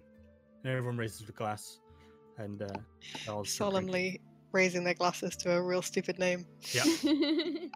And 0.63 0.73
everyone 0.73 0.97
raises 0.97 1.29
a 1.29 1.31
glass, 1.31 1.79
and 2.37 2.61
uh, 2.61 2.67
they 2.67 3.31
all 3.31 3.45
start 3.45 3.71
drinking. 3.71 3.91
Solemnly 3.93 4.21
raising 4.51 4.83
their 4.83 4.93
glasses 4.93 5.35
to 5.37 5.51
a 5.53 5.61
real 5.61 5.81
stupid 5.81 6.19
name. 6.19 6.45
Yeah. 6.73 6.83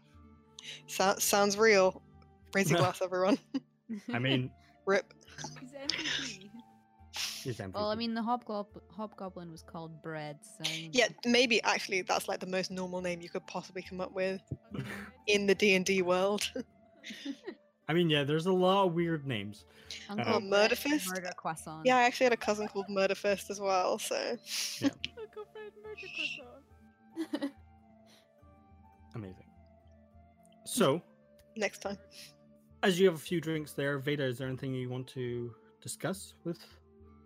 So- 0.88 1.16
sounds 1.20 1.58
real. 1.58 2.02
Raise 2.56 2.70
your 2.70 2.80
glass, 2.84 3.02
everyone. 3.02 3.38
I 4.14 4.20
mean, 4.20 4.50
Rip. 4.86 5.14
He's 5.60 5.72
MVP. 5.72 6.50
he's 7.44 7.58
MVP. 7.58 7.74
well, 7.74 7.90
I 7.90 7.96
mean, 7.96 8.14
the 8.14 8.22
hobgoblin 8.22 8.82
hobgoblin 8.90 9.52
was 9.52 9.62
called 9.62 10.02
Bread, 10.02 10.38
so 10.42 10.72
Yeah, 10.94 11.08
maybe 11.26 11.62
actually 11.64 12.02
that's 12.04 12.28
like 12.30 12.40
the 12.40 12.46
most 12.48 12.72
normal 12.72 13.02
name 13.02 13.22
you 13.22 13.30
could 13.30 13.46
possibly 13.48 13.82
come 13.82 14.00
up 14.00 14.14
with 14.14 14.42
in 15.28 15.46
the 15.48 15.56
D 15.56 15.76
and 15.76 15.86
D 15.86 16.02
world. 16.02 16.50
I 17.90 17.94
mean, 17.94 18.10
yeah, 18.10 18.24
there's 18.24 18.46
a 18.46 18.52
lot 18.54 18.86
of 18.86 18.94
weird 18.94 19.28
names. 19.28 19.66
Uncle 20.10 20.36
Uh, 20.36 20.40
Bread, 20.40 20.80
Murder 21.08 21.32
croissant. 21.36 21.86
yeah, 21.86 21.98
I 21.98 22.04
actually 22.04 22.24
had 22.26 22.34
a 22.34 22.38
cousin 22.38 22.68
called 22.70 22.88
Murderfist 22.90 23.50
as 23.50 23.60
well. 23.60 24.00
So 24.00 24.38
Uncle 24.82 25.23
Fred 25.64 25.74
murder 25.84 26.08
croissant. 26.16 27.52
Amazing. 29.16 29.46
So, 30.66 31.02
next 31.56 31.80
time. 31.80 31.98
as 32.82 33.00
you 33.00 33.06
have 33.06 33.16
a 33.16 33.20
few 33.20 33.40
drinks 33.40 33.74
there, 33.74 33.98
Veda, 33.98 34.24
is 34.24 34.38
there 34.38 34.48
anything 34.48 34.74
you 34.74 34.90
want 34.90 35.08
to 35.08 35.54
discuss 35.82 36.34
with 36.44 36.60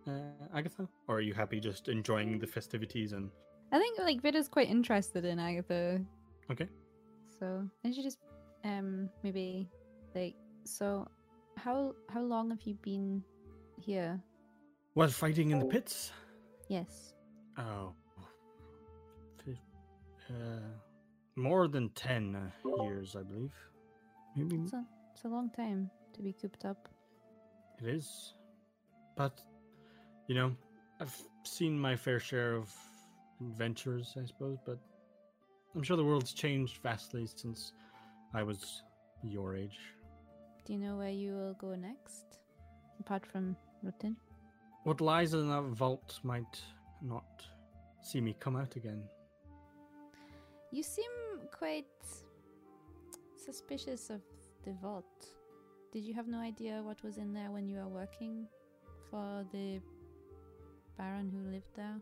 uh, 0.07 0.11
Agatha? 0.53 0.87
Or 1.07 1.17
are 1.17 1.21
you 1.21 1.33
happy 1.33 1.59
just 1.59 1.87
enjoying 1.87 2.39
the 2.39 2.47
festivities 2.47 3.13
and 3.13 3.29
I 3.71 3.79
think 3.79 3.99
like 3.99 4.21
Veda's 4.21 4.47
quite 4.47 4.69
interested 4.69 5.25
in 5.25 5.39
Agatha, 5.39 6.01
okay? 6.49 6.67
so 7.39 7.67
and 7.83 7.93
she 7.93 8.01
just 8.01 8.17
um 8.63 9.09
maybe 9.23 9.69
like 10.15 10.35
so 10.63 11.07
how 11.57 11.93
how 12.09 12.21
long 12.21 12.49
have 12.49 12.61
you 12.63 12.75
been 12.75 13.23
here? 13.79 14.19
Was 14.95 15.13
fighting 15.13 15.51
in 15.51 15.59
the 15.59 15.65
pits? 15.65 16.11
Yes. 16.69 17.13
Oh, 17.57 17.93
fif- 17.99 18.06
uh, 20.29 20.59
more 21.35 21.67
than 21.67 21.89
ten 21.89 22.35
uh, 22.35 22.83
years, 22.83 23.15
I 23.15 23.23
believe. 23.23 23.53
Maybe 24.35 24.55
It's 24.57 24.73
a 24.73 24.83
it's 25.13 25.23
a 25.25 25.27
long 25.27 25.49
time 25.49 25.89
to 26.13 26.21
be 26.21 26.33
cooped 26.33 26.65
up. 26.65 26.87
it 27.79 27.87
is, 27.87 28.33
but 29.15 29.39
you 30.27 30.35
know, 30.35 30.55
I've 30.99 31.15
seen 31.43 31.79
my 31.79 31.95
fair 31.95 32.19
share 32.19 32.55
of 32.55 32.73
adventures, 33.41 34.15
I 34.21 34.25
suppose. 34.25 34.57
But 34.65 34.79
I'm 35.75 35.83
sure 35.83 35.97
the 35.97 36.03
world's 36.03 36.33
changed 36.33 36.77
vastly 36.83 37.27
since 37.27 37.73
I 38.33 38.43
was 38.43 38.83
your 39.23 39.55
age. 39.55 39.79
Do 40.65 40.73
you 40.73 40.79
know 40.79 40.97
where 40.97 41.09
you 41.09 41.33
will 41.33 41.53
go 41.53 41.75
next? 41.75 42.39
Apart 42.99 43.25
from 43.25 43.55
Rutin? 43.85 44.15
What 44.83 45.01
lies 45.01 45.33
in 45.33 45.49
that 45.49 45.63
vault 45.75 46.19
might 46.23 46.61
not 47.01 47.43
see 48.01 48.21
me 48.21 48.35
come 48.39 48.55
out 48.55 48.75
again. 48.75 49.03
You 50.71 50.83
seem 50.83 51.11
quite 51.51 51.85
suspicious 53.35 54.09
of 54.09 54.21
the 54.65 54.73
vault. 54.81 55.25
Did 55.93 56.03
you 56.03 56.13
have 56.13 56.27
no 56.27 56.39
idea 56.39 56.81
what 56.83 57.01
was 57.03 57.17
in 57.17 57.33
there 57.33 57.51
when 57.51 57.67
you 57.67 57.77
were 57.77 57.87
working 57.87 58.47
for 59.09 59.45
the 59.53 59.79
Baron 60.97 61.29
who 61.29 61.49
lived 61.49 61.73
there? 61.75 61.95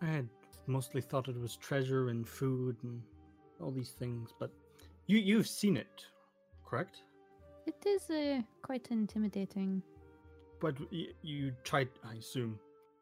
I 0.00 0.06
had 0.06 0.28
mostly 0.68 1.00
thought 1.00 1.28
it 1.28 1.40
was 1.40 1.56
treasure 1.56 2.08
and 2.08 2.26
food 2.26 2.76
and 2.84 3.02
all 3.60 3.72
these 3.72 3.90
things, 3.90 4.32
but 4.38 4.52
you 5.06 5.18
you've 5.18 5.48
seen 5.48 5.76
it, 5.76 6.06
correct? 6.64 7.02
It 7.66 7.84
is 7.84 8.08
uh, 8.10 8.42
quite 8.62 8.88
intimidating. 8.90 9.82
But 10.60 10.76
you 11.22 11.52
tried, 11.64 11.88
I 12.04 12.14
assume, 12.14 12.58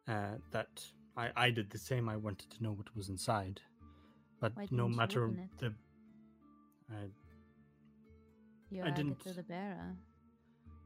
uh, 0.07 0.35
that 0.51 0.83
I 1.15 1.29
I 1.35 1.49
did 1.51 1.69
the 1.69 1.77
same. 1.77 2.09
I 2.09 2.17
wanted 2.17 2.49
to 2.51 2.63
know 2.63 2.71
what 2.71 2.95
was 2.95 3.09
inside, 3.09 3.61
but 4.39 4.55
Why 4.55 4.67
no 4.71 4.87
matter 4.87 5.29
the. 5.59 5.73
I, 6.89 7.09
You 8.69 8.83
I 8.83 8.91
didn't- 8.91 9.19
to 9.21 9.33
the 9.33 9.43
bearer. 9.43 9.95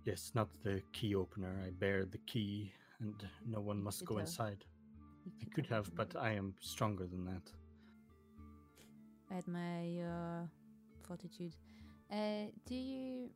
yes, 0.05 0.31
not 0.35 0.49
the 0.63 0.81
key 0.93 1.15
opener. 1.15 1.61
I 1.65 1.71
bear 1.71 2.05
the 2.05 2.17
key, 2.19 2.71
and 2.99 3.15
no 3.45 3.59
one 3.61 3.81
must 3.83 4.05
go 4.05 4.15
have. 4.17 4.27
inside. 4.27 4.65
You 5.39 5.47
I 5.51 5.53
could 5.55 5.67
have, 5.67 5.93
but 5.95 6.15
I 6.15 6.31
am 6.33 6.55
stronger 6.59 7.05
than 7.07 7.25
that. 7.25 7.51
I 9.29 9.35
admire 9.37 9.83
your 9.85 10.49
fortitude. 11.07 11.55
Uh, 12.11 12.47
do 12.65 12.75
you? 12.75 13.29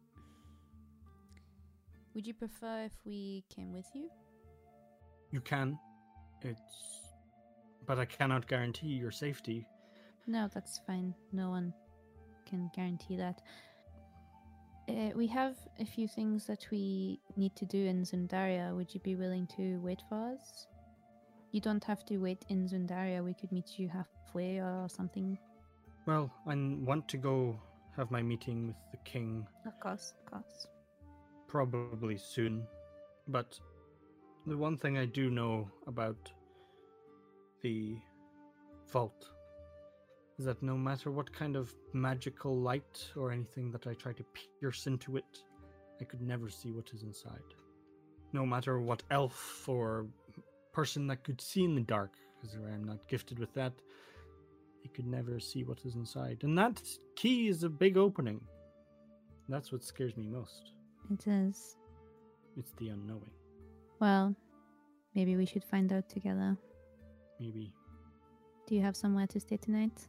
Would 2.14 2.26
you 2.28 2.34
prefer 2.34 2.84
if 2.86 2.94
we 3.06 3.44
came 3.56 3.72
with 3.74 3.86
you? 3.94 4.10
You 5.32 5.42
can. 5.42 5.78
It's 6.42 7.12
but 7.86 8.00
I 8.00 8.06
cannot 8.06 8.48
guarantee 8.48 8.88
your 8.88 9.12
safety. 9.12 9.68
No, 10.28 10.50
that's 10.54 10.80
fine. 10.88 11.14
No 11.32 11.50
one 11.50 11.74
can 12.46 12.70
guarantee 12.76 13.16
that. 13.18 13.42
Uh, 14.88 15.10
we 15.16 15.26
have 15.28 15.56
a 15.80 15.86
few 15.86 16.08
things 16.08 16.46
that 16.46 16.68
we 16.72 17.20
need 17.36 17.56
to 17.56 17.66
do 17.66 17.86
in 17.86 18.04
Zundaria. 18.04 18.76
Would 18.76 18.94
you 18.94 19.00
be 19.00 19.16
willing 19.16 19.48
to 19.58 19.80
wait 19.82 20.02
for 20.08 20.34
us? 20.34 20.68
You 21.52 21.62
don't 21.62 21.84
have 21.86 22.06
to 22.06 22.18
wait 22.18 22.46
in 22.50 22.68
Zundaria. 22.68 23.24
We 23.24 23.34
could 23.34 23.52
meet 23.52 23.80
you 23.80 23.90
halfway 23.90 24.60
or 24.60 24.88
something. 24.90 25.38
Well, 26.06 26.32
I 26.46 26.56
want 26.56 27.08
to 27.10 27.18
go 27.18 27.60
have 27.96 28.12
my 28.12 28.22
meeting 28.22 28.68
with 28.68 28.76
the 28.92 28.98
king 29.10 29.48
Of 29.66 29.80
course, 29.80 30.14
of 30.20 30.32
course. 30.32 30.68
probably 31.48 32.18
soon. 32.18 32.68
But 33.28 33.60
the 34.46 34.58
one 34.58 34.78
thing 34.78 34.98
I 34.98 35.06
do 35.06 35.32
know 35.32 35.68
about 35.88 36.32
the 37.62 37.98
vault 38.92 39.30
is 40.38 40.46
that 40.46 40.62
no 40.62 40.76
matter 40.78 41.12
what 41.12 41.32
kind 41.32 41.56
of 41.56 41.74
magical 41.94 42.58
light 42.58 43.08
or 43.16 43.32
anything 43.32 43.72
that 43.72 43.88
I 43.88 43.94
try 43.94 44.14
to 44.14 44.26
pierce 44.60 44.88
into 44.88 45.18
it, 45.18 45.44
I 46.02 46.04
could 46.04 46.22
never 46.22 46.50
see 46.50 46.72
what 46.72 46.92
is 46.94 47.04
inside. 47.04 47.54
No 48.34 48.46
matter 48.46 48.80
what 48.82 49.04
elf 49.12 49.68
or 49.68 50.08
person 50.74 51.08
that 51.08 51.24
could 51.24 51.40
see 51.40 51.64
in 51.64 51.76
the 51.76 51.82
dark, 51.82 52.14
because 52.42 52.58
I 52.58 52.74
am 52.74 52.84
not 52.84 53.08
gifted 53.08 53.40
with 53.40 53.54
that, 53.54 53.74
he 54.82 54.90
could 54.90 55.08
never 55.08 55.40
see 55.40 55.64
what 55.64 55.80
is 55.86 55.96
inside. 55.96 56.40
And 56.44 56.58
that 56.58 56.82
key 57.16 57.48
is 57.48 57.64
a 57.64 57.70
big 57.70 57.96
opening. 57.98 58.42
That's 59.48 59.72
what 59.72 59.84
scares 59.84 60.18
me 60.18 60.28
most. 60.28 60.74
It 61.14 61.28
is. 61.28 61.78
It's 62.58 62.74
the 62.74 62.90
unknowing. 62.90 63.32
Well, 64.00 64.36
maybe 65.14 65.38
we 65.38 65.46
should 65.46 65.64
find 65.64 65.94
out 65.94 66.10
together. 66.10 66.58
Maybe. 67.40 67.72
Do 68.68 68.76
you 68.76 68.82
have 68.82 68.98
somewhere 68.98 69.28
to 69.28 69.40
stay 69.40 69.58
tonight? 69.58 70.08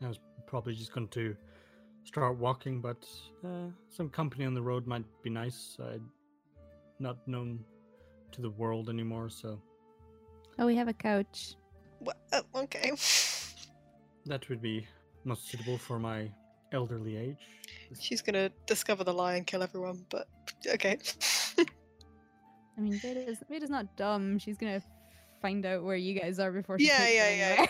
No. 0.00 0.06
I 0.06 0.08
was 0.08 0.18
probably 0.46 0.74
just 0.74 0.92
going 0.92 1.08
to 1.08 1.36
start 2.04 2.36
walking, 2.36 2.80
but 2.80 3.06
uh, 3.44 3.68
some 3.88 4.08
company 4.08 4.44
on 4.44 4.54
the 4.54 4.62
road 4.62 4.86
might 4.86 5.04
be 5.22 5.30
nice. 5.30 5.76
I'm 5.80 6.10
not 6.98 7.16
known 7.26 7.64
to 8.32 8.40
the 8.42 8.50
world 8.50 8.88
anymore, 8.88 9.28
so 9.30 9.60
Oh, 10.58 10.66
we 10.66 10.76
have 10.76 10.88
a 10.88 10.92
couch. 10.92 11.54
Wha- 12.00 12.12
oh, 12.32 12.42
okay. 12.54 12.92
that 14.26 14.48
would 14.48 14.60
be 14.62 14.86
most 15.24 15.48
suitable 15.48 15.78
for 15.78 15.98
my 15.98 16.30
elderly 16.72 17.16
age. 17.16 17.38
She's 17.98 18.22
gonna 18.22 18.50
discover 18.66 19.04
the 19.04 19.12
lie 19.12 19.34
and 19.34 19.46
kill 19.46 19.62
everyone, 19.62 20.04
but 20.10 20.28
okay. 20.66 20.98
I 21.58 22.80
mean, 22.80 22.98
Veda's, 23.00 23.38
Veda's 23.50 23.70
not 23.70 23.96
dumb. 23.96 24.38
She's 24.38 24.56
gonna 24.56 24.82
find 25.42 25.64
out 25.66 25.82
where 25.82 25.96
you 25.96 26.18
guys 26.18 26.38
are 26.38 26.52
before 26.52 26.78
she 26.78 26.86
Yeah, 26.86 26.98
takes 26.98 27.14
yeah, 27.14 27.30
you 27.30 27.36
yeah, 27.36 27.66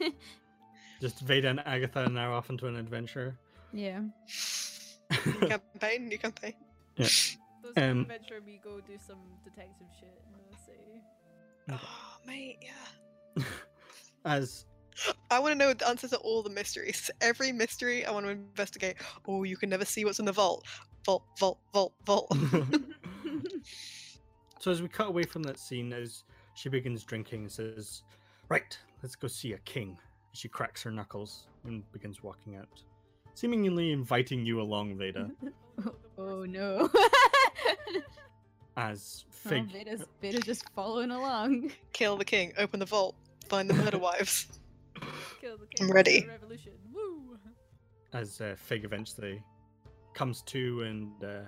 anywhere. 0.00 0.12
Just 1.00 1.20
Veda 1.20 1.48
and 1.48 1.60
Agatha 1.66 2.04
are 2.04 2.08
now 2.08 2.34
off 2.34 2.50
into 2.50 2.66
an 2.66 2.76
adventure. 2.76 3.36
yeah. 3.72 4.00
new 5.26 5.32
campaign, 5.48 6.08
new 6.08 6.18
campaign. 6.18 6.54
Those 6.96 7.36
Um, 7.76 8.00
adventure 8.00 8.40
me 8.44 8.60
go 8.62 8.80
do 8.80 8.98
some 9.06 9.18
detective 9.44 9.86
shit 9.98 10.20
and 10.26 10.34
I'll 10.50 10.58
say 10.66 11.00
Oh, 11.70 12.18
mate, 12.26 12.58
yeah. 12.62 13.42
As 14.24 14.66
I 15.30 15.38
want 15.38 15.52
to 15.52 15.58
know 15.58 15.72
the 15.72 15.88
answers 15.88 16.10
to 16.10 16.16
all 16.18 16.42
the 16.42 16.50
mysteries. 16.50 17.10
Every 17.20 17.52
mystery 17.52 18.04
I 18.04 18.10
want 18.10 18.26
to 18.26 18.32
investigate. 18.32 18.96
Oh, 19.26 19.44
you 19.44 19.56
can 19.56 19.70
never 19.70 19.84
see 19.84 20.04
what's 20.04 20.18
in 20.18 20.24
the 20.24 20.32
vault. 20.32 20.66
Vault, 21.04 21.22
vault, 21.38 21.58
vault, 21.72 21.92
vault. 22.04 22.26
so 24.58 24.70
as 24.70 24.82
we 24.82 24.88
cut 24.88 25.08
away 25.08 25.22
from 25.22 25.42
that 25.44 25.58
scene, 25.58 25.92
as 25.92 26.24
she 26.54 26.68
begins 26.68 27.04
drinking 27.04 27.48
says, 27.48 28.02
"Right, 28.48 28.76
let's 29.02 29.14
go 29.14 29.28
see 29.28 29.52
a 29.52 29.58
king." 29.58 29.96
She 30.38 30.46
cracks 30.46 30.84
her 30.84 30.92
knuckles 30.92 31.48
and 31.64 31.82
begins 31.90 32.22
walking 32.22 32.54
out, 32.54 32.80
seemingly 33.34 33.90
inviting 33.90 34.46
you 34.46 34.60
along, 34.60 34.96
Veda. 34.96 35.32
oh 36.18 36.44
no. 36.44 36.88
As 38.76 39.24
oh, 39.26 39.48
Fig, 39.48 39.72
Veda's, 39.72 40.04
Veda's 40.22 40.44
just 40.44 40.68
following 40.76 41.10
along. 41.10 41.72
Kill 41.92 42.16
the 42.16 42.24
king. 42.24 42.52
Open 42.56 42.78
the 42.78 42.86
vault. 42.86 43.16
Find 43.48 43.68
the 43.68 43.74
murder 43.74 43.98
wives. 43.98 44.46
kill 45.40 45.58
the 45.58 45.66
I'm 45.80 45.90
ready. 45.90 46.24
Revolution. 46.30 46.74
Woo! 46.92 47.36
as 48.12 48.40
uh, 48.40 48.54
Fig 48.56 48.84
eventually 48.84 49.42
comes 50.14 50.42
to 50.42 50.82
and 50.82 51.10
uh, 51.24 51.40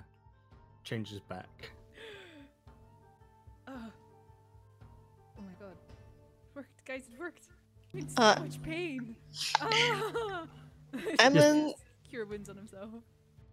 changes 0.83 1.21
back. 1.21 1.71
Uh, 3.67 3.73
oh 5.37 5.41
my 5.41 5.53
god. 5.57 5.77
It 5.77 6.55
worked, 6.55 6.83
guys, 6.83 7.03
it 7.13 7.17
worked. 7.17 7.47
I'm 7.93 7.99
in 7.99 8.09
so 8.09 8.21
Uh, 8.23 8.35
much 8.39 8.61
pain. 8.61 9.15
Ah! 9.61 10.45
Emlyn, 11.19 11.73
Cure 12.09 12.25
wounds 12.25 12.49
on 12.49 12.57
himself. 12.57 12.89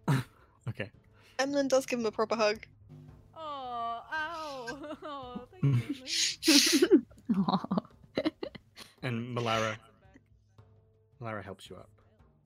Okay. 0.67 0.91
Emlyn 1.39 1.67
does 1.67 1.85
give 1.87 1.99
him 1.99 2.05
a 2.05 2.11
proper 2.11 2.35
hug. 2.35 2.59
Oh, 3.35 4.01
ow! 4.13 4.95
Oh, 5.03 5.47
thank 5.51 5.63
you. 6.47 7.05
Emlyn. 7.29 8.29
And 9.01 9.35
Malara, 9.35 9.75
Malara 11.21 11.43
helps 11.43 11.69
you 11.69 11.77
up. 11.77 11.89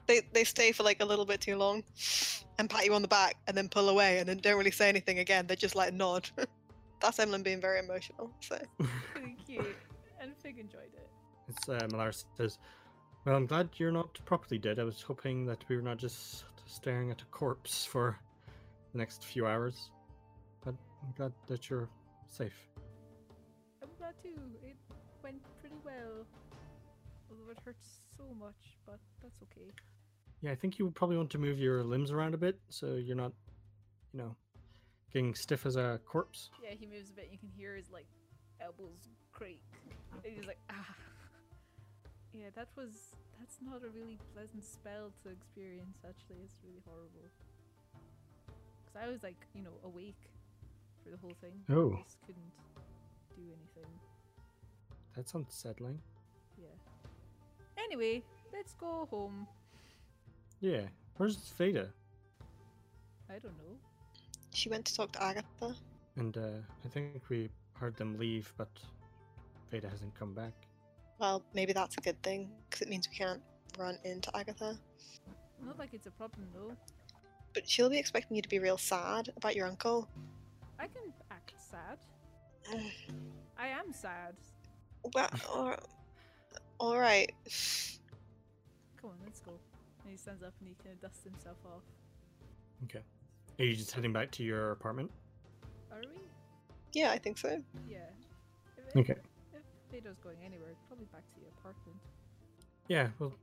They 0.07 0.21
they 0.31 0.43
stay 0.45 0.71
for 0.71 0.83
like 0.83 1.01
a 1.01 1.05
little 1.05 1.25
bit 1.25 1.41
too 1.41 1.57
long, 1.57 1.83
and 2.59 2.69
pat 2.69 2.85
you 2.85 2.93
on 2.93 3.01
the 3.01 3.07
back, 3.09 3.35
and 3.47 3.57
then 3.57 3.67
pull 3.67 3.89
away, 3.89 4.19
and 4.19 4.29
then 4.29 4.37
don't 4.37 4.57
really 4.57 4.71
say 4.71 4.87
anything 4.87 5.19
again. 5.19 5.47
They 5.47 5.55
just 5.55 5.75
like 5.75 5.93
nod. 5.93 6.29
That's 7.01 7.19
Emlyn 7.19 7.43
being 7.43 7.59
very 7.59 7.79
emotional. 7.79 8.31
So 8.39 8.57
Thank 9.15 9.49
you. 9.49 9.65
And 10.21 10.31
Fig 10.37 10.59
enjoyed 10.59 10.93
it. 10.95 11.09
It's 11.49 11.67
uh, 11.67 11.87
Malara 11.91 12.23
says, 12.37 12.57
"Well, 13.25 13.35
I'm 13.35 13.45
glad 13.45 13.69
you're 13.77 13.91
not 13.91 14.19
properly 14.25 14.57
dead. 14.57 14.79
I 14.79 14.83
was 14.83 15.01
hoping 15.01 15.45
that 15.45 15.63
we 15.67 15.75
were 15.75 15.81
not 15.81 15.97
just 15.97 16.45
staring 16.65 17.11
at 17.11 17.21
a 17.21 17.25
corpse 17.25 17.85
for 17.85 18.17
the 18.91 18.97
next 18.97 19.25
few 19.25 19.45
hours, 19.45 19.89
but 20.63 20.75
I'm 21.03 21.13
glad 21.15 21.33
that 21.47 21.69
you're 21.69 21.89
safe." 22.27 22.55
I'm 23.81 23.89
glad 23.97 24.13
too. 24.21 24.39
It 24.63 24.77
went 25.21 25.41
pretty 25.59 25.75
well. 25.83 26.25
Although 27.29 27.51
it 27.51 27.57
hurts 27.65 28.01
so 28.15 28.23
much, 28.39 28.77
but 28.85 28.99
that's 29.21 29.39
okay. 29.43 29.71
Yeah, 30.41 30.51
I 30.51 30.55
think 30.55 30.77
you 30.77 30.85
would 30.85 30.95
probably 30.95 31.17
want 31.17 31.29
to 31.31 31.37
move 31.37 31.57
your 31.57 31.83
limbs 31.83 32.11
around 32.11 32.33
a 32.33 32.37
bit 32.37 32.59
so 32.69 32.95
you're 32.95 33.15
not, 33.15 33.31
you 34.11 34.19
know, 34.19 34.35
getting 35.11 35.33
stiff 35.35 35.65
as 35.65 35.75
a 35.77 35.99
corpse. 36.05 36.49
Yeah, 36.61 36.71
he 36.77 36.85
moves 36.85 37.09
a 37.09 37.13
bit. 37.13 37.29
You 37.31 37.37
can 37.37 37.49
hear 37.55 37.75
his 37.75 37.89
like 37.89 38.07
elbows 38.61 39.09
creak. 39.31 39.61
And 40.23 40.33
he's 40.35 40.45
like, 40.45 40.59
ah. 40.69 40.95
Yeah, 42.33 42.49
that 42.55 42.67
was. 42.75 43.15
That's 43.39 43.57
not 43.63 43.83
a 43.83 43.89
really 43.89 44.17
pleasant 44.33 44.63
spell 44.63 45.11
to 45.23 45.29
experience. 45.29 45.97
Actually, 46.07 46.37
it's 46.45 46.55
really 46.63 46.81
horrible. 46.85 47.27
Because 48.85 49.07
I 49.07 49.11
was 49.11 49.21
like, 49.23 49.35
you 49.53 49.63
know, 49.63 49.73
awake 49.83 50.21
for 51.03 51.09
the 51.09 51.17
whole 51.17 51.35
thing. 51.41 51.51
Oh. 51.69 51.93
I 51.93 52.03
just 52.03 52.21
couldn't 52.21 52.53
do 53.35 53.41
anything. 53.47 53.91
That's 55.15 55.33
unsettling. 55.33 55.99
Yeah. 56.57 56.67
Anyway, 57.77 58.23
let's 58.53 58.73
go 58.73 59.07
home. 59.11 59.45
Yeah. 60.61 60.81
Where's 61.17 61.35
Veda? 61.57 61.89
I 63.29 63.33
don't 63.33 63.57
know. 63.57 63.77
she 64.53 64.69
went 64.69 64.85
to 64.85 64.95
talk 64.95 65.11
to 65.13 65.23
Agatha. 65.23 65.75
And 66.15 66.37
uh, 66.37 66.59
I 66.85 66.87
think 66.87 67.21
we 67.29 67.49
heard 67.73 67.95
them 67.97 68.17
leave, 68.17 68.53
but 68.57 68.69
Veda 69.71 69.89
hasn't 69.89 70.13
come 70.15 70.33
back. 70.33 70.53
Well, 71.23 71.41
maybe 71.53 71.71
that's 71.71 71.95
a 71.97 72.01
good 72.01 72.21
thing 72.21 72.49
because 72.69 72.81
it 72.81 72.89
means 72.89 73.07
we 73.09 73.15
can't 73.15 73.41
run 73.77 73.97
into 74.03 74.29
Agatha. 74.35 74.77
Not 75.65 75.79
like 75.79 75.93
it's 75.93 76.05
a 76.05 76.11
problem 76.11 76.49
though. 76.53 76.75
But 77.53 77.65
she'll 77.65 77.89
be 77.89 77.97
expecting 77.97 78.35
you 78.35 78.41
to 78.41 78.49
be 78.49 78.59
real 78.59 78.77
sad 78.77 79.29
about 79.37 79.55
your 79.55 79.65
uncle. 79.65 80.09
I 80.77 80.87
can 80.87 81.13
act 81.31 81.53
sad. 81.57 81.97
I 83.57 83.67
am 83.67 83.93
sad. 83.93 84.33
well, 85.15 85.29
or, 85.55 85.77
all 86.77 86.99
right. 86.99 87.31
Come 88.99 89.11
on, 89.11 89.15
let's 89.23 89.39
go. 89.39 89.53
And 90.03 90.11
he 90.11 90.17
stands 90.17 90.43
up 90.43 90.53
and 90.59 90.67
he 90.67 90.75
kind 90.83 90.93
of 90.93 91.01
dusts 91.01 91.23
himself 91.23 91.55
off. 91.65 91.83
Okay. 92.83 93.05
Are 93.59 93.63
you 93.63 93.77
just 93.77 93.93
heading 93.93 94.11
back 94.11 94.29
to 94.31 94.43
your 94.43 94.71
apartment? 94.71 95.09
Are 95.89 96.01
we? 96.01 96.19
Yeah, 96.91 97.11
I 97.11 97.17
think 97.17 97.37
so. 97.37 97.63
Yeah. 97.87 97.99
Okay. 98.97 99.15
If 99.93 100.03
Veda's 100.03 100.17
going 100.17 100.37
anywhere, 100.45 100.73
probably 100.87 101.05
back 101.11 101.23
to 101.33 101.39
the 101.39 101.47
apartment. 101.59 101.97
Yeah, 102.87 103.07
well, 103.19 103.33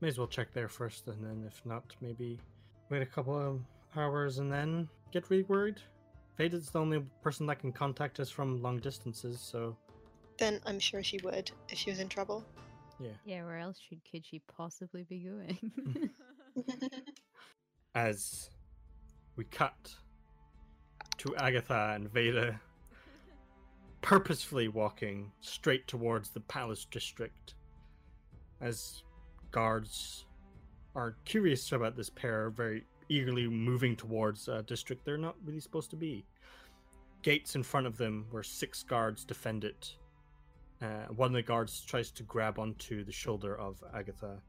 may 0.00 0.08
as 0.08 0.18
well 0.18 0.26
check 0.26 0.52
there 0.52 0.68
first, 0.68 1.08
and 1.08 1.22
then 1.24 1.44
if 1.46 1.64
not, 1.66 1.84
maybe 2.00 2.40
wait 2.88 3.02
a 3.02 3.06
couple 3.06 3.36
of 3.36 3.60
hours 3.96 4.38
and 4.38 4.50
then 4.52 4.88
get 5.12 5.28
really 5.30 5.42
worried. 5.44 5.80
Veda's 6.38 6.70
the 6.70 6.80
only 6.80 7.04
person 7.22 7.46
that 7.46 7.58
can 7.58 7.72
contact 7.72 8.20
us 8.20 8.30
from 8.30 8.62
long 8.62 8.78
distances, 8.78 9.40
so 9.40 9.76
Then 10.38 10.60
I'm 10.66 10.78
sure 10.78 11.02
she 11.02 11.18
would 11.24 11.50
if 11.68 11.78
she 11.78 11.90
was 11.90 11.98
in 11.98 12.08
trouble. 12.08 12.44
yeah. 13.00 13.10
Yeah, 13.24 13.44
where 13.44 13.58
else 13.58 13.78
should 13.88 14.00
could 14.10 14.24
she 14.24 14.40
possibly 14.56 15.04
be 15.04 15.18
going? 15.18 16.10
As 17.94 18.50
we 19.36 19.44
cut 19.44 19.94
to 21.18 21.34
Agatha 21.36 21.92
and 21.94 22.12
Veda 22.12 22.60
purposefully 24.00 24.68
walking 24.68 25.30
straight 25.40 25.86
towards 25.86 26.30
the 26.30 26.40
palace 26.40 26.86
district 26.90 27.54
as 28.60 29.02
guards 29.50 30.26
are 30.94 31.16
curious 31.24 31.72
about 31.72 31.96
this 31.96 32.10
pair, 32.10 32.50
very 32.50 32.84
eagerly 33.08 33.46
moving 33.46 33.96
towards 33.96 34.48
a 34.48 34.62
district 34.62 35.04
they're 35.04 35.16
not 35.16 35.36
really 35.44 35.60
supposed 35.60 35.90
to 35.90 35.96
be. 35.96 36.24
Gates 37.22 37.54
in 37.54 37.62
front 37.62 37.86
of 37.86 37.96
them, 37.96 38.26
where 38.30 38.42
six 38.42 38.82
guards 38.82 39.24
defend 39.24 39.64
it. 39.64 39.96
Uh, 40.80 41.06
one 41.14 41.28
of 41.28 41.32
the 41.32 41.42
guards 41.42 41.80
tries 41.84 42.10
to 42.12 42.22
grab 42.22 42.58
onto 42.58 43.04
the 43.04 43.12
shoulder 43.12 43.58
of 43.58 43.82
Agatha, 43.94 44.40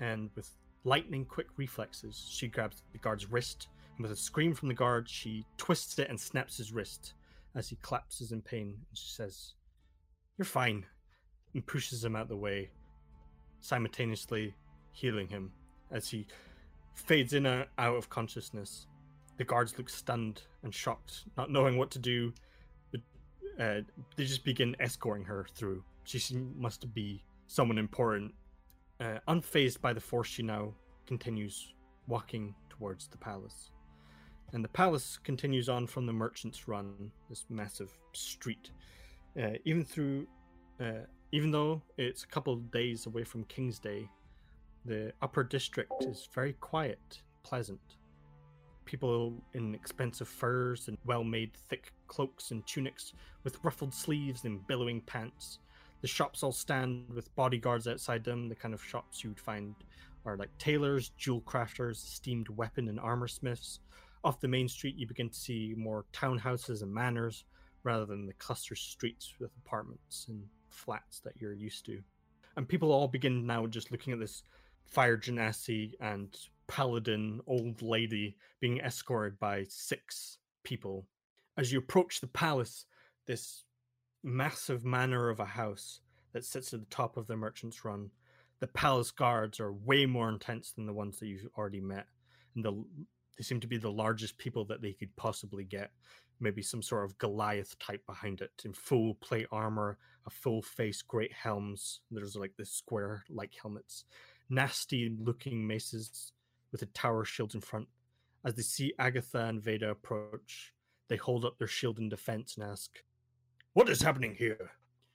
and 0.00 0.30
with 0.34 0.50
lightning 0.84 1.24
quick 1.24 1.48
reflexes, 1.56 2.26
she 2.30 2.48
grabs 2.48 2.82
the 2.92 2.98
guard's 2.98 3.30
wrist, 3.30 3.68
and 3.96 4.02
with 4.02 4.12
a 4.12 4.16
scream 4.16 4.54
from 4.54 4.68
the 4.68 4.74
guard, 4.74 5.08
she 5.08 5.44
twists 5.58 5.98
it 5.98 6.08
and 6.08 6.18
snaps 6.18 6.56
his 6.56 6.72
wrist 6.72 7.14
as 7.54 7.68
he 7.68 7.78
collapses 7.82 8.32
in 8.32 8.42
pain. 8.42 8.76
And 8.88 8.98
she 8.98 9.10
says, 9.10 9.54
You're 10.38 10.44
fine, 10.44 10.86
and 11.54 11.66
pushes 11.66 12.04
him 12.04 12.16
out 12.16 12.28
the 12.28 12.36
way, 12.36 12.70
simultaneously 13.60 14.54
healing 14.92 15.28
him 15.28 15.52
as 15.90 16.08
he 16.08 16.26
fades 16.94 17.32
in 17.32 17.46
and 17.46 17.66
out 17.78 17.96
of 17.96 18.08
consciousness. 18.08 18.86
The 19.36 19.44
guards 19.44 19.76
look 19.78 19.88
stunned 19.88 20.42
and 20.62 20.74
shocked, 20.74 21.24
not 21.36 21.50
knowing 21.50 21.76
what 21.78 21.90
to 21.92 21.98
do. 21.98 22.32
But 22.90 23.00
uh, 23.58 23.80
they 24.16 24.24
just 24.24 24.44
begin 24.44 24.76
escorting 24.80 25.24
her 25.24 25.46
through. 25.54 25.82
She 26.04 26.36
must 26.56 26.92
be 26.92 27.24
someone 27.46 27.78
important. 27.78 28.34
Uh, 29.00 29.18
unfazed 29.28 29.80
by 29.80 29.92
the 29.92 30.00
force, 30.00 30.28
she 30.28 30.42
now 30.42 30.74
continues 31.06 31.74
walking 32.06 32.54
towards 32.68 33.08
the 33.08 33.16
palace. 33.16 33.70
And 34.52 34.64
the 34.64 34.68
palace 34.68 35.18
continues 35.22 35.68
on 35.68 35.86
from 35.86 36.06
the 36.06 36.12
Merchants 36.12 36.66
Run, 36.66 37.12
this 37.28 37.44
massive 37.48 37.92
street. 38.12 38.70
Uh, 39.40 39.52
even 39.64 39.84
through, 39.84 40.26
uh, 40.80 41.04
even 41.30 41.50
though 41.52 41.82
it's 41.96 42.24
a 42.24 42.26
couple 42.26 42.52
of 42.52 42.70
days 42.72 43.06
away 43.06 43.22
from 43.22 43.44
King's 43.44 43.78
Day, 43.78 44.08
the 44.84 45.12
upper 45.22 45.44
district 45.44 45.92
is 46.00 46.28
very 46.34 46.54
quiet, 46.54 47.22
pleasant. 47.44 47.80
People 48.86 49.34
in 49.54 49.72
expensive 49.74 50.26
furs 50.26 50.88
and 50.88 50.98
well 51.04 51.22
made 51.22 51.52
thick 51.68 51.92
cloaks 52.08 52.50
and 52.50 52.66
tunics 52.66 53.12
with 53.44 53.62
ruffled 53.62 53.94
sleeves 53.94 54.44
and 54.44 54.66
billowing 54.66 55.00
pants. 55.02 55.60
The 56.00 56.08
shops 56.08 56.42
all 56.42 56.50
stand 56.50 57.04
with 57.14 57.34
bodyguards 57.36 57.86
outside 57.86 58.24
them. 58.24 58.48
The 58.48 58.54
kind 58.56 58.74
of 58.74 58.82
shops 58.82 59.22
you 59.22 59.30
would 59.30 59.38
find 59.38 59.74
are 60.24 60.36
like 60.36 60.56
tailors, 60.58 61.10
jewel 61.10 61.42
crafters, 61.42 61.96
steamed 61.96 62.48
weapon 62.48 62.88
and 62.88 62.98
armor 62.98 63.28
smiths. 63.28 63.80
Off 64.22 64.40
the 64.40 64.48
main 64.48 64.68
street, 64.68 64.96
you 64.96 65.06
begin 65.06 65.30
to 65.30 65.34
see 65.34 65.74
more 65.76 66.04
townhouses 66.12 66.82
and 66.82 66.92
manors 66.92 67.44
rather 67.82 68.04
than 68.04 68.26
the 68.26 68.34
cluster 68.34 68.74
streets 68.74 69.34
with 69.40 69.50
apartments 69.64 70.26
and 70.28 70.44
flats 70.68 71.20
that 71.20 71.34
you're 71.40 71.54
used 71.54 71.86
to. 71.86 72.00
And 72.56 72.68
people 72.68 72.92
all 72.92 73.08
begin 73.08 73.46
now 73.46 73.66
just 73.66 73.90
looking 73.90 74.12
at 74.12 74.18
this 74.18 74.42
fire 74.84 75.16
genasi 75.16 75.92
and 76.00 76.36
paladin 76.66 77.40
old 77.46 77.80
lady 77.80 78.36
being 78.60 78.78
escorted 78.80 79.38
by 79.38 79.64
six 79.68 80.38
people. 80.62 81.06
As 81.56 81.72
you 81.72 81.78
approach 81.78 82.20
the 82.20 82.26
palace, 82.26 82.84
this 83.26 83.64
massive 84.22 84.84
manor 84.84 85.30
of 85.30 85.40
a 85.40 85.44
house 85.44 86.00
that 86.32 86.44
sits 86.44 86.74
at 86.74 86.80
the 86.80 86.86
top 86.86 87.16
of 87.16 87.26
the 87.26 87.36
merchant's 87.36 87.84
run, 87.84 88.10
the 88.60 88.66
palace 88.66 89.10
guards 89.10 89.58
are 89.58 89.72
way 89.72 90.04
more 90.06 90.28
intense 90.28 90.72
than 90.72 90.86
the 90.86 90.92
ones 90.92 91.18
that 91.18 91.26
you've 91.26 91.48
already 91.56 91.80
met. 91.80 92.06
And 92.54 92.64
the, 92.64 92.84
they 93.40 93.44
seem 93.44 93.60
to 93.60 93.66
be 93.66 93.78
the 93.78 93.90
largest 93.90 94.36
people 94.36 94.66
that 94.66 94.82
they 94.82 94.92
could 94.92 95.16
possibly 95.16 95.64
get. 95.64 95.92
Maybe 96.40 96.60
some 96.60 96.82
sort 96.82 97.06
of 97.06 97.16
Goliath 97.16 97.78
type 97.78 98.04
behind 98.06 98.42
it 98.42 98.50
in 98.66 98.74
full 98.74 99.14
plate 99.14 99.46
armor, 99.50 99.96
a 100.26 100.30
full 100.30 100.60
face, 100.60 101.00
great 101.00 101.32
helms. 101.32 102.00
There's 102.10 102.36
like 102.36 102.52
this 102.58 102.70
square 102.70 103.24
like 103.30 103.54
helmets 103.54 104.04
nasty 104.50 105.16
looking 105.18 105.66
maces 105.66 106.32
with 106.70 106.82
a 106.82 106.86
tower 106.86 107.24
shield 107.24 107.54
in 107.54 107.62
front. 107.62 107.88
As 108.44 108.54
they 108.54 108.62
see 108.62 108.92
Agatha 108.98 109.46
and 109.46 109.62
Veda 109.62 109.88
approach, 109.88 110.74
they 111.08 111.16
hold 111.16 111.46
up 111.46 111.56
their 111.58 111.66
shield 111.66 111.98
in 111.98 112.10
defense 112.10 112.58
and 112.58 112.68
ask, 112.68 113.02
What 113.72 113.88
is 113.88 114.02
happening 114.02 114.34
here? 114.34 114.72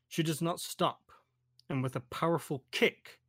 She 0.08 0.24
does 0.24 0.42
not 0.42 0.60
stop, 0.60 1.12
and 1.70 1.84
with 1.84 1.96
a 1.96 2.02
powerful 2.02 2.64
kick, 2.72 3.20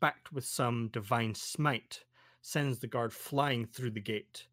backed 0.00 0.32
with 0.32 0.46
some 0.46 0.88
divine 0.92 1.34
smite, 1.34 2.04
sends 2.46 2.78
the 2.78 2.86
guard 2.86 3.12
flying 3.12 3.66
through 3.66 3.90
the 3.90 3.98
gate 3.98 4.46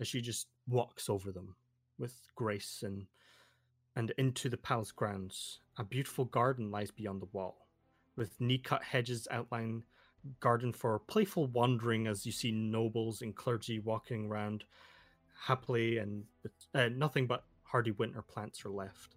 as 0.00 0.08
she 0.08 0.20
just 0.20 0.48
walks 0.66 1.08
over 1.08 1.30
them 1.30 1.54
with 1.96 2.12
grace 2.34 2.82
and 2.82 3.06
and 3.94 4.12
into 4.18 4.48
the 4.48 4.56
palace 4.56 4.90
grounds. 4.90 5.60
A 5.78 5.84
beautiful 5.84 6.24
garden 6.24 6.72
lies 6.72 6.90
beyond 6.90 7.22
the 7.22 7.28
wall, 7.32 7.68
with 8.16 8.40
knee-cut 8.40 8.82
hedges 8.82 9.28
outline 9.30 9.84
garden 10.40 10.72
for 10.72 10.98
playful 10.98 11.46
wandering 11.46 12.08
as 12.08 12.26
you 12.26 12.32
see 12.32 12.50
nobles 12.50 13.22
and 13.22 13.36
clergy 13.36 13.78
walking 13.78 14.26
around 14.26 14.64
happily 15.40 15.98
and 15.98 16.24
uh, 16.74 16.88
nothing 16.88 17.28
but 17.28 17.44
hardy 17.62 17.92
winter 17.92 18.20
plants 18.20 18.64
are 18.64 18.70
left. 18.70 19.14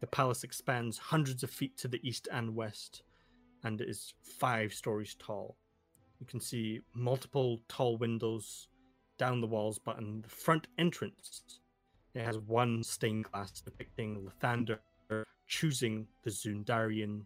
The 0.00 0.08
palace 0.08 0.42
expands 0.42 0.98
hundreds 0.98 1.44
of 1.44 1.50
feet 1.50 1.78
to 1.78 1.86
the 1.86 2.00
east 2.02 2.26
and 2.32 2.56
west 2.56 3.04
and 3.62 3.80
is 3.80 4.14
five 4.20 4.74
stories 4.74 5.14
tall. 5.14 5.56
You 6.24 6.30
can 6.30 6.40
see 6.40 6.80
multiple 6.94 7.60
tall 7.68 7.98
windows 7.98 8.68
down 9.18 9.42
the 9.42 9.46
walls, 9.46 9.78
but 9.78 9.98
in 9.98 10.22
the 10.22 10.28
front 10.30 10.68
entrance, 10.78 11.60
it 12.14 12.24
has 12.24 12.38
one 12.38 12.82
stained 12.82 13.26
glass 13.26 13.60
depicting 13.60 14.26
Lathander 14.26 14.78
choosing 15.46 16.06
the 16.22 16.30
Zundarian 16.30 17.24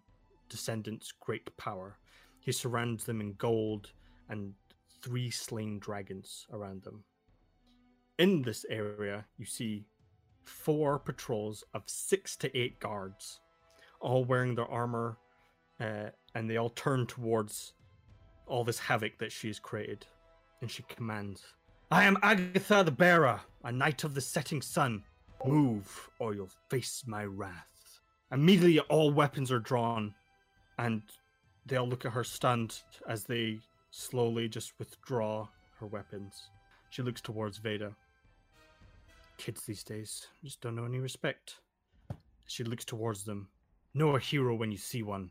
descendants' 0.49 1.13
great 1.13 1.57
power. 1.57 1.97
He 2.41 2.51
surrounds 2.51 3.05
them 3.05 3.21
in 3.21 3.35
gold 3.35 3.93
and 4.31 4.53
three 5.01 5.31
slain 5.31 5.79
dragons 5.79 6.49
around 6.53 6.83
them. 6.83 7.05
In 8.19 8.43
this 8.43 8.67
area, 8.69 9.25
you 9.37 9.45
see 9.45 9.87
four 10.43 10.99
patrols 10.99 11.63
of 11.73 11.85
six 11.87 12.35
to 12.39 12.59
eight 12.59 12.81
guards, 12.81 13.39
all 14.01 14.25
wearing 14.25 14.57
their 14.57 14.67
armor, 14.67 15.19
uh, 15.79 16.11
and 16.35 16.51
they 16.51 16.57
all 16.57 16.71
turn 16.71 17.07
towards 17.07 17.75
all 18.49 18.65
this 18.65 18.79
havoc 18.79 19.19
that 19.19 19.33
she's 19.33 19.59
created. 19.59 20.07
And 20.61 20.71
she 20.71 20.83
commands, 20.85 21.43
I 21.91 22.05
am 22.05 22.19
Agatha 22.23 22.83
the 22.85 22.91
Bearer, 22.91 23.41
a 23.65 23.73
knight 23.73 24.05
of 24.05 24.15
the 24.15 24.21
setting 24.21 24.61
sun. 24.61 25.05
Move, 25.45 26.11
or 26.19 26.35
you'll 26.35 26.51
face 26.69 27.05
my 27.07 27.25
wrath. 27.25 28.01
Immediately, 28.33 28.81
all 28.81 29.13
weapons 29.13 29.53
are 29.53 29.61
drawn, 29.61 30.15
and 30.79 31.03
they 31.65 31.77
all 31.77 31.87
look 31.87 32.05
at 32.05 32.13
her 32.13 32.25
stunned 32.25 32.83
as 33.09 33.25
they 33.25 33.61
slowly 33.91 34.49
just 34.49 34.73
withdraw 34.79 35.49
her 35.79 35.87
weapons. 35.87 36.51
She 36.91 37.03
looks 37.03 37.21
towards 37.21 37.59
Veda. 37.59 37.95
Kids 39.37 39.63
these 39.63 39.85
days 39.85 40.27
just 40.45 40.61
don't 40.61 40.75
know 40.75 40.85
any 40.85 40.99
respect. 40.99 41.61
She 42.47 42.65
looks 42.65 42.85
towards 42.85 43.25
them. 43.25 43.49
Know 43.95 44.17
a 44.17 44.21
hero 44.21 44.55
when 44.55 44.73
you 44.73 44.79
see 44.79 45.03
one. 45.03 45.31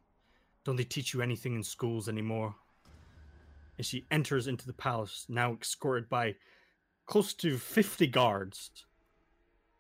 Don't 0.63 0.75
they 0.75 0.83
teach 0.83 1.13
you 1.13 1.21
anything 1.21 1.55
in 1.55 1.63
schools 1.63 2.07
anymore? 2.07 2.55
As 3.79 3.85
she 3.85 4.07
enters 4.09 4.47
into 4.47 4.65
the 4.65 4.73
palace, 4.73 5.25
now 5.29 5.55
escorted 5.61 6.09
by 6.09 6.35
close 7.05 7.33
to 7.35 7.57
50 7.57 8.07
guards, 8.07 8.71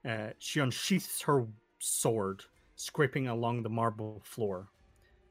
uh, 0.07 0.29
she 0.37 0.59
unsheaths 0.59 1.21
her 1.23 1.47
sword, 1.79 2.43
scraping 2.75 3.27
along 3.27 3.63
the 3.63 3.69
marble 3.69 4.21
floor. 4.23 4.69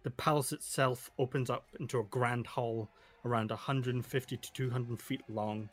The 0.03 0.11
palace 0.11 0.53
itself 0.53 1.11
opens 1.19 1.51
up 1.51 1.69
into 1.79 2.01
a 2.01 2.05
grand 2.05 2.47
hall 2.47 2.91
around 3.25 3.51
150 3.51 4.37
to 4.37 4.53
200 4.53 5.01
feet 5.01 5.23
long, 5.29 5.69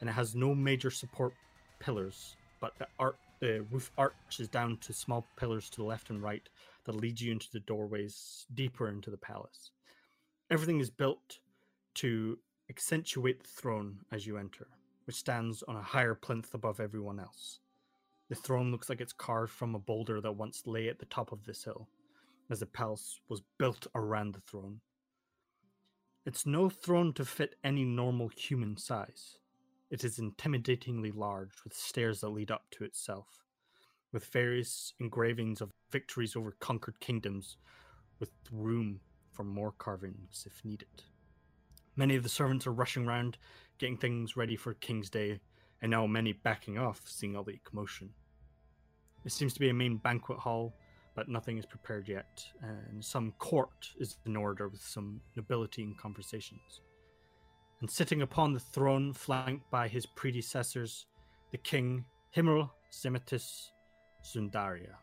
and 0.00 0.08
it 0.08 0.12
has 0.12 0.34
no 0.34 0.54
major 0.54 0.90
support 0.90 1.34
pillars, 1.80 2.36
but 2.60 2.78
the 2.78 2.86
art 2.98 3.16
the 3.40 3.64
roof 3.70 3.92
arches 3.96 4.48
down 4.48 4.76
to 4.78 4.92
small 4.92 5.24
pillars 5.36 5.70
to 5.70 5.76
the 5.76 5.84
left 5.84 6.10
and 6.10 6.20
right 6.20 6.48
that 6.84 6.96
lead 6.96 7.20
you 7.20 7.30
into 7.30 7.46
the 7.52 7.60
doorways 7.60 8.46
deeper 8.54 8.88
into 8.88 9.10
the 9.10 9.16
palace. 9.16 9.70
Everything 10.50 10.80
is 10.80 10.90
built 10.90 11.38
to 11.98 12.38
accentuate 12.70 13.42
the 13.42 13.48
throne 13.48 13.98
as 14.12 14.26
you 14.26 14.36
enter, 14.36 14.68
which 15.04 15.16
stands 15.16 15.62
on 15.64 15.76
a 15.76 15.82
higher 15.82 16.14
plinth 16.14 16.54
above 16.54 16.78
everyone 16.78 17.18
else. 17.18 17.58
The 18.28 18.34
throne 18.34 18.70
looks 18.70 18.88
like 18.88 19.00
it's 19.00 19.12
carved 19.12 19.52
from 19.52 19.74
a 19.74 19.80
boulder 19.80 20.20
that 20.20 20.36
once 20.36 20.62
lay 20.66 20.88
at 20.88 20.98
the 20.98 21.06
top 21.06 21.32
of 21.32 21.44
this 21.44 21.64
hill, 21.64 21.88
as 22.50 22.60
the 22.60 22.66
palace 22.66 23.20
was 23.28 23.42
built 23.58 23.86
around 23.94 24.34
the 24.34 24.40
throne. 24.40 24.80
It's 26.24 26.46
no 26.46 26.68
throne 26.68 27.14
to 27.14 27.24
fit 27.24 27.56
any 27.64 27.84
normal 27.84 28.28
human 28.28 28.76
size. 28.76 29.38
It 29.90 30.04
is 30.04 30.18
intimidatingly 30.18 31.16
large, 31.16 31.64
with 31.64 31.74
stairs 31.74 32.20
that 32.20 32.28
lead 32.28 32.50
up 32.50 32.66
to 32.72 32.84
itself, 32.84 33.44
with 34.12 34.26
various 34.26 34.92
engravings 35.00 35.60
of 35.60 35.72
victories 35.90 36.36
over 36.36 36.52
conquered 36.60 37.00
kingdoms, 37.00 37.56
with 38.20 38.30
room 38.52 39.00
for 39.32 39.42
more 39.42 39.72
carvings 39.72 40.44
if 40.46 40.64
needed. 40.64 41.02
Many 41.98 42.14
of 42.14 42.22
the 42.22 42.28
servants 42.28 42.64
are 42.64 42.72
rushing 42.72 43.08
around, 43.08 43.38
getting 43.78 43.96
things 43.96 44.36
ready 44.36 44.54
for 44.54 44.74
King's 44.74 45.10
Day, 45.10 45.40
and 45.82 45.90
now 45.90 46.06
many 46.06 46.32
backing 46.32 46.78
off, 46.78 47.02
seeing 47.04 47.34
all 47.34 47.42
the 47.42 47.58
commotion. 47.64 48.10
It 49.24 49.32
seems 49.32 49.52
to 49.54 49.58
be 49.58 49.68
a 49.68 49.74
main 49.74 49.96
banquet 49.96 50.38
hall, 50.38 50.76
but 51.16 51.28
nothing 51.28 51.58
is 51.58 51.66
prepared 51.66 52.08
yet, 52.08 52.44
and 52.62 53.04
some 53.04 53.32
court 53.40 53.90
is 53.98 54.16
in 54.26 54.36
order 54.36 54.68
with 54.68 54.80
some 54.80 55.20
nobility 55.34 55.82
and 55.82 55.98
conversations. 55.98 56.82
And 57.80 57.90
sitting 57.90 58.22
upon 58.22 58.52
the 58.52 58.60
throne, 58.60 59.12
flanked 59.12 59.68
by 59.68 59.88
his 59.88 60.06
predecessors, 60.06 61.06
the 61.50 61.58
king 61.58 62.04
Himmel 62.30 62.70
Semitis 62.92 63.72
Zundaria, 64.24 64.94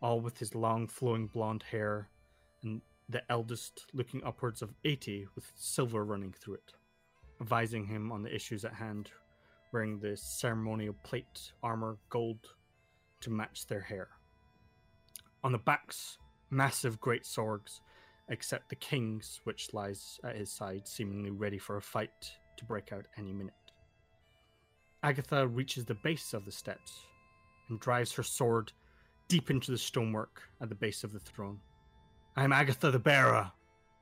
all 0.00 0.20
with 0.20 0.36
his 0.36 0.56
long 0.56 0.88
flowing 0.88 1.28
blonde 1.28 1.62
hair, 1.62 2.08
the 3.12 3.22
eldest 3.30 3.86
looking 3.92 4.24
upwards 4.24 4.62
of 4.62 4.74
80 4.84 5.28
with 5.34 5.52
silver 5.54 6.04
running 6.04 6.32
through 6.32 6.54
it, 6.54 6.72
advising 7.40 7.86
him 7.86 8.10
on 8.10 8.22
the 8.22 8.34
issues 8.34 8.64
at 8.64 8.74
hand, 8.74 9.10
wearing 9.72 9.98
the 9.98 10.16
ceremonial 10.16 10.94
plate 11.04 11.52
armor 11.62 11.98
gold 12.10 12.54
to 13.20 13.30
match 13.30 13.66
their 13.66 13.80
hair. 13.80 14.08
On 15.44 15.52
the 15.52 15.58
backs, 15.58 16.18
massive 16.50 17.00
great 17.00 17.26
swords, 17.26 17.80
except 18.28 18.68
the 18.68 18.76
king's, 18.76 19.40
which 19.44 19.74
lies 19.74 20.18
at 20.24 20.36
his 20.36 20.50
side, 20.50 20.86
seemingly 20.86 21.30
ready 21.30 21.58
for 21.58 21.76
a 21.76 21.82
fight 21.82 22.32
to 22.56 22.64
break 22.64 22.92
out 22.92 23.06
any 23.16 23.32
minute. 23.32 23.54
Agatha 25.02 25.46
reaches 25.46 25.84
the 25.84 25.96
base 26.02 26.32
of 26.32 26.44
the 26.44 26.52
steps 26.52 26.92
and 27.68 27.80
drives 27.80 28.12
her 28.12 28.22
sword 28.22 28.72
deep 29.28 29.50
into 29.50 29.70
the 29.70 29.78
stonework 29.78 30.42
at 30.60 30.68
the 30.68 30.74
base 30.74 31.04
of 31.04 31.12
the 31.12 31.18
throne. 31.18 31.58
I 32.34 32.44
am 32.44 32.52
Agatha 32.52 32.90
the 32.90 32.98
Bearer. 32.98 33.52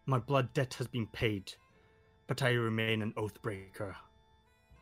My 0.07 0.21
blood 0.21 0.55
debt 0.55 0.75
has 0.75 0.87
been 0.87 1.09
paid, 1.09 1.53
but 2.29 2.45
I 2.45 2.53
remain 2.53 3.03
an 3.03 3.13
oath 3.17 3.43
breaker. 3.43 3.97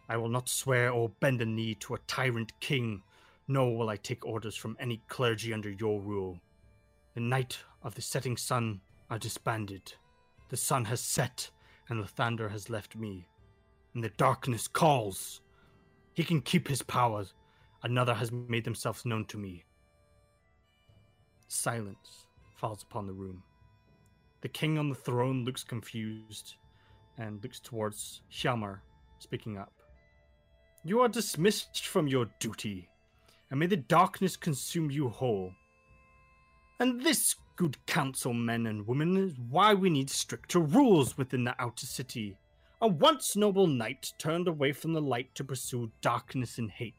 I 0.07 0.19
will 0.19 0.29
not 0.29 0.51
swear 0.51 0.91
or 0.91 1.09
bend 1.09 1.41
a 1.41 1.47
knee 1.47 1.75
to 1.77 1.95
a 1.95 1.99
tyrant 2.07 2.53
king, 2.61 3.03
nor 3.47 3.75
will 3.75 3.89
I 3.89 3.97
take 3.97 4.27
orders 4.27 4.55
from 4.55 4.77
any 4.79 5.01
clergy 5.09 5.55
under 5.55 5.71
your 5.71 6.03
rule. 6.03 6.39
The 7.15 7.21
knight 7.21 7.59
of 7.83 7.95
the 7.95 8.03
setting 8.03 8.37
sun 8.37 8.83
are 9.09 9.19
disbanded. 9.19 9.95
The 10.51 10.59
sun 10.59 10.85
has 10.85 11.01
set, 11.01 11.49
and 11.89 12.05
Lathander 12.05 12.51
has 12.51 12.69
left 12.69 12.97
me. 12.97 13.29
And 13.95 14.05
the 14.05 14.11
darkness 14.11 14.69
calls. 14.69 15.41
He 16.13 16.23
can 16.23 16.43
keep 16.43 16.69
his 16.69 16.83
powers. 16.83 17.33
Another 17.83 18.13
has 18.13 18.31
made 18.31 18.65
themselves 18.65 19.07
known 19.07 19.25
to 19.25 19.39
me. 19.39 19.65
Silence 21.49 22.28
falls 22.59 22.83
upon 22.83 23.07
the 23.07 23.13
room. 23.13 23.43
The 24.41 24.49
king 24.49 24.79
on 24.79 24.89
the 24.89 24.95
throne 24.95 25.45
looks 25.45 25.65
confused 25.65 26.57
and 27.17 27.43
looks 27.43 27.61
towards 27.61 28.23
Hjalmar, 28.33 28.81
speaking 29.19 29.57
up. 29.57 29.73
You 30.85 31.01
are 31.01 31.09
dismissed 31.09 31.87
from 31.87 32.07
your 32.07 32.27
duty, 32.39 32.89
and 33.51 33.59
may 33.59 33.67
the 33.67 33.77
darkness 33.77 34.37
consume 34.37 34.91
you 34.91 35.09
whole. 35.09 35.53
And 36.81 37.03
this, 37.03 37.35
good 37.57 37.77
counsel, 37.87 38.33
men 38.33 38.67
and 38.67 38.87
women, 38.87 39.17
is 39.17 39.35
why 39.51 39.75
we 39.75 39.91
need 39.91 40.11
stricter 40.11 40.61
rules 40.61 41.19
within 41.19 41.45
the 41.45 41.61
outer 41.61 41.87
city. 41.87 42.37
A 42.81 42.87
once 42.87 43.35
noble 43.35 43.67
knight 43.67 44.13
turned 44.19 44.47
away 44.47 44.73
from 44.73 44.93
the 44.93 45.03
light 45.03 45.35
to 45.35 45.43
pursue 45.43 45.91
darkness 46.01 46.59
and 46.59 46.71
hate. 46.71 46.95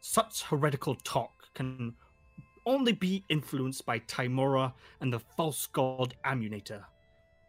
Such 0.00 0.44
heretical 0.44 0.94
talk 0.94 1.32
can 1.54 1.94
only 2.66 2.92
be 2.92 3.24
influenced 3.28 3.84
by 3.86 3.98
Tymora 4.00 4.72
and 5.00 5.12
the 5.12 5.18
false 5.18 5.66
god 5.66 6.14
Amaunator. 6.24 6.84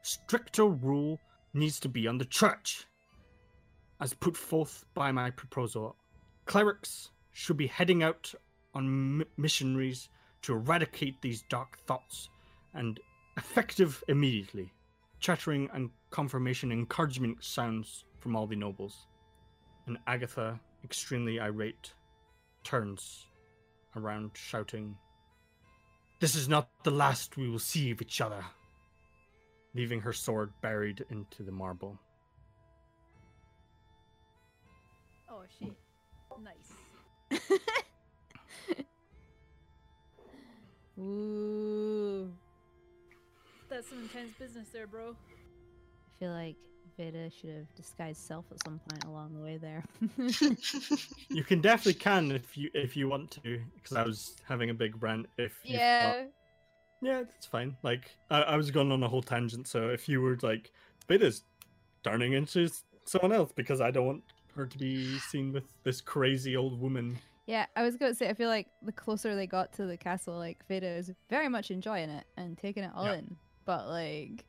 Stricter 0.02 0.66
rule 0.66 1.20
needs 1.54 1.80
to 1.82 1.90
be 1.90 2.08
on 2.08 2.18
the 2.18 2.26
church. 2.26 2.86
As 4.02 4.14
put 4.14 4.36
forth 4.36 4.86
by 4.94 5.12
my 5.12 5.30
proposal, 5.30 5.96
clerics 6.46 7.10
should 7.32 7.58
be 7.58 7.68
heading 7.68 8.04
out 8.04 8.34
on 8.74 9.22
m- 9.22 9.28
missionaries 9.38 10.10
to 10.42 10.54
eradicate 10.54 11.22
these 11.22 11.44
dark 11.50 11.78
thoughts 11.86 12.30
and 12.74 13.00
effective 13.38 14.04
immediately. 14.08 14.72
Chattering 15.20 15.70
and 15.74 15.90
confirmation 16.10 16.72
encouragement 16.72 17.44
sounds 17.44 18.06
from 18.20 18.36
all 18.36 18.46
the 18.46 18.56
nobles. 18.56 19.08
And 19.88 19.98
Agatha, 20.06 20.60
extremely 20.84 21.40
irate, 21.40 21.94
turns 22.64 23.28
around 23.96 24.32
shouting, 24.34 24.98
This 26.24 26.36
is 26.38 26.48
not 26.48 26.70
the 26.84 26.92
last 26.92 27.36
we 27.36 27.50
will 27.50 27.60
see 27.60 27.92
of 27.92 28.02
each 28.02 28.22
other, 28.22 28.46
leaving 29.76 30.00
her 30.00 30.14
sword 30.14 30.54
buried 30.62 31.04
into 31.10 31.44
the 31.44 31.52
marble. 31.52 32.00
Oh 35.30 35.42
shit. 35.60 35.74
Nice. 36.42 37.42
Ooh. 40.98 42.32
That's 43.70 43.90
some 43.90 44.04
intense 44.04 44.32
business 44.40 44.70
there, 44.70 44.88
bro. 44.88 45.18
I 45.18 46.20
feel 46.22 46.32
like 46.32 46.56
Veda 46.98 47.30
should 47.30 47.50
have 47.52 47.76
disguised 47.76 48.22
self 48.22 48.46
at 48.52 48.64
some 48.64 48.80
point 48.90 49.04
along 49.06 49.34
the 49.34 49.42
way 49.42 49.58
there. 49.58 49.84
You 51.30 51.44
can 51.44 51.62
definitely 51.62 51.96
can 52.00 52.32
if 52.32 52.56
you 52.58 52.70
if 52.74 52.96
you 52.96 53.10
want 53.10 53.32
to, 53.44 53.62
because 53.76 53.98
I 53.98 54.04
was 54.04 54.36
having 54.48 54.70
a 54.70 54.74
big 54.74 55.02
rant. 55.02 55.28
If 55.38 55.58
you 55.64 55.74
thought- 55.78 55.80
yeah. 55.82 56.24
yeah, 57.02 57.24
that's 57.24 57.46
fine. 57.48 57.76
Like 57.84 58.12
I, 58.30 58.42
I 58.42 58.56
was 58.58 58.70
going 58.72 58.92
on 58.92 59.02
a 59.04 59.08
whole 59.08 59.24
tangent, 59.24 59.68
so 59.68 59.90
if 59.90 60.08
you 60.08 60.22
were 60.22 60.38
like, 60.42 60.72
Veda's 61.08 61.44
turning 62.04 62.34
into 62.34 62.70
someone 63.06 63.32
else 63.32 63.52
because 63.54 63.82
I 63.82 63.92
don't 63.92 64.06
want 64.06 64.24
her 64.56 64.66
to 64.68 64.78
be 64.78 65.18
seen 65.20 65.52
with 65.52 65.64
this 65.84 66.00
crazy 66.02 66.56
old 66.56 66.80
woman. 66.80 67.18
Yeah, 67.46 67.66
I 67.76 67.82
was 67.84 67.98
going 67.98 68.12
to 68.12 68.16
say, 68.16 68.30
I 68.30 68.34
feel 68.34 68.48
like 68.48 68.68
the 68.84 68.94
closer 68.94 69.36
they 69.36 69.48
got 69.48 69.74
to 69.74 69.86
the 69.86 69.98
castle, 69.98 70.38
like, 70.38 70.66
Veda 70.70 70.88
is 70.88 71.12
very 71.30 71.50
much 71.50 71.72
enjoying 71.72 72.10
it 72.10 72.24
and 72.38 72.58
taking 72.58 72.86
it 72.86 72.92
all 72.96 73.04
Yeah. 73.04 73.16
in. 73.16 73.36
But, 73.66 73.88
like, 73.90 74.46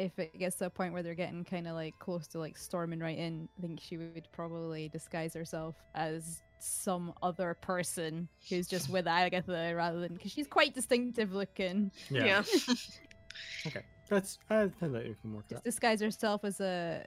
if 0.00 0.18
it 0.18 0.38
gets 0.38 0.56
to 0.56 0.66
a 0.66 0.70
point 0.70 0.92
where 0.92 1.02
they're 1.02 1.14
getting 1.14 1.44
kind 1.44 1.68
of, 1.68 1.74
like, 1.74 1.98
close 1.98 2.26
to, 2.28 2.38
like, 2.38 2.56
storming 2.56 3.00
right 3.00 3.18
in, 3.18 3.48
I 3.58 3.60
think 3.60 3.80
she 3.80 3.96
would 3.98 4.26
probably 4.32 4.88
disguise 4.88 5.34
herself 5.34 5.74
as 5.94 6.40
some 6.58 7.12
other 7.22 7.54
person 7.60 8.28
who's 8.48 8.66
just 8.66 8.88
with 8.88 9.06
Agatha 9.20 9.72
rather 9.76 10.00
than. 10.00 10.14
Because 10.14 10.32
she's 10.32 10.46
quite 10.46 10.74
distinctive 10.74 11.32
looking. 11.34 11.90
Yeah. 12.10 12.24
Yeah. 12.24 12.42
Okay. 13.66 13.82
That's 14.08 14.38
I 14.50 14.68
think 14.80 14.92
that 14.92 15.06
you 15.06 15.14
can 15.20 15.32
work 15.34 15.44
Just 15.48 15.62
that. 15.62 15.68
disguise 15.70 16.00
herself 16.00 16.44
as 16.44 16.60
a 16.60 17.06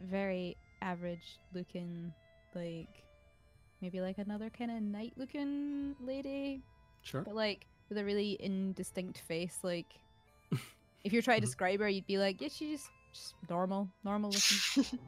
very 0.00 0.56
average 0.80 1.38
looking, 1.54 2.12
like, 2.54 2.88
maybe 3.82 4.00
like 4.00 4.18
another 4.18 4.48
kind 4.48 4.70
of 4.70 4.80
knight 4.82 5.12
looking 5.16 5.94
lady 6.00 6.62
Sure. 7.02 7.22
but 7.22 7.34
like 7.34 7.66
with 7.88 7.98
a 7.98 8.04
really 8.04 8.36
indistinct 8.40 9.18
face. 9.18 9.58
Like, 9.62 9.92
if 11.04 11.12
you're 11.12 11.22
trying 11.22 11.40
to 11.40 11.46
Mhm. 11.46 11.50
describe 11.50 11.80
her, 11.80 11.88
you'd 11.88 12.06
be 12.06 12.18
like, 12.18 12.40
yeah, 12.40 12.48
she's 12.48 12.80
just, 12.80 12.90
just 13.12 13.34
normal, 13.50 13.88
normal 14.04 14.30
looking. 14.30 14.98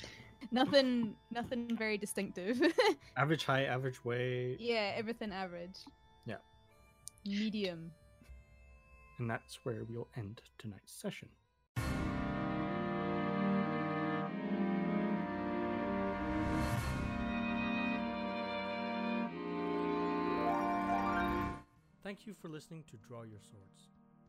nothing, 0.50 1.16
nothing 1.30 1.76
very 1.76 1.98
distinctive. 1.98 2.60
Average 3.16 3.44
height, 3.44 3.66
average 3.66 4.04
weight, 4.04 4.58
yeah, 4.60 4.92
everything 4.96 5.32
average. 5.32 5.78
Yeah. 6.26 6.36
Medium. 7.24 7.90
and 9.18 9.28
that's 9.28 9.58
where 9.64 9.82
we'll 9.88 10.06
end 10.16 10.40
tonight's 10.58 10.92
session. 10.92 11.28
Thank 22.02 22.26
you 22.26 22.34
for 22.40 22.48
listening 22.48 22.84
to 22.90 22.96
Draw 22.96 23.22
Your 23.24 23.40
Swords. 23.50 23.88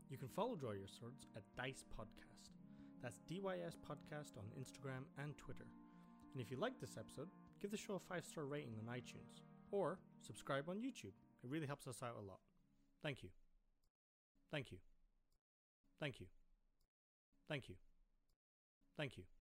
You 0.10 0.18
can 0.18 0.27
follow 0.27 0.56
Draw 0.56 0.72
Your 0.72 0.88
Swords 0.88 1.27
at 1.36 1.44
Dice 1.56 1.84
Podcast. 1.98 2.49
That's 3.02 3.19
DYS 3.30 3.77
Podcast 3.88 4.38
on 4.38 4.45
Instagram 4.60 5.06
and 5.22 5.38
Twitter. 5.38 5.68
And 6.34 6.41
if 6.41 6.49
you 6.49 6.57
like 6.57 6.80
this 6.80 6.98
episode, 6.98 7.30
give 7.61 7.69
the 7.69 7.77
show 7.77 7.94
a 7.94 7.99
five 7.99 8.26
star 8.26 8.45
rating 8.45 8.73
on 8.80 8.94
iTunes 8.94 9.41
or 9.72 9.99
subscribe 10.19 10.68
on 10.68 10.77
YouTube. 10.77 11.14
It 11.44 11.49
really 11.49 11.68
helps 11.68 11.88
us 11.88 12.02
out 12.03 12.18
a 12.19 12.26
lot. 12.26 12.40
Thank 13.03 13.22
you. 13.22 13.30
Thank 14.52 14.72
you. 14.72 14.80
Thank 15.99 16.19
you. 16.19 16.26
Thank 17.48 17.69
you. 17.69 17.76
Thank 18.98 19.18
you. 19.18 19.23